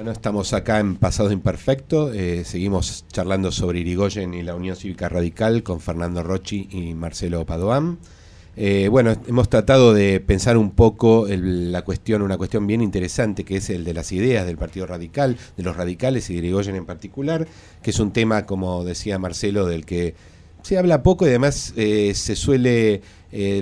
Bueno, 0.00 0.12
estamos 0.12 0.54
acá 0.54 0.80
en 0.80 0.96
Pasado 0.96 1.30
Imperfecto. 1.30 2.10
eh, 2.10 2.46
seguimos 2.46 3.04
charlando 3.08 3.52
sobre 3.52 3.80
Irigoyen 3.80 4.32
y 4.32 4.42
la 4.42 4.54
Unión 4.54 4.74
Cívica 4.74 5.10
Radical 5.10 5.62
con 5.62 5.78
Fernando 5.78 6.22
Rocci 6.22 6.68
y 6.70 6.94
Marcelo 6.94 7.44
Padoan. 7.44 7.98
Eh, 8.56 8.88
bueno, 8.90 9.14
hemos 9.26 9.50
tratado 9.50 9.92
de 9.92 10.18
pensar 10.20 10.56
un 10.56 10.70
poco 10.70 11.26
la 11.28 11.82
cuestión, 11.82 12.22
una 12.22 12.38
cuestión 12.38 12.66
bien 12.66 12.80
interesante, 12.80 13.44
que 13.44 13.58
es 13.58 13.68
el 13.68 13.84
de 13.84 13.92
las 13.92 14.10
ideas 14.10 14.46
del 14.46 14.56
Partido 14.56 14.86
Radical, 14.86 15.36
de 15.58 15.62
los 15.62 15.76
radicales 15.76 16.30
y 16.30 16.32
de 16.32 16.38
Irigoyen 16.38 16.76
en 16.76 16.86
particular, 16.86 17.46
que 17.82 17.90
es 17.90 18.00
un 18.00 18.10
tema, 18.10 18.46
como 18.46 18.82
decía 18.84 19.18
Marcelo, 19.18 19.66
del 19.66 19.84
que 19.84 20.14
se 20.62 20.78
habla 20.78 21.02
poco 21.02 21.26
y 21.26 21.28
además 21.28 21.74
eh, 21.76 22.14
se 22.14 22.36
suele 22.36 23.02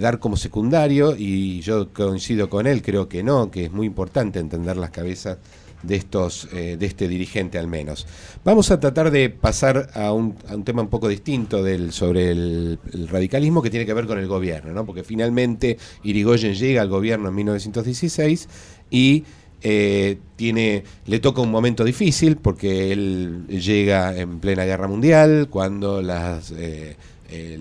dar 0.01 0.21
como 0.21 0.37
secundario, 0.37 1.17
y 1.19 1.61
yo 1.63 1.93
coincido 1.93 2.49
con 2.49 2.69
él, 2.69 2.81
creo 2.81 3.09
que 3.09 3.25
no, 3.25 3.51
que 3.51 3.65
es 3.65 3.73
muy 3.73 3.87
importante 3.89 4.39
entender 4.39 4.79
las 4.79 4.91
cabezas 4.91 5.39
de 5.83 5.97
estos 5.97 6.49
eh, 6.53 6.77
de 6.79 6.87
este 6.87 7.09
dirigente 7.09 7.59
al 7.59 7.69
menos. 7.69 8.07
Vamos 8.45 8.71
a 8.71 8.81
tratar 8.81 9.11
de 9.11 9.31
pasar 9.31 9.91
a 9.95 10.13
un, 10.13 10.37
a 10.49 10.55
un 10.55 10.65
tema 10.65 10.83
un 10.83 10.89
poco 10.89 11.09
distinto 11.09 11.63
del 11.63 11.93
sobre 11.93 12.31
el, 12.31 12.79
radicalismo 13.09 13.63
que 13.63 13.71
tiene 13.71 13.87
que 13.87 13.95
ver 13.95 14.07
con 14.07 14.19
el 14.19 14.27
gobierno, 14.27 14.73
¿no? 14.73 14.85
Porque 14.85 15.05
finalmente 15.05 15.79
Irigoyen 16.03 16.55
llega 16.55 16.83
al 16.83 16.89
gobierno 16.89 17.29
en 17.29 17.35
1916 17.35 18.49
y 18.91 19.25
eh, 19.61 20.19
tiene 20.37 20.85
le 21.07 21.19
toca 21.19 21.41
un 21.41 21.51
momento 21.51 21.85
difícil 21.85 22.37
porque 22.37 22.93
él 22.93 23.47
llega 23.49 24.17
en 24.17 24.39
plena 24.39 24.65
guerra 24.65 24.87
mundial 24.87 25.49
cuando 25.51 26.01
las 26.01 26.53
eh, 26.53 26.97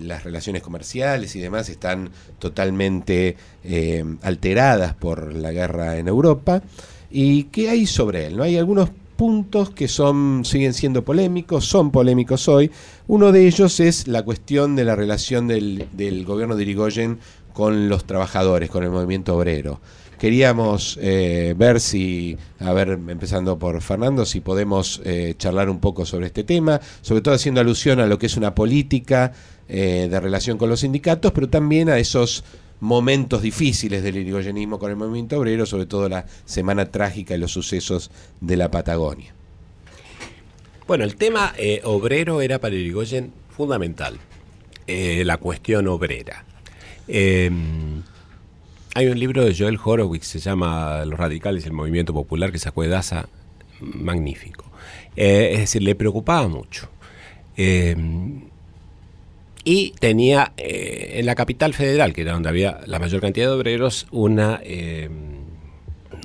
las 0.00 0.24
relaciones 0.24 0.62
comerciales 0.62 1.36
y 1.36 1.40
demás 1.40 1.68
están 1.68 2.08
totalmente 2.38 3.36
alteradas 4.22 4.94
por 4.94 5.34
la 5.34 5.52
guerra 5.52 5.98
en 5.98 6.08
Europa. 6.08 6.62
¿Y 7.10 7.44
qué 7.44 7.70
hay 7.70 7.86
sobre 7.86 8.26
él? 8.26 8.36
¿No? 8.36 8.42
Hay 8.42 8.56
algunos 8.56 8.90
puntos 9.18 9.70
que 9.70 9.88
son 9.88 10.44
siguen 10.44 10.72
siendo 10.74 11.04
polémicos, 11.04 11.64
son 11.64 11.90
polémicos 11.90 12.46
hoy. 12.48 12.70
Uno 13.08 13.32
de 13.32 13.48
ellos 13.48 13.80
es 13.80 14.06
la 14.06 14.22
cuestión 14.22 14.76
de 14.76 14.84
la 14.84 14.94
relación 14.94 15.48
del, 15.48 16.24
gobierno 16.24 16.54
de 16.54 16.62
Irigoyen 16.62 17.18
con 17.52 17.88
los 17.88 18.04
trabajadores, 18.04 18.70
con 18.70 18.84
el 18.84 18.90
movimiento 18.90 19.36
obrero. 19.36 19.80
Queríamos 20.20 20.98
eh, 21.02 21.54
ver 21.56 21.80
si, 21.80 22.36
a 22.60 22.72
ver, 22.72 22.90
empezando 22.90 23.58
por 23.58 23.80
Fernando, 23.80 24.24
si 24.24 24.40
podemos 24.40 25.00
eh, 25.04 25.34
charlar 25.36 25.68
un 25.68 25.80
poco 25.80 26.06
sobre 26.06 26.26
este 26.26 26.44
tema, 26.44 26.80
sobre 27.02 27.20
todo 27.20 27.34
haciendo 27.34 27.60
alusión 27.60 27.98
a 28.00 28.06
lo 28.06 28.18
que 28.18 28.26
es 28.26 28.36
una 28.36 28.54
política 28.54 29.32
eh, 29.68 30.08
de 30.10 30.20
relación 30.20 30.58
con 30.58 30.68
los 30.68 30.80
sindicatos, 30.80 31.32
pero 31.32 31.48
también 31.48 31.88
a 31.88 31.98
esos 31.98 32.44
momentos 32.80 33.42
difíciles 33.42 34.02
del 34.02 34.16
irigoyenismo 34.16 34.78
con 34.78 34.90
el 34.90 34.96
movimiento 34.96 35.38
obrero, 35.38 35.66
sobre 35.66 35.86
todo 35.86 36.08
la 36.08 36.26
semana 36.44 36.86
trágica 36.86 37.34
y 37.34 37.38
los 37.38 37.52
sucesos 37.52 38.10
de 38.40 38.56
la 38.56 38.70
Patagonia. 38.70 39.34
Bueno, 40.86 41.04
el 41.04 41.16
tema 41.16 41.52
eh, 41.58 41.80
obrero 41.84 42.40
era 42.40 42.60
para 42.60 42.74
Irigoyen 42.74 43.32
fundamental, 43.50 44.18
eh, 44.86 45.22
la 45.24 45.36
cuestión 45.36 45.86
obrera. 45.88 46.44
Eh, 47.08 47.50
hay 48.94 49.06
un 49.06 49.20
libro 49.20 49.44
de 49.44 49.54
Joel 49.54 49.78
Horowitz, 49.82 50.26
se 50.26 50.38
llama 50.38 51.04
Los 51.04 51.18
radicales 51.18 51.64
y 51.64 51.68
el 51.68 51.72
movimiento 51.72 52.12
popular, 52.14 52.50
que 52.50 52.58
sacó 52.58 52.82
de 52.82 52.88
Daza, 52.88 53.28
magnífico. 53.80 54.64
Eh, 55.14 55.50
es 55.52 55.60
decir, 55.60 55.82
le 55.82 55.94
preocupaba 55.94 56.48
mucho. 56.48 56.88
Y 59.70 59.90
tenía 60.00 60.54
eh, 60.56 61.16
en 61.16 61.26
la 61.26 61.34
capital 61.34 61.74
federal, 61.74 62.14
que 62.14 62.22
era 62.22 62.32
donde 62.32 62.48
había 62.48 62.80
la 62.86 62.98
mayor 62.98 63.20
cantidad 63.20 63.48
de 63.48 63.52
obreros, 63.52 64.06
una, 64.10 64.60
eh, 64.62 65.10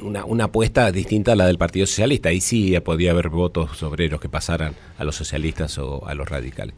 una, 0.02 0.46
apuesta 0.46 0.90
distinta 0.94 1.34
a 1.34 1.36
la 1.36 1.46
del 1.46 1.58
Partido 1.58 1.86
Socialista. 1.86 2.30
Ahí 2.30 2.40
sí 2.40 2.80
podía 2.80 3.12
haber 3.12 3.28
votos 3.28 3.84
obreros 3.84 4.22
que 4.22 4.30
pasaran 4.30 4.76
a 4.98 5.04
los 5.04 5.18
socialistas 5.18 5.78
o 5.78 6.08
a 6.08 6.14
los 6.14 6.30
radicales. 6.30 6.74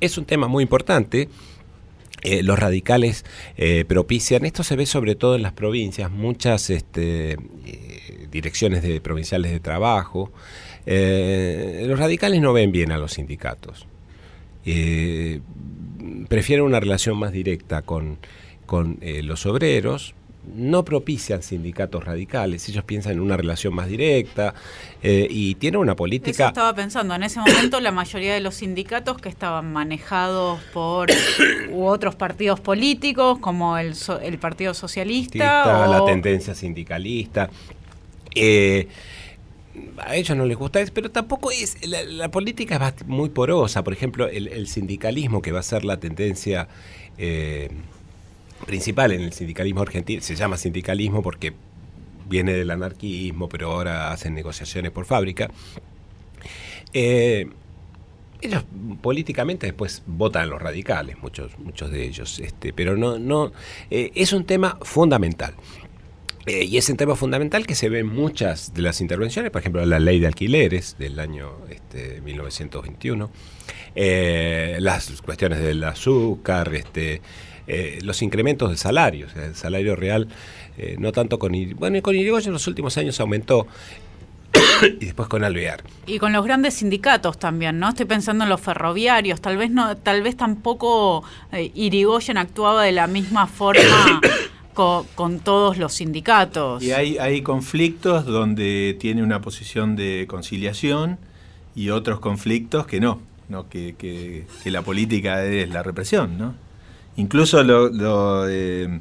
Es 0.00 0.16
un 0.16 0.24
tema 0.24 0.48
muy 0.48 0.62
importante. 0.62 1.28
Eh, 2.22 2.42
los 2.42 2.58
radicales 2.58 3.26
propician, 3.86 4.46
esto 4.46 4.64
se 4.64 4.76
ve 4.76 4.86
sobre 4.86 5.14
todo 5.14 5.36
en 5.36 5.42
las 5.42 5.52
provincias, 5.52 6.10
muchas 6.10 6.70
este, 6.70 7.36
direcciones 8.30 8.82
de, 8.82 9.02
provinciales 9.02 9.52
de 9.52 9.60
trabajo. 9.60 10.32
los 10.86 11.98
radicales 11.98 12.40
no 12.40 12.54
ven 12.54 12.72
bien 12.72 12.92
a 12.92 12.96
los 12.96 13.12
sindicatos. 13.12 13.86
Prefieren 16.28 16.64
una 16.64 16.80
relación 16.80 17.18
más 17.18 17.32
directa 17.32 17.82
con, 17.82 18.18
con 18.66 18.98
los 19.00 19.46
obreros, 19.46 20.14
no 20.54 20.84
propician 20.84 21.42
sindicatos 21.42 22.04
radicales, 22.04 22.68
ellos 22.68 22.84
piensan 22.84 23.12
en 23.14 23.20
una 23.20 23.36
relación 23.36 23.74
más 23.74 23.88
directa 23.88 24.54
eh, 25.02 25.26
y 25.28 25.56
tienen 25.56 25.80
una 25.80 25.96
política... 25.96 26.44
Eso 26.44 26.48
estaba 26.48 26.74
pensando, 26.74 27.14
en 27.14 27.22
ese 27.24 27.40
momento 27.40 27.80
la 27.80 27.90
mayoría 27.90 28.34
de 28.34 28.40
los 28.40 28.56
sindicatos 28.56 29.18
que 29.18 29.28
estaban 29.28 29.72
manejados 29.72 30.60
por 30.72 31.10
u 31.70 31.84
otros 31.86 32.14
partidos 32.14 32.60
políticos, 32.60 33.38
como 33.38 33.76
el, 33.78 33.94
el 34.22 34.38
Partido 34.38 34.74
Socialista... 34.74 35.86
La 35.88 36.04
tendencia 36.04 36.54
sindicalista. 36.54 37.50
Eh, 38.34 38.88
a 39.98 40.16
ellos 40.16 40.36
no 40.36 40.44
les 40.44 40.56
gusta 40.56 40.80
eso, 40.80 40.92
pero 40.94 41.10
tampoco 41.10 41.50
es. 41.50 41.76
La, 41.86 42.30
política 42.30 42.94
es 42.98 43.06
muy 43.06 43.28
porosa. 43.30 43.82
Por 43.84 43.92
ejemplo, 43.92 44.28
el, 44.28 44.66
sindicalismo, 44.68 45.42
que 45.42 45.52
va 45.52 45.60
a 45.60 45.62
ser 45.62 45.84
la 45.84 45.98
tendencia 45.98 46.68
eh, 47.18 47.70
principal 48.66 49.12
en 49.12 49.22
el 49.22 49.32
sindicalismo 49.32 49.82
argentino, 49.82 50.22
se 50.22 50.36
llama 50.36 50.56
sindicalismo 50.56 51.22
porque 51.22 51.52
viene 52.28 52.52
del 52.52 52.70
anarquismo, 52.70 53.48
pero 53.48 53.72
ahora 53.72 54.12
hacen 54.12 54.34
negociaciones 54.34 54.90
por 54.92 55.04
fábrica. 55.04 55.50
Eh, 56.92 57.48
ellos 58.40 58.64
políticamente 59.02 59.66
después 59.66 60.02
votan 60.06 60.50
los 60.50 60.60
radicales, 60.60 61.16
muchos, 61.22 61.58
muchos 61.58 61.90
de 61.90 62.04
ellos, 62.04 62.38
este, 62.38 62.72
pero 62.72 62.96
no, 62.96 63.18
no, 63.18 63.52
eh, 63.90 64.10
es 64.14 64.32
un 64.32 64.44
tema 64.44 64.78
fundamental. 64.82 65.54
Eh, 66.46 66.64
y 66.64 66.78
es 66.78 66.88
un 66.88 66.96
tema 66.96 67.16
fundamental 67.16 67.66
que 67.66 67.74
se 67.74 67.88
ve 67.88 68.00
en 68.00 68.06
muchas 68.06 68.72
de 68.72 68.82
las 68.82 69.00
intervenciones, 69.00 69.50
por 69.50 69.60
ejemplo, 69.60 69.84
la 69.84 69.98
ley 69.98 70.20
de 70.20 70.28
alquileres 70.28 70.96
del 70.98 71.18
año 71.18 71.52
este, 71.68 72.20
1921, 72.20 73.30
las 74.78 75.22
cuestiones 75.22 75.58
del 75.58 75.82
azúcar, 75.84 76.72
este, 76.74 77.20
eh, 77.68 77.98
los 78.02 78.22
incrementos 78.22 78.70
de 78.70 78.76
salarios, 78.76 79.34
el 79.34 79.56
salario 79.56 79.96
real, 79.96 80.28
eh, 80.78 80.94
no 81.00 81.10
tanto 81.10 81.38
con 81.40 81.52
bueno, 81.74 82.00
con 82.00 82.14
Irigoyen 82.14 82.48
en 82.48 82.52
los 82.52 82.68
últimos 82.68 82.96
años 82.96 83.18
aumentó 83.18 83.66
y 85.00 85.06
después 85.06 85.28
con 85.28 85.42
Alvear. 85.42 85.82
Y 86.06 86.20
con 86.20 86.32
los 86.32 86.44
grandes 86.44 86.74
sindicatos 86.74 87.40
también, 87.40 87.80
¿no? 87.80 87.88
Estoy 87.88 88.06
pensando 88.06 88.44
en 88.44 88.50
los 88.50 88.60
ferroviarios, 88.60 89.40
tal 89.40 89.56
vez 89.56 89.70
no, 89.72 89.96
tal 89.96 90.22
vez 90.22 90.36
tampoco 90.36 91.24
eh, 91.50 91.72
Irigoyen 91.74 92.38
actuaba 92.38 92.84
de 92.84 92.92
la 92.92 93.08
misma 93.08 93.48
forma 93.48 94.20
con, 94.76 95.40
todos 95.40 95.78
los 95.78 95.94
sindicatos. 95.94 96.82
Y 96.82 96.92
hay, 96.92 97.16
hay 97.16 97.40
conflictos 97.40 98.26
donde 98.26 98.96
tiene 99.00 99.22
una 99.22 99.40
posición 99.40 99.96
de 99.96 100.26
conciliación 100.28 101.18
y 101.74 101.88
otros 101.88 102.20
conflictos 102.20 102.86
que 102.86 103.00
no, 103.00 103.20
no 103.48 103.68
que, 103.68 103.94
que, 103.98 104.46
la 104.70 104.82
política 104.82 105.42
es 105.44 105.70
la 105.70 105.82
represión, 105.82 106.36
¿no? 106.36 106.54
Incluso 107.16 107.62
lo, 107.64 108.46
eh, 108.48 109.00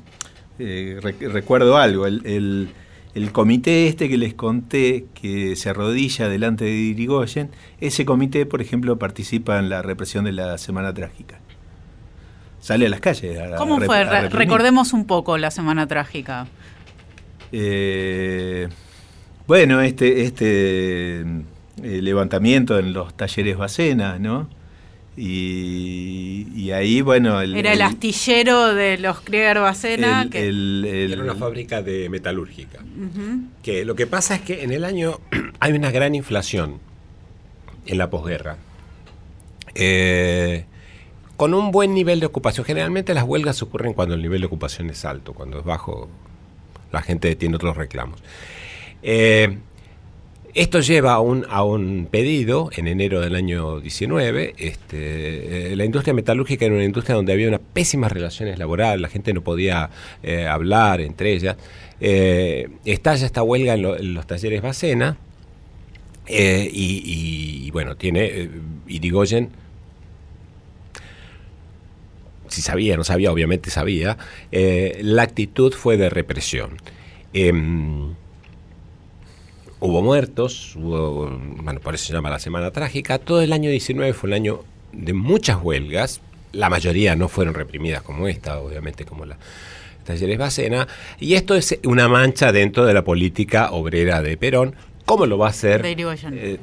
eh, 0.59 0.99
recuerdo 1.01 1.75
algo, 1.77 2.07
el, 2.07 2.69
comité 3.33 3.87
este 3.87 4.07
que 4.07 4.17
les 4.17 4.33
conté, 4.33 5.07
que 5.13 5.57
se 5.57 5.69
arrodilla 5.69 6.29
delante 6.29 6.63
de 6.63 6.71
Irigoyen, 6.71 7.49
ese 7.81 8.05
comité, 8.05 8.45
por 8.45 8.61
ejemplo, 8.61 8.97
participa 8.97 9.59
en 9.59 9.67
la 9.67 9.81
represión 9.81 10.23
de 10.23 10.31
la 10.31 10.57
Semana 10.57 10.93
Trágica. 10.93 11.41
Sale 12.65 12.87
a 12.87 12.89
las 12.89 12.99
calles. 12.99 13.37
¿Cómo 13.59 13.79
fue? 13.79 14.03
Recordemos 14.27 14.91
un 14.93 15.05
poco 15.05 15.37
la 15.37 15.51
Semana 15.51 15.85
Trágica. 15.85 16.47
Eh, 17.51 18.67
bueno, 19.45 19.81
este, 19.81 20.23
este 20.23 21.23
levantamiento 21.79 22.79
en 22.79 22.91
los 22.91 23.15
talleres 23.15 23.55
Bacena, 23.55 24.17
¿no? 24.17 24.49
Y, 25.15 26.71
ahí, 26.71 27.01
bueno... 27.01 27.39
Era 27.39 27.73
el, 27.73 27.83
astillero 27.83 28.73
de 28.73 28.97
los 28.97 29.21
Krieger 29.21 29.59
Bacena. 29.59 30.27
que... 30.31 30.47
Era 30.47 31.21
una 31.21 31.35
fábrica 31.35 31.83
de 31.83 32.09
metalúrgica. 32.09 32.79
Que 33.61 33.85
lo 33.85 33.93
que 33.93 34.07
pasa 34.07 34.33
es 34.33 34.41
que 34.41 34.63
en 34.63 34.71
el 34.71 34.85
año 34.85 35.19
hay 35.59 35.73
una 35.73 35.91
gran 35.91 36.15
inflación 36.15 36.79
en 37.85 37.99
la 37.99 38.09
posguerra. 38.09 38.57
Eh, 39.75 40.65
con 41.37 41.53
un 41.53 41.71
buen 41.71 41.93
nivel 41.93 42.19
de 42.19 42.25
ocupación. 42.25 42.65
Generalmente 42.65 43.13
las 43.13 43.23
huelgas 43.23 43.61
ocurren 43.61 43.93
cuando 43.93 44.15
el 44.15 44.21
nivel 44.21 44.41
de 44.41 44.47
ocupación 44.47 44.89
es 44.89 45.03
alto, 45.05 45.33
cuando 45.33 45.59
es 45.59 45.65
bajo, 45.65 46.09
la 46.91 47.01
gente 47.01 47.35
tiene 47.35 47.55
otros 47.55 47.75
reclamos. 47.75 48.21
Eh, 49.03 49.57
esto 50.53 50.79
lleva 50.79 51.13
a 51.13 51.19
un, 51.19 51.45
a 51.49 51.63
un 51.63 52.07
pedido 52.09 52.69
en 52.73 52.87
enero 52.87 53.19
del 53.19 53.35
año 53.35 53.81
19. 53.81 54.55
Este, 54.57 55.73
eh, 55.73 55.75
la 55.75 55.83
industria 55.83 56.13
metalúrgica 56.13 56.65
era 56.65 56.75
una 56.75 56.85
industria 56.85 57.15
donde 57.15 57.33
había 57.33 57.49
unas 57.49 57.59
pésimas 57.73 58.11
relaciones 58.11 58.57
laborales, 58.57 59.01
la 59.01 59.09
gente 59.09 59.33
no 59.33 59.41
podía 59.41 59.89
eh, 60.23 60.47
hablar 60.47 61.01
entre 61.01 61.33
ellas. 61.33 61.57
Estalla 61.99 63.25
esta 63.25 63.43
huelga 63.43 63.73
en, 63.73 64.13
los 64.13 64.27
talleres 64.27 64.61
Bacena 64.61 65.17
y, 66.27 67.69
bueno, 67.71 67.95
tiene 67.95 68.49
Irigoyen 68.87 69.49
si 72.49 72.61
sabía, 72.61 72.97
no 72.97 73.03
sabía, 73.03 73.31
obviamente 73.31 73.69
sabía, 73.69 74.17
la 74.51 75.23
actitud 75.23 75.73
fue 75.73 75.97
de 75.97 76.09
represión. 76.09 76.77
Em, 77.33 78.15
hubo 79.79 80.01
muertos, 80.01 80.75
hubo, 80.75 81.29
bueno, 81.61 81.79
por 81.79 81.95
eso 81.95 82.05
se 82.05 82.13
llama 82.13 82.29
la 82.29 82.39
Semana 82.39 82.71
Trágica. 82.71 83.19
Todo 83.19 83.41
el 83.41 83.53
año 83.53 83.69
19 83.69 84.13
fue 84.13 84.29
un 84.29 84.33
año 84.33 84.63
de 84.93 85.13
muchas 85.13 85.61
huelgas. 85.61 86.21
La 86.53 86.69
mayoría 86.69 87.15
no 87.15 87.27
fueron 87.27 87.53
reprimidas 87.53 88.01
como 88.01 88.27
esta, 88.27 88.59
obviamente, 88.59 89.05
como 89.05 89.25
la 89.25 89.37
Talleres 90.05 90.37
Bacena. 90.37 90.87
Y 91.19 91.33
esto 91.33 91.55
es 91.55 91.77
una 91.83 92.07
mancha 92.07 92.51
dentro 92.51 92.85
de 92.85 92.93
la 92.93 93.03
política 93.03 93.71
obrera 93.71 94.21
de 94.21 94.37
Perón. 94.37 94.75
¿Cómo 95.05 95.25
lo 95.25 95.37
va 95.37 95.47
a 95.47 95.49
hacer? 95.51 95.81
De 95.81 95.91
Irigoyen. 95.91 96.33
Eh, 96.35 96.57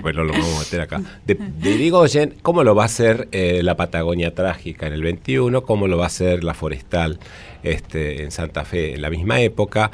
pues 0.00 0.14
no 0.14 0.24
lo 0.24 0.32
vamos 0.32 0.56
a 0.56 0.58
meter 0.60 0.80
acá. 0.80 1.02
De, 1.26 1.38
Irigoyen, 1.70 2.34
¿cómo 2.42 2.64
lo 2.64 2.74
va 2.74 2.84
a 2.84 2.86
hacer 2.86 3.28
eh, 3.32 3.60
la 3.62 3.76
Patagonia 3.76 4.34
Trágica 4.34 4.86
en 4.86 4.94
el 4.94 5.02
21? 5.02 5.62
¿Cómo 5.62 5.86
lo 5.86 5.98
va 5.98 6.04
a 6.04 6.06
hacer 6.06 6.44
la 6.44 6.54
Forestal 6.54 7.18
este, 7.62 8.22
en 8.22 8.30
Santa 8.30 8.64
Fe 8.64 8.94
en 8.94 9.02
la 9.02 9.10
misma 9.10 9.40
época? 9.40 9.90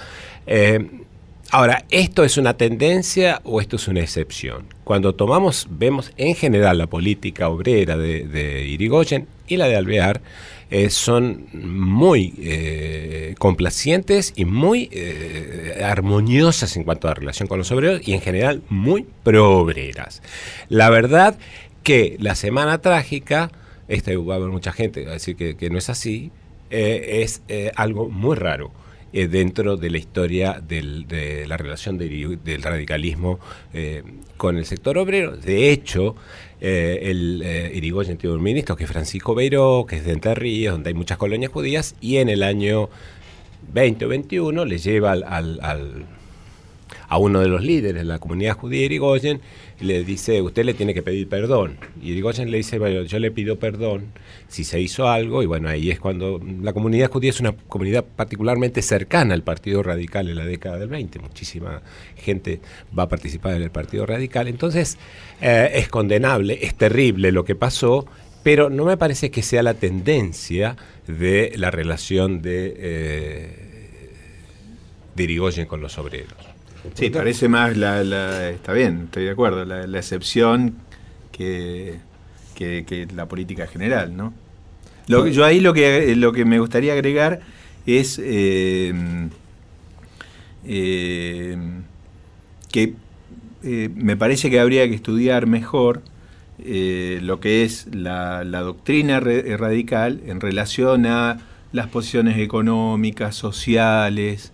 Eh, 0.47 0.89
Ahora, 1.55 1.85
¿esto 1.91 2.25
es 2.25 2.39
una 2.39 2.57
tendencia 2.57 3.43
o 3.45 3.61
esto 3.61 3.77
es 3.77 3.87
una 3.87 4.01
excepción? 4.01 4.65
Cuando 4.85 5.15
tomamos, 5.15 5.67
vemos 5.69 6.11
en 6.17 6.35
general 6.35 6.79
la 6.79 6.87
política 6.87 7.51
obrera 7.51 7.99
de, 7.99 8.67
Irigoyen 8.67 9.27
y 9.47 9.59
la 9.59 9.67
de 9.67 9.77
Alvear, 9.77 10.23
eh, 10.75 10.89
son 10.89 11.49
muy 11.53 12.33
eh, 12.39 13.35
complacientes 13.39 14.33
y 14.37 14.47
muy 14.47 14.89
eh, 14.91 15.83
armoniosas 15.85 16.79
en 16.79 16.85
cuanto 16.85 17.09
a 17.09 17.11
la 17.11 17.15
relación 17.17 17.47
con 17.47 17.59
los 17.59 17.71
obreros 17.73 18.01
y 18.09 18.15
en 18.15 18.23
general 18.23 18.63
muy 18.71 19.07
pro-obreras. 19.23 20.23
La 20.71 20.89
verdad 20.89 21.37
que 21.83 22.17
la 22.21 22.35
Semana 22.35 22.79
Trágica, 22.79 23.53
esta 23.87 24.17
va 24.17 24.33
a 24.33 24.37
haber 24.39 24.49
mucha 24.49 24.73
gente 24.73 25.05
va 25.05 25.11
a 25.11 25.15
decir 25.15 25.37
que 25.37 25.69
no 25.71 25.77
es 25.77 25.91
así, 25.91 26.31
es 26.71 27.43
algo 27.77 28.09
muy 28.09 28.35
raro 28.35 28.73
eh, 29.13 29.29
dentro 29.29 29.77
de 29.77 29.91
la 29.91 29.99
historia 29.99 30.61
de 30.67 31.45
la 31.47 31.57
relación 31.57 31.99
del 31.99 32.63
radicalismo 32.63 33.39
eh, 33.75 34.03
con 34.37 34.57
el 34.57 34.65
sector 34.65 34.99
obrero. 34.99 35.37
De 35.37 35.71
hecho, 35.71 36.17
eh, 36.61 36.99
el 37.03 37.43
Irigoyen 37.75 38.17
tiene 38.17 38.37
un 38.37 38.43
ministro 38.43 38.77
que 38.77 38.85
es 38.85 38.91
Francisco 38.91 39.35
Beiró, 39.35 39.85
que 39.87 39.97
es 39.97 40.05
de 40.05 40.13
Entre 40.13 40.35
Ríos, 40.35 40.75
donde 40.75 40.89
hay 40.89 40.95
muchas 40.95 41.19
colonias 41.19 41.53
judías, 41.53 41.95
y 42.01 42.17
en 42.17 42.29
el 42.29 42.43
año 42.43 42.89
20 43.73 44.05
o 44.07 44.09
21 44.09 44.65
le 44.65 44.79
lleva 44.79 45.13
al 45.13 46.07
a 47.13 47.19
uno 47.19 47.41
de 47.41 47.49
los 47.49 47.63
líderes 47.63 48.03
de 48.03 48.05
la 48.05 48.19
comunidad 48.19 48.57
judía 48.57 48.87
Irigoyen 48.87 49.43
le 49.81 50.03
dice, 50.03 50.41
usted 50.41 50.65
le 50.65 50.73
tiene 50.73 50.95
que 50.95 51.03
pedir 51.03 51.29
perdón. 51.29 51.77
Y 52.01 52.13
Irigoyen 52.13 52.51
le 52.51 52.57
dice, 52.57 52.79
bueno, 52.79 53.03
yo 53.03 53.19
le 53.19 53.31
pido 53.31 53.59
perdón 53.59 54.07
si 54.53 54.65
se 54.65 54.79
hizo 54.79 55.09
algo, 55.09 55.43
y 55.43 55.47
bueno, 55.47 55.71
ahí 55.71 55.91
es 55.91 55.99
cuando 55.99 56.39
la 56.61 56.75
comunidad 56.75 57.11
judía 57.11 57.31
es 57.31 57.41
una 57.41 57.53
comunidad 57.53 58.05
particularmente 58.05 58.83
cercana 58.83 59.33
al 59.33 59.43
Partido 59.43 59.83
Radical 59.83 60.29
en 60.29 60.37
la 60.37 60.45
década 60.45 60.79
del 60.79 60.91
20, 60.91 61.21
muchísima 61.21 61.81
gente 62.17 62.61
va 62.97 63.05
a 63.05 63.09
participar 63.09 63.55
en 63.55 63.63
el 63.63 63.71
Partido 63.71 64.05
Radical, 64.05 64.49
entonces 64.49 64.99
eh, 65.41 65.71
es 65.73 65.89
condenable, 65.89 66.59
es 66.61 66.75
terrible 66.75 67.33
lo 67.33 67.47
que 67.47 67.55
pasó, 67.55 68.05
pero 68.43 68.69
no 68.69 68.85
me 68.85 68.99
parece 68.99 69.31
que 69.31 69.41
sea 69.41 69.63
la 69.63 69.73
tendencia 69.73 70.77
de 71.07 71.53
la 71.57 71.71
relación 71.71 72.43
de... 72.43 72.75
Eh, 72.77 73.69
con 75.67 75.81
los 75.81 75.99
obreros. 75.99 76.35
Sí, 76.95 77.11
parece 77.11 77.49
más 77.49 77.77
la, 77.77 78.51
está 78.51 78.73
bien, 78.73 79.05
estoy 79.05 79.25
de 79.25 79.31
acuerdo, 79.31 79.65
la 79.65 79.99
excepción 79.99 80.77
que, 81.31 82.01
que- 82.55 83.09
la 83.15 83.27
política 83.27 83.67
general, 83.67 84.17
¿no? 84.17 84.33
Yo 85.09 85.45
ahí 85.45 85.61
lo 85.61 85.75
que 85.75 86.15
lo 86.17 86.33
que 86.33 86.45
me 86.45 86.59
gustaría 86.59 86.93
agregar 86.93 87.41
es 87.87 88.21
eh, 88.23 88.95
eh, 90.65 91.57
que 92.71 92.95
eh, 93.65 93.91
me 93.95 94.17
parece 94.17 94.51
que 94.51 94.61
habría 94.61 94.89
que 94.89 94.95
estudiar 94.95 95.47
mejor 95.47 96.03
eh, 96.65 97.19
lo 97.23 97.41
que 97.41 97.65
es 97.65 97.89
la, 97.93 98.45
doctrina 98.45 99.21
radical 99.21 100.21
en 100.27 100.41
relación 100.41 101.07
a 101.07 101.39
las 101.73 101.89
posiciones 101.89 102.39
económicas, 102.39 103.35
sociales 103.35 104.53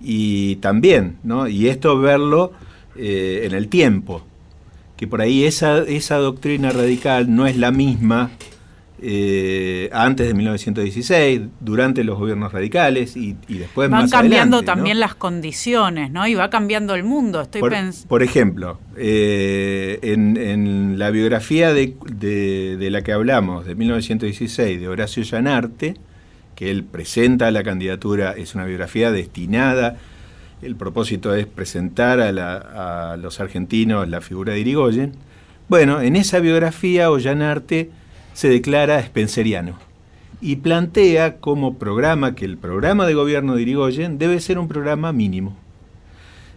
y 0.00 0.56
también, 0.56 1.16
¿no? 1.22 1.48
Y 1.48 1.68
esto 1.68 1.98
verlo 1.98 2.52
eh, 2.96 3.42
en 3.44 3.54
el 3.54 3.68
tiempo, 3.68 4.24
que 5.00 5.08
por 5.08 5.22
ahí 5.22 5.44
esa, 5.44 5.78
esa 5.78 6.16
doctrina 6.18 6.70
radical 6.70 7.34
no 7.34 7.46
es 7.46 7.56
la 7.56 7.70
misma 7.72 8.30
eh, 9.02 9.88
antes 9.94 10.26
de 10.26 10.34
1916, 10.34 11.40
durante 11.60 12.04
los 12.04 12.18
gobiernos 12.18 12.52
radicales 12.52 13.16
y, 13.16 13.34
y 13.48 13.54
después 13.56 13.88
Van 13.88 14.02
más 14.02 14.10
cambiando 14.10 14.58
adelante, 14.58 14.70
¿no? 14.72 14.76
también 14.76 15.00
las 15.00 15.14
condiciones, 15.14 16.10
¿no? 16.10 16.26
Y 16.28 16.34
va 16.34 16.50
cambiando 16.50 16.94
el 16.94 17.02
mundo. 17.04 17.40
Estoy 17.40 17.62
por 18.08 18.22
ejemplo, 18.22 18.78
eh, 18.98 19.98
en, 20.02 20.36
en 20.36 20.98
la 20.98 21.10
biografía 21.10 21.72
de, 21.72 21.94
de- 22.14 22.76
de 22.76 22.90
la 22.90 23.00
que 23.00 23.12
hablamos, 23.12 23.64
de 23.64 23.74
1916, 23.74 24.78
de 24.78 24.88
Horacio 24.88 25.22
Llanarte, 25.22 25.94
que 26.54 26.70
él 26.70 26.84
presenta 26.84 27.50
la 27.50 27.62
candidatura, 27.62 28.32
es 28.32 28.54
una 28.54 28.66
biografía 28.66 29.10
destinada, 29.10 29.96
el 30.62 30.76
propósito 30.76 31.34
es 31.34 31.46
presentar 31.46 32.20
a, 32.20 33.16
los 33.16 33.40
argentinos 33.40 34.08
la 34.08 34.20
figura 34.20 34.52
de 34.52 34.60
Irigoyen. 34.60 35.12
Bueno, 35.68 36.00
en 36.00 36.16
esa 36.16 36.40
biografía 36.40 37.10
Ollanarte 37.10 37.90
se 38.34 38.48
declara 38.48 39.02
spenceriano 39.02 39.78
y 40.40 40.56
plantea 40.56 41.36
como 41.38 41.78
programa 41.78 42.34
que 42.34 42.44
el 42.44 42.58
programa 42.58 43.06
de 43.06 43.14
gobierno 43.14 43.54
de 43.54 43.62
Irigoyen 43.62 44.18
debe 44.18 44.40
ser 44.40 44.58
un 44.58 44.68
programa 44.68 45.12
mínimo. 45.12 45.56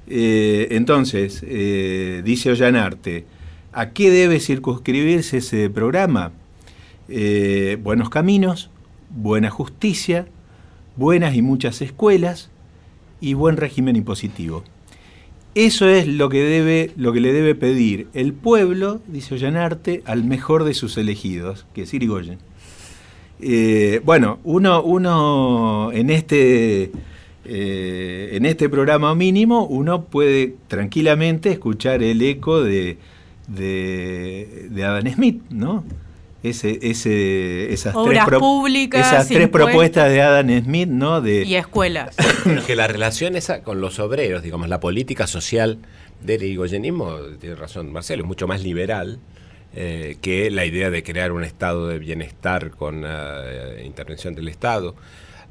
Eh, 0.07 0.67
entonces, 0.71 1.43
eh, 1.47 2.21
dice 2.25 2.51
Ollanarte, 2.51 3.25
¿a 3.71 3.91
qué 3.91 4.09
debe 4.09 4.39
circunscribirse 4.39 5.37
ese 5.37 5.69
programa? 5.69 6.31
Eh, 7.07 7.77
buenos 7.81 8.09
caminos, 8.09 8.69
buena 9.09 9.49
justicia, 9.49 10.27
buenas 10.95 11.35
y 11.35 11.41
muchas 11.41 11.81
escuelas 11.81 12.49
y 13.23 13.35
buen 13.35 13.55
régimen 13.55 13.95
impositivo. 13.95 14.63
Eso 15.55 15.87
es 15.87 16.07
lo 16.07 16.27
que, 16.27 16.43
debe, 16.43 16.91
lo 16.97 17.13
que 17.13 17.21
le 17.21 17.31
debe 17.31 17.55
pedir 17.55 18.07
el 18.13 18.33
pueblo, 18.33 19.01
dice 19.07 19.35
Ollanarte, 19.35 20.03
al 20.05 20.25
mejor 20.25 20.65
de 20.65 20.73
sus 20.73 20.97
elegidos, 20.97 21.65
que 21.73 21.83
es 21.83 21.93
Irigoyen. 21.93 22.39
Eh, 23.39 24.01
bueno, 24.03 24.39
uno, 24.43 24.83
uno 24.83 25.91
en 25.93 26.09
este 26.09 26.91
eh, 27.45 28.29
en 28.33 28.45
este 28.45 28.69
programa 28.69 29.15
mínimo 29.15 29.65
uno 29.65 30.05
puede 30.05 30.55
tranquilamente 30.67 31.51
escuchar 31.51 32.01
el 32.03 32.21
eco 32.21 32.61
de, 32.61 32.97
de, 33.47 34.67
de 34.69 34.83
Adam 34.83 35.07
Smith, 35.13 35.41
¿no? 35.49 35.83
Ese, 36.43 36.77
ese, 36.81 37.71
esas 37.71 37.95
Obras 37.95 38.25
tres, 38.27 38.39
públicas, 38.39 39.07
esas 39.07 39.29
tres 39.29 39.47
propuestas 39.47 40.11
de 40.11 40.21
Adam 40.21 40.63
Smith, 40.63 40.89
¿no? 40.89 41.21
De, 41.21 41.43
y 41.43 41.55
escuelas. 41.55 42.15
Que 42.67 42.75
la 42.75 42.87
relación 42.87 43.37
esa 43.37 43.63
con 43.63 43.79
los 43.79 43.97
obreros, 43.99 44.43
digamos, 44.43 44.67
la 44.67 44.81
política 44.81 45.25
social 45.25 45.79
del 46.21 46.43
irigoyenismo, 46.43 47.17
tiene 47.39 47.55
razón 47.55 47.93
Marcelo, 47.93 48.23
es 48.23 48.27
mucho 48.27 48.45
más 48.45 48.61
liberal 48.61 49.19
eh, 49.75 50.17
que 50.21 50.51
la 50.51 50.65
idea 50.65 50.89
de 50.89 51.01
crear 51.01 51.31
un 51.31 51.43
estado 51.43 51.87
de 51.87 51.97
bienestar 51.97 52.71
con 52.71 53.03
eh, 53.05 53.81
intervención 53.85 54.35
del 54.35 54.47
Estado. 54.47 54.95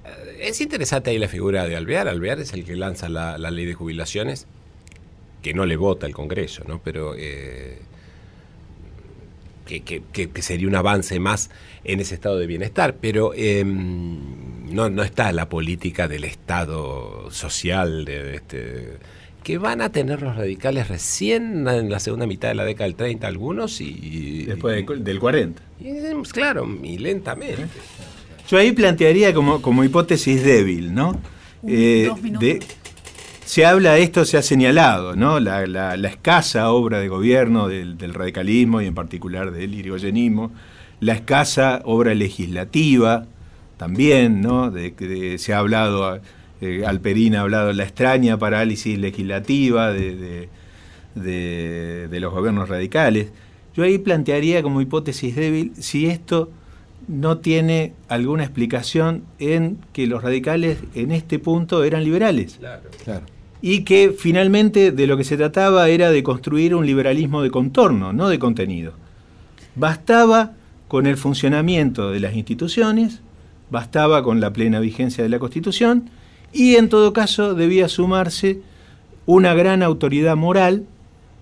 Eh, 0.04 0.48
es 0.48 0.60
interesante 0.60 1.10
ahí 1.10 1.18
la 1.18 1.28
figura 1.28 1.66
de 1.66 1.76
Alvear. 1.76 2.06
Alvear 2.06 2.38
es 2.40 2.52
el 2.52 2.64
que 2.64 2.76
lanza 2.76 3.08
la, 3.08 3.38
la 3.38 3.50
ley 3.50 3.64
de 3.64 3.74
jubilaciones, 3.74 4.46
que 5.42 5.54
no 5.54 5.66
le 5.66 5.76
vota 5.76 6.06
el 6.06 6.14
Congreso, 6.14 6.62
¿no? 6.68 6.80
Pero 6.84 7.14
eh, 7.16 7.80
que, 9.66 9.80
que- 9.80 10.02
que- 10.12 10.30
que 10.30 10.42
sería 10.42 10.66
un 10.68 10.74
avance 10.74 11.18
más 11.20 11.50
en 11.84 12.00
ese 12.00 12.14
estado 12.14 12.38
de 12.38 12.46
bienestar, 12.46 12.96
pero 13.00 13.32
eh, 13.34 13.64
no, 13.64 14.88
no 14.90 15.02
está 15.02 15.32
la 15.32 15.48
política 15.48 16.08
del 16.08 16.24
Estado 16.24 17.30
social 17.30 18.04
de, 18.04 18.22
de 18.22 18.34
este 18.36 18.88
que 19.42 19.58
van 19.58 19.80
a 19.80 19.90
tener 19.90 20.22
los 20.22 20.36
radicales 20.36 20.86
recién 20.86 21.66
en 21.66 21.90
la 21.90 21.98
segunda 21.98 22.26
mitad 22.28 22.48
de 22.48 22.54
la 22.54 22.64
década 22.64 22.84
del 22.86 22.94
30 22.94 23.26
algunos 23.26 23.80
y, 23.80 24.44
después 24.44 24.86
de- 24.86 24.96
del 24.98 25.18
40. 25.18 25.60
y, 25.80 26.22
claro, 26.30 26.68
y 26.82 26.98
lentamente. 26.98 27.56
Yo 28.48 28.58
ahí 28.58 28.70
plantearía 28.70 29.34
como, 29.34 29.60
como 29.60 29.82
hipótesis 29.82 30.44
débil, 30.44 30.94
¿no? 30.94 31.20
Eh, 31.66 32.04
dos 32.08 32.22
minutos. 32.22 32.40
de- 32.48 32.60
se 33.52 33.66
habla, 33.66 33.98
esto 33.98 34.24
se 34.24 34.38
ha 34.38 34.42
señalado, 34.42 35.14
¿no? 35.14 35.38
La, 35.38 35.66
la- 35.66 35.96
la 35.98 36.08
escasa 36.08 36.70
obra 36.70 37.00
de 37.00 37.08
gobierno 37.08 37.68
del, 37.68 37.98
del 37.98 38.14
radicalismo 38.14 38.80
y 38.80 38.86
en 38.86 38.94
particular 38.94 39.50
del 39.50 39.74
irigoyenismo, 39.74 40.52
la 41.00 41.12
escasa 41.12 41.82
obra 41.84 42.14
legislativa 42.14 43.26
también, 43.76 44.40
¿no? 44.40 44.70
De, 44.70 44.92
de- 44.92 45.36
se 45.36 45.52
ha 45.52 45.58
hablado, 45.58 46.18
eh, 46.62 46.84
Alperín 46.86 47.36
ha 47.36 47.42
hablado 47.42 47.66
de 47.68 47.74
la 47.74 47.82
extraña 47.84 48.38
parálisis 48.38 48.98
legislativa 48.98 49.92
de, 49.92 50.16
de- 50.16 50.48
de- 51.14 52.08
de 52.08 52.20
los 52.20 52.32
gobiernos 52.32 52.70
radicales. 52.70 53.32
Yo 53.76 53.84
ahí 53.84 53.98
plantearía 53.98 54.62
como 54.62 54.80
hipótesis 54.80 55.36
débil 55.36 55.72
si 55.78 56.06
esto 56.06 56.50
no 57.08 57.38
tiene 57.38 57.92
alguna 58.08 58.44
explicación 58.44 59.24
en 59.38 59.76
que 59.92 60.06
los 60.06 60.22
radicales 60.22 60.78
en 60.94 61.10
este 61.12 61.38
punto 61.38 61.82
eran 61.84 62.04
liberales 62.04 62.58
Claro. 63.04 63.24
Y 63.62 63.84
que 63.84 64.14
finalmente 64.16 64.90
de 64.90 65.06
lo 65.06 65.16
que 65.16 65.24
se 65.24 65.36
trataba 65.36 65.88
era 65.88 66.10
de 66.10 66.24
construir 66.24 66.74
un 66.74 66.84
liberalismo 66.84 67.42
de 67.42 67.50
contorno, 67.50 68.12
no 68.12 68.28
de 68.28 68.40
contenido. 68.40 68.92
Bastaba 69.76 70.52
con 70.88 71.06
el 71.06 71.16
funcionamiento 71.16 72.10
de 72.10 72.20
las 72.20 72.34
instituciones, 72.34 73.20
bastaba 73.70 74.22
con 74.24 74.40
la 74.40 74.52
plena 74.52 74.80
vigencia 74.80 75.22
de 75.22 75.30
la 75.30 75.38
Constitución 75.38 76.10
y 76.52 76.74
en 76.74 76.88
todo 76.88 77.12
caso 77.12 77.54
debía 77.54 77.88
sumarse 77.88 78.60
una 79.24 79.54
gran 79.54 79.82
autoridad 79.82 80.36
moral 80.36 80.84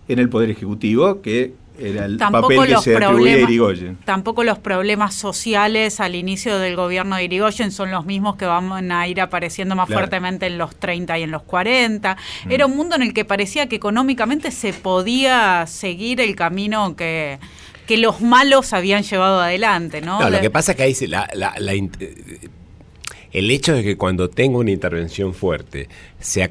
en 0.07 0.18
el 0.18 0.29
Poder 0.29 0.51
Ejecutivo, 0.51 1.23
que 1.23 1.55
era 1.81 2.05
el 2.05 2.16
Tampoco 2.18 2.49
papel 2.49 2.74
que 2.74 2.81
se 2.83 2.97
atribuía 2.97 3.35
a 3.35 3.39
Irigoyen. 3.41 3.97
tampoco 4.05 4.45
los 4.45 4.59
problemas 4.59 5.14
sociales 5.14 6.01
al 6.01 6.14
inicio 6.14 6.59
del 6.59 6.76
gobierno 6.76 7.16
de 7.16 7.24
Irigoyen 7.24 7.72
son 7.72 7.91
los 7.91 8.05
mismos 8.07 8.37
que 8.37 8.45
van 8.47 8.93
a 8.93 9.09
ir 9.09 9.20
apareciendo 9.20 9.74
más 9.74 9.87
Claro. 9.87 10.01
fuertemente 10.01 10.47
en 10.47 10.59
los 10.59 10.76
30 10.76 11.18
y 11.18 11.22
en 11.22 11.31
los 11.31 11.43
40. 11.43 12.16
Mm. 12.47 12.51
Era 12.53 12.66
un 12.66 12.76
mundo 12.76 12.97
en 12.97 13.03
el 13.03 13.14
que 13.14 13.24
parecía 13.24 13.68
que 13.68 13.76
económicamente 13.76 14.51
se 14.51 14.72
podía 14.72 15.66
seguir 15.66 16.20
el 16.20 16.37
camino 16.37 16.95
que, 16.97 17.39
que 17.87 17.97
los 17.97 18.20
malos 18.20 18.72
habían 18.72 19.03
llevado 19.03 19.41
adelante, 19.41 20.01
¿no? 20.01 20.20
No, 20.20 20.31
lo 20.31 20.41
que 20.41 20.51
pasa 20.51 20.72
es 20.72 20.76
que 20.76 20.83
ahí 20.85 20.95
se- 20.95 21.09
la- 21.09 21.28
la- 21.35 21.55
la 21.59 21.72
el 23.33 23.51
hecho 23.51 23.74
de 23.74 23.83
que 23.83 23.97
cuando 23.97 24.28
tengo 24.28 24.59
una 24.59 24.70
intervención 24.72 25.35
fuerte 25.35 25.89
sea 26.18 26.51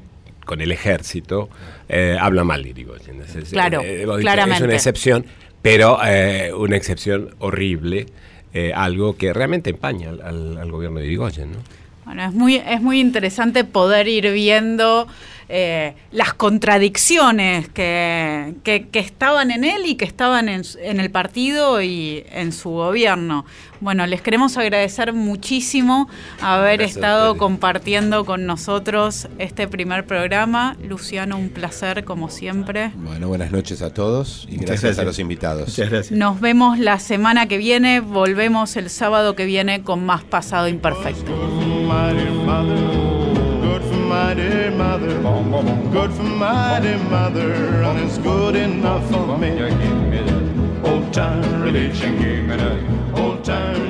con 0.49 0.61
el 0.61 0.71
ejército, 0.71 1.47
eh, 1.87 2.17
habla 2.19 2.43
mal 2.43 2.63
de 2.63 2.69
Irigoyen. 2.71 3.21
Es- 3.21 3.51
Claro, 3.51 3.81
eh, 3.83 3.99
dicho, 3.99 4.17
Es 4.17 4.21
claramente. 4.21 4.63
una 4.63 4.73
excepción, 4.73 5.23
pero 5.61 5.99
eh, 6.03 6.51
una 6.57 6.75
excepción 6.75 7.35
horrible, 7.37 8.07
eh, 8.51 8.71
algo 8.73 9.15
que 9.15 9.31
realmente 9.31 9.69
empaña 9.69 10.09
al, 10.09 10.21
al- 10.23 10.57
al 10.57 10.71
gobierno 10.71 10.99
de 11.01 11.05
Irigoyen. 11.05 11.51
¿no? 11.51 11.57
Bueno, 12.05 12.23
es 12.25 12.33
muy, 12.33 12.55
es 12.55 12.81
muy 12.81 12.99
interesante 12.99 13.63
poder 13.63 14.07
ir 14.07 14.31
viendo 14.33 15.07
eh, 15.49 15.95
las 16.11 16.33
contradicciones 16.35 17.67
que, 17.69 18.53
que- 18.63 18.87
que 18.89 18.99
estaban 18.99 19.51
en 19.51 19.63
él 19.63 19.83
y 19.85 19.95
que 19.95 20.05
estaban 20.05 20.47
en, 20.47 20.63
el 20.99 21.09
partido 21.11 21.81
y 21.81 22.23
en 22.31 22.51
su 22.51 22.69
gobierno. 22.69 23.45
Bueno, 23.81 24.05
les 24.05 24.21
queremos 24.21 24.57
agradecer 24.57 25.13
muchísimo 25.13 26.07
haber 26.41 26.81
estado 26.81 27.37
compartiendo 27.37 28.25
con 28.25 28.45
nosotros 28.45 29.27
este 29.39 29.67
primer 29.67 30.05
programa. 30.05 30.75
Luciano, 30.83 31.37
un 31.37 31.49
placer 31.49 32.03
como 32.03 32.29
siempre. 32.29 32.91
Bueno, 32.95 33.27
buenas 33.29 33.51
noches 33.51 33.81
a 33.81 33.93
todos 33.93 34.45
y 34.49 34.57
gracias, 34.57 34.81
gracias. 34.81 34.99
a 34.99 35.03
los 35.03 35.19
invitados. 35.19 35.69
Muchas 35.69 35.89
gracias. 35.89 36.17
Nos 36.17 36.39
vemos 36.41 36.77
la 36.77 36.99
semana 36.99 37.47
que 37.47 37.57
viene, 37.57 38.01
volvemos 38.01 38.75
el 38.75 38.89
sábado 38.89 39.35
que 39.35 39.45
viene 39.45 39.81
con 39.81 40.05
más 40.05 40.23
pasado 40.23 40.67
imperfecto. 40.67 41.31
My 44.09 44.33
dear 44.33 44.71
mother, 44.71 45.21
good 45.91 46.11
for 46.11 46.23
my 46.23 46.79
dear 46.81 46.97
mother, 46.97 47.53
and 47.83 47.99
it's 47.99 48.17
good 48.17 48.55
enough 48.55 49.07
for 49.11 49.37
me. 49.37 49.51
Old 50.83 51.13
time 51.13 51.61
religion, 51.61 52.49
old 53.15 53.45
time 53.45 53.88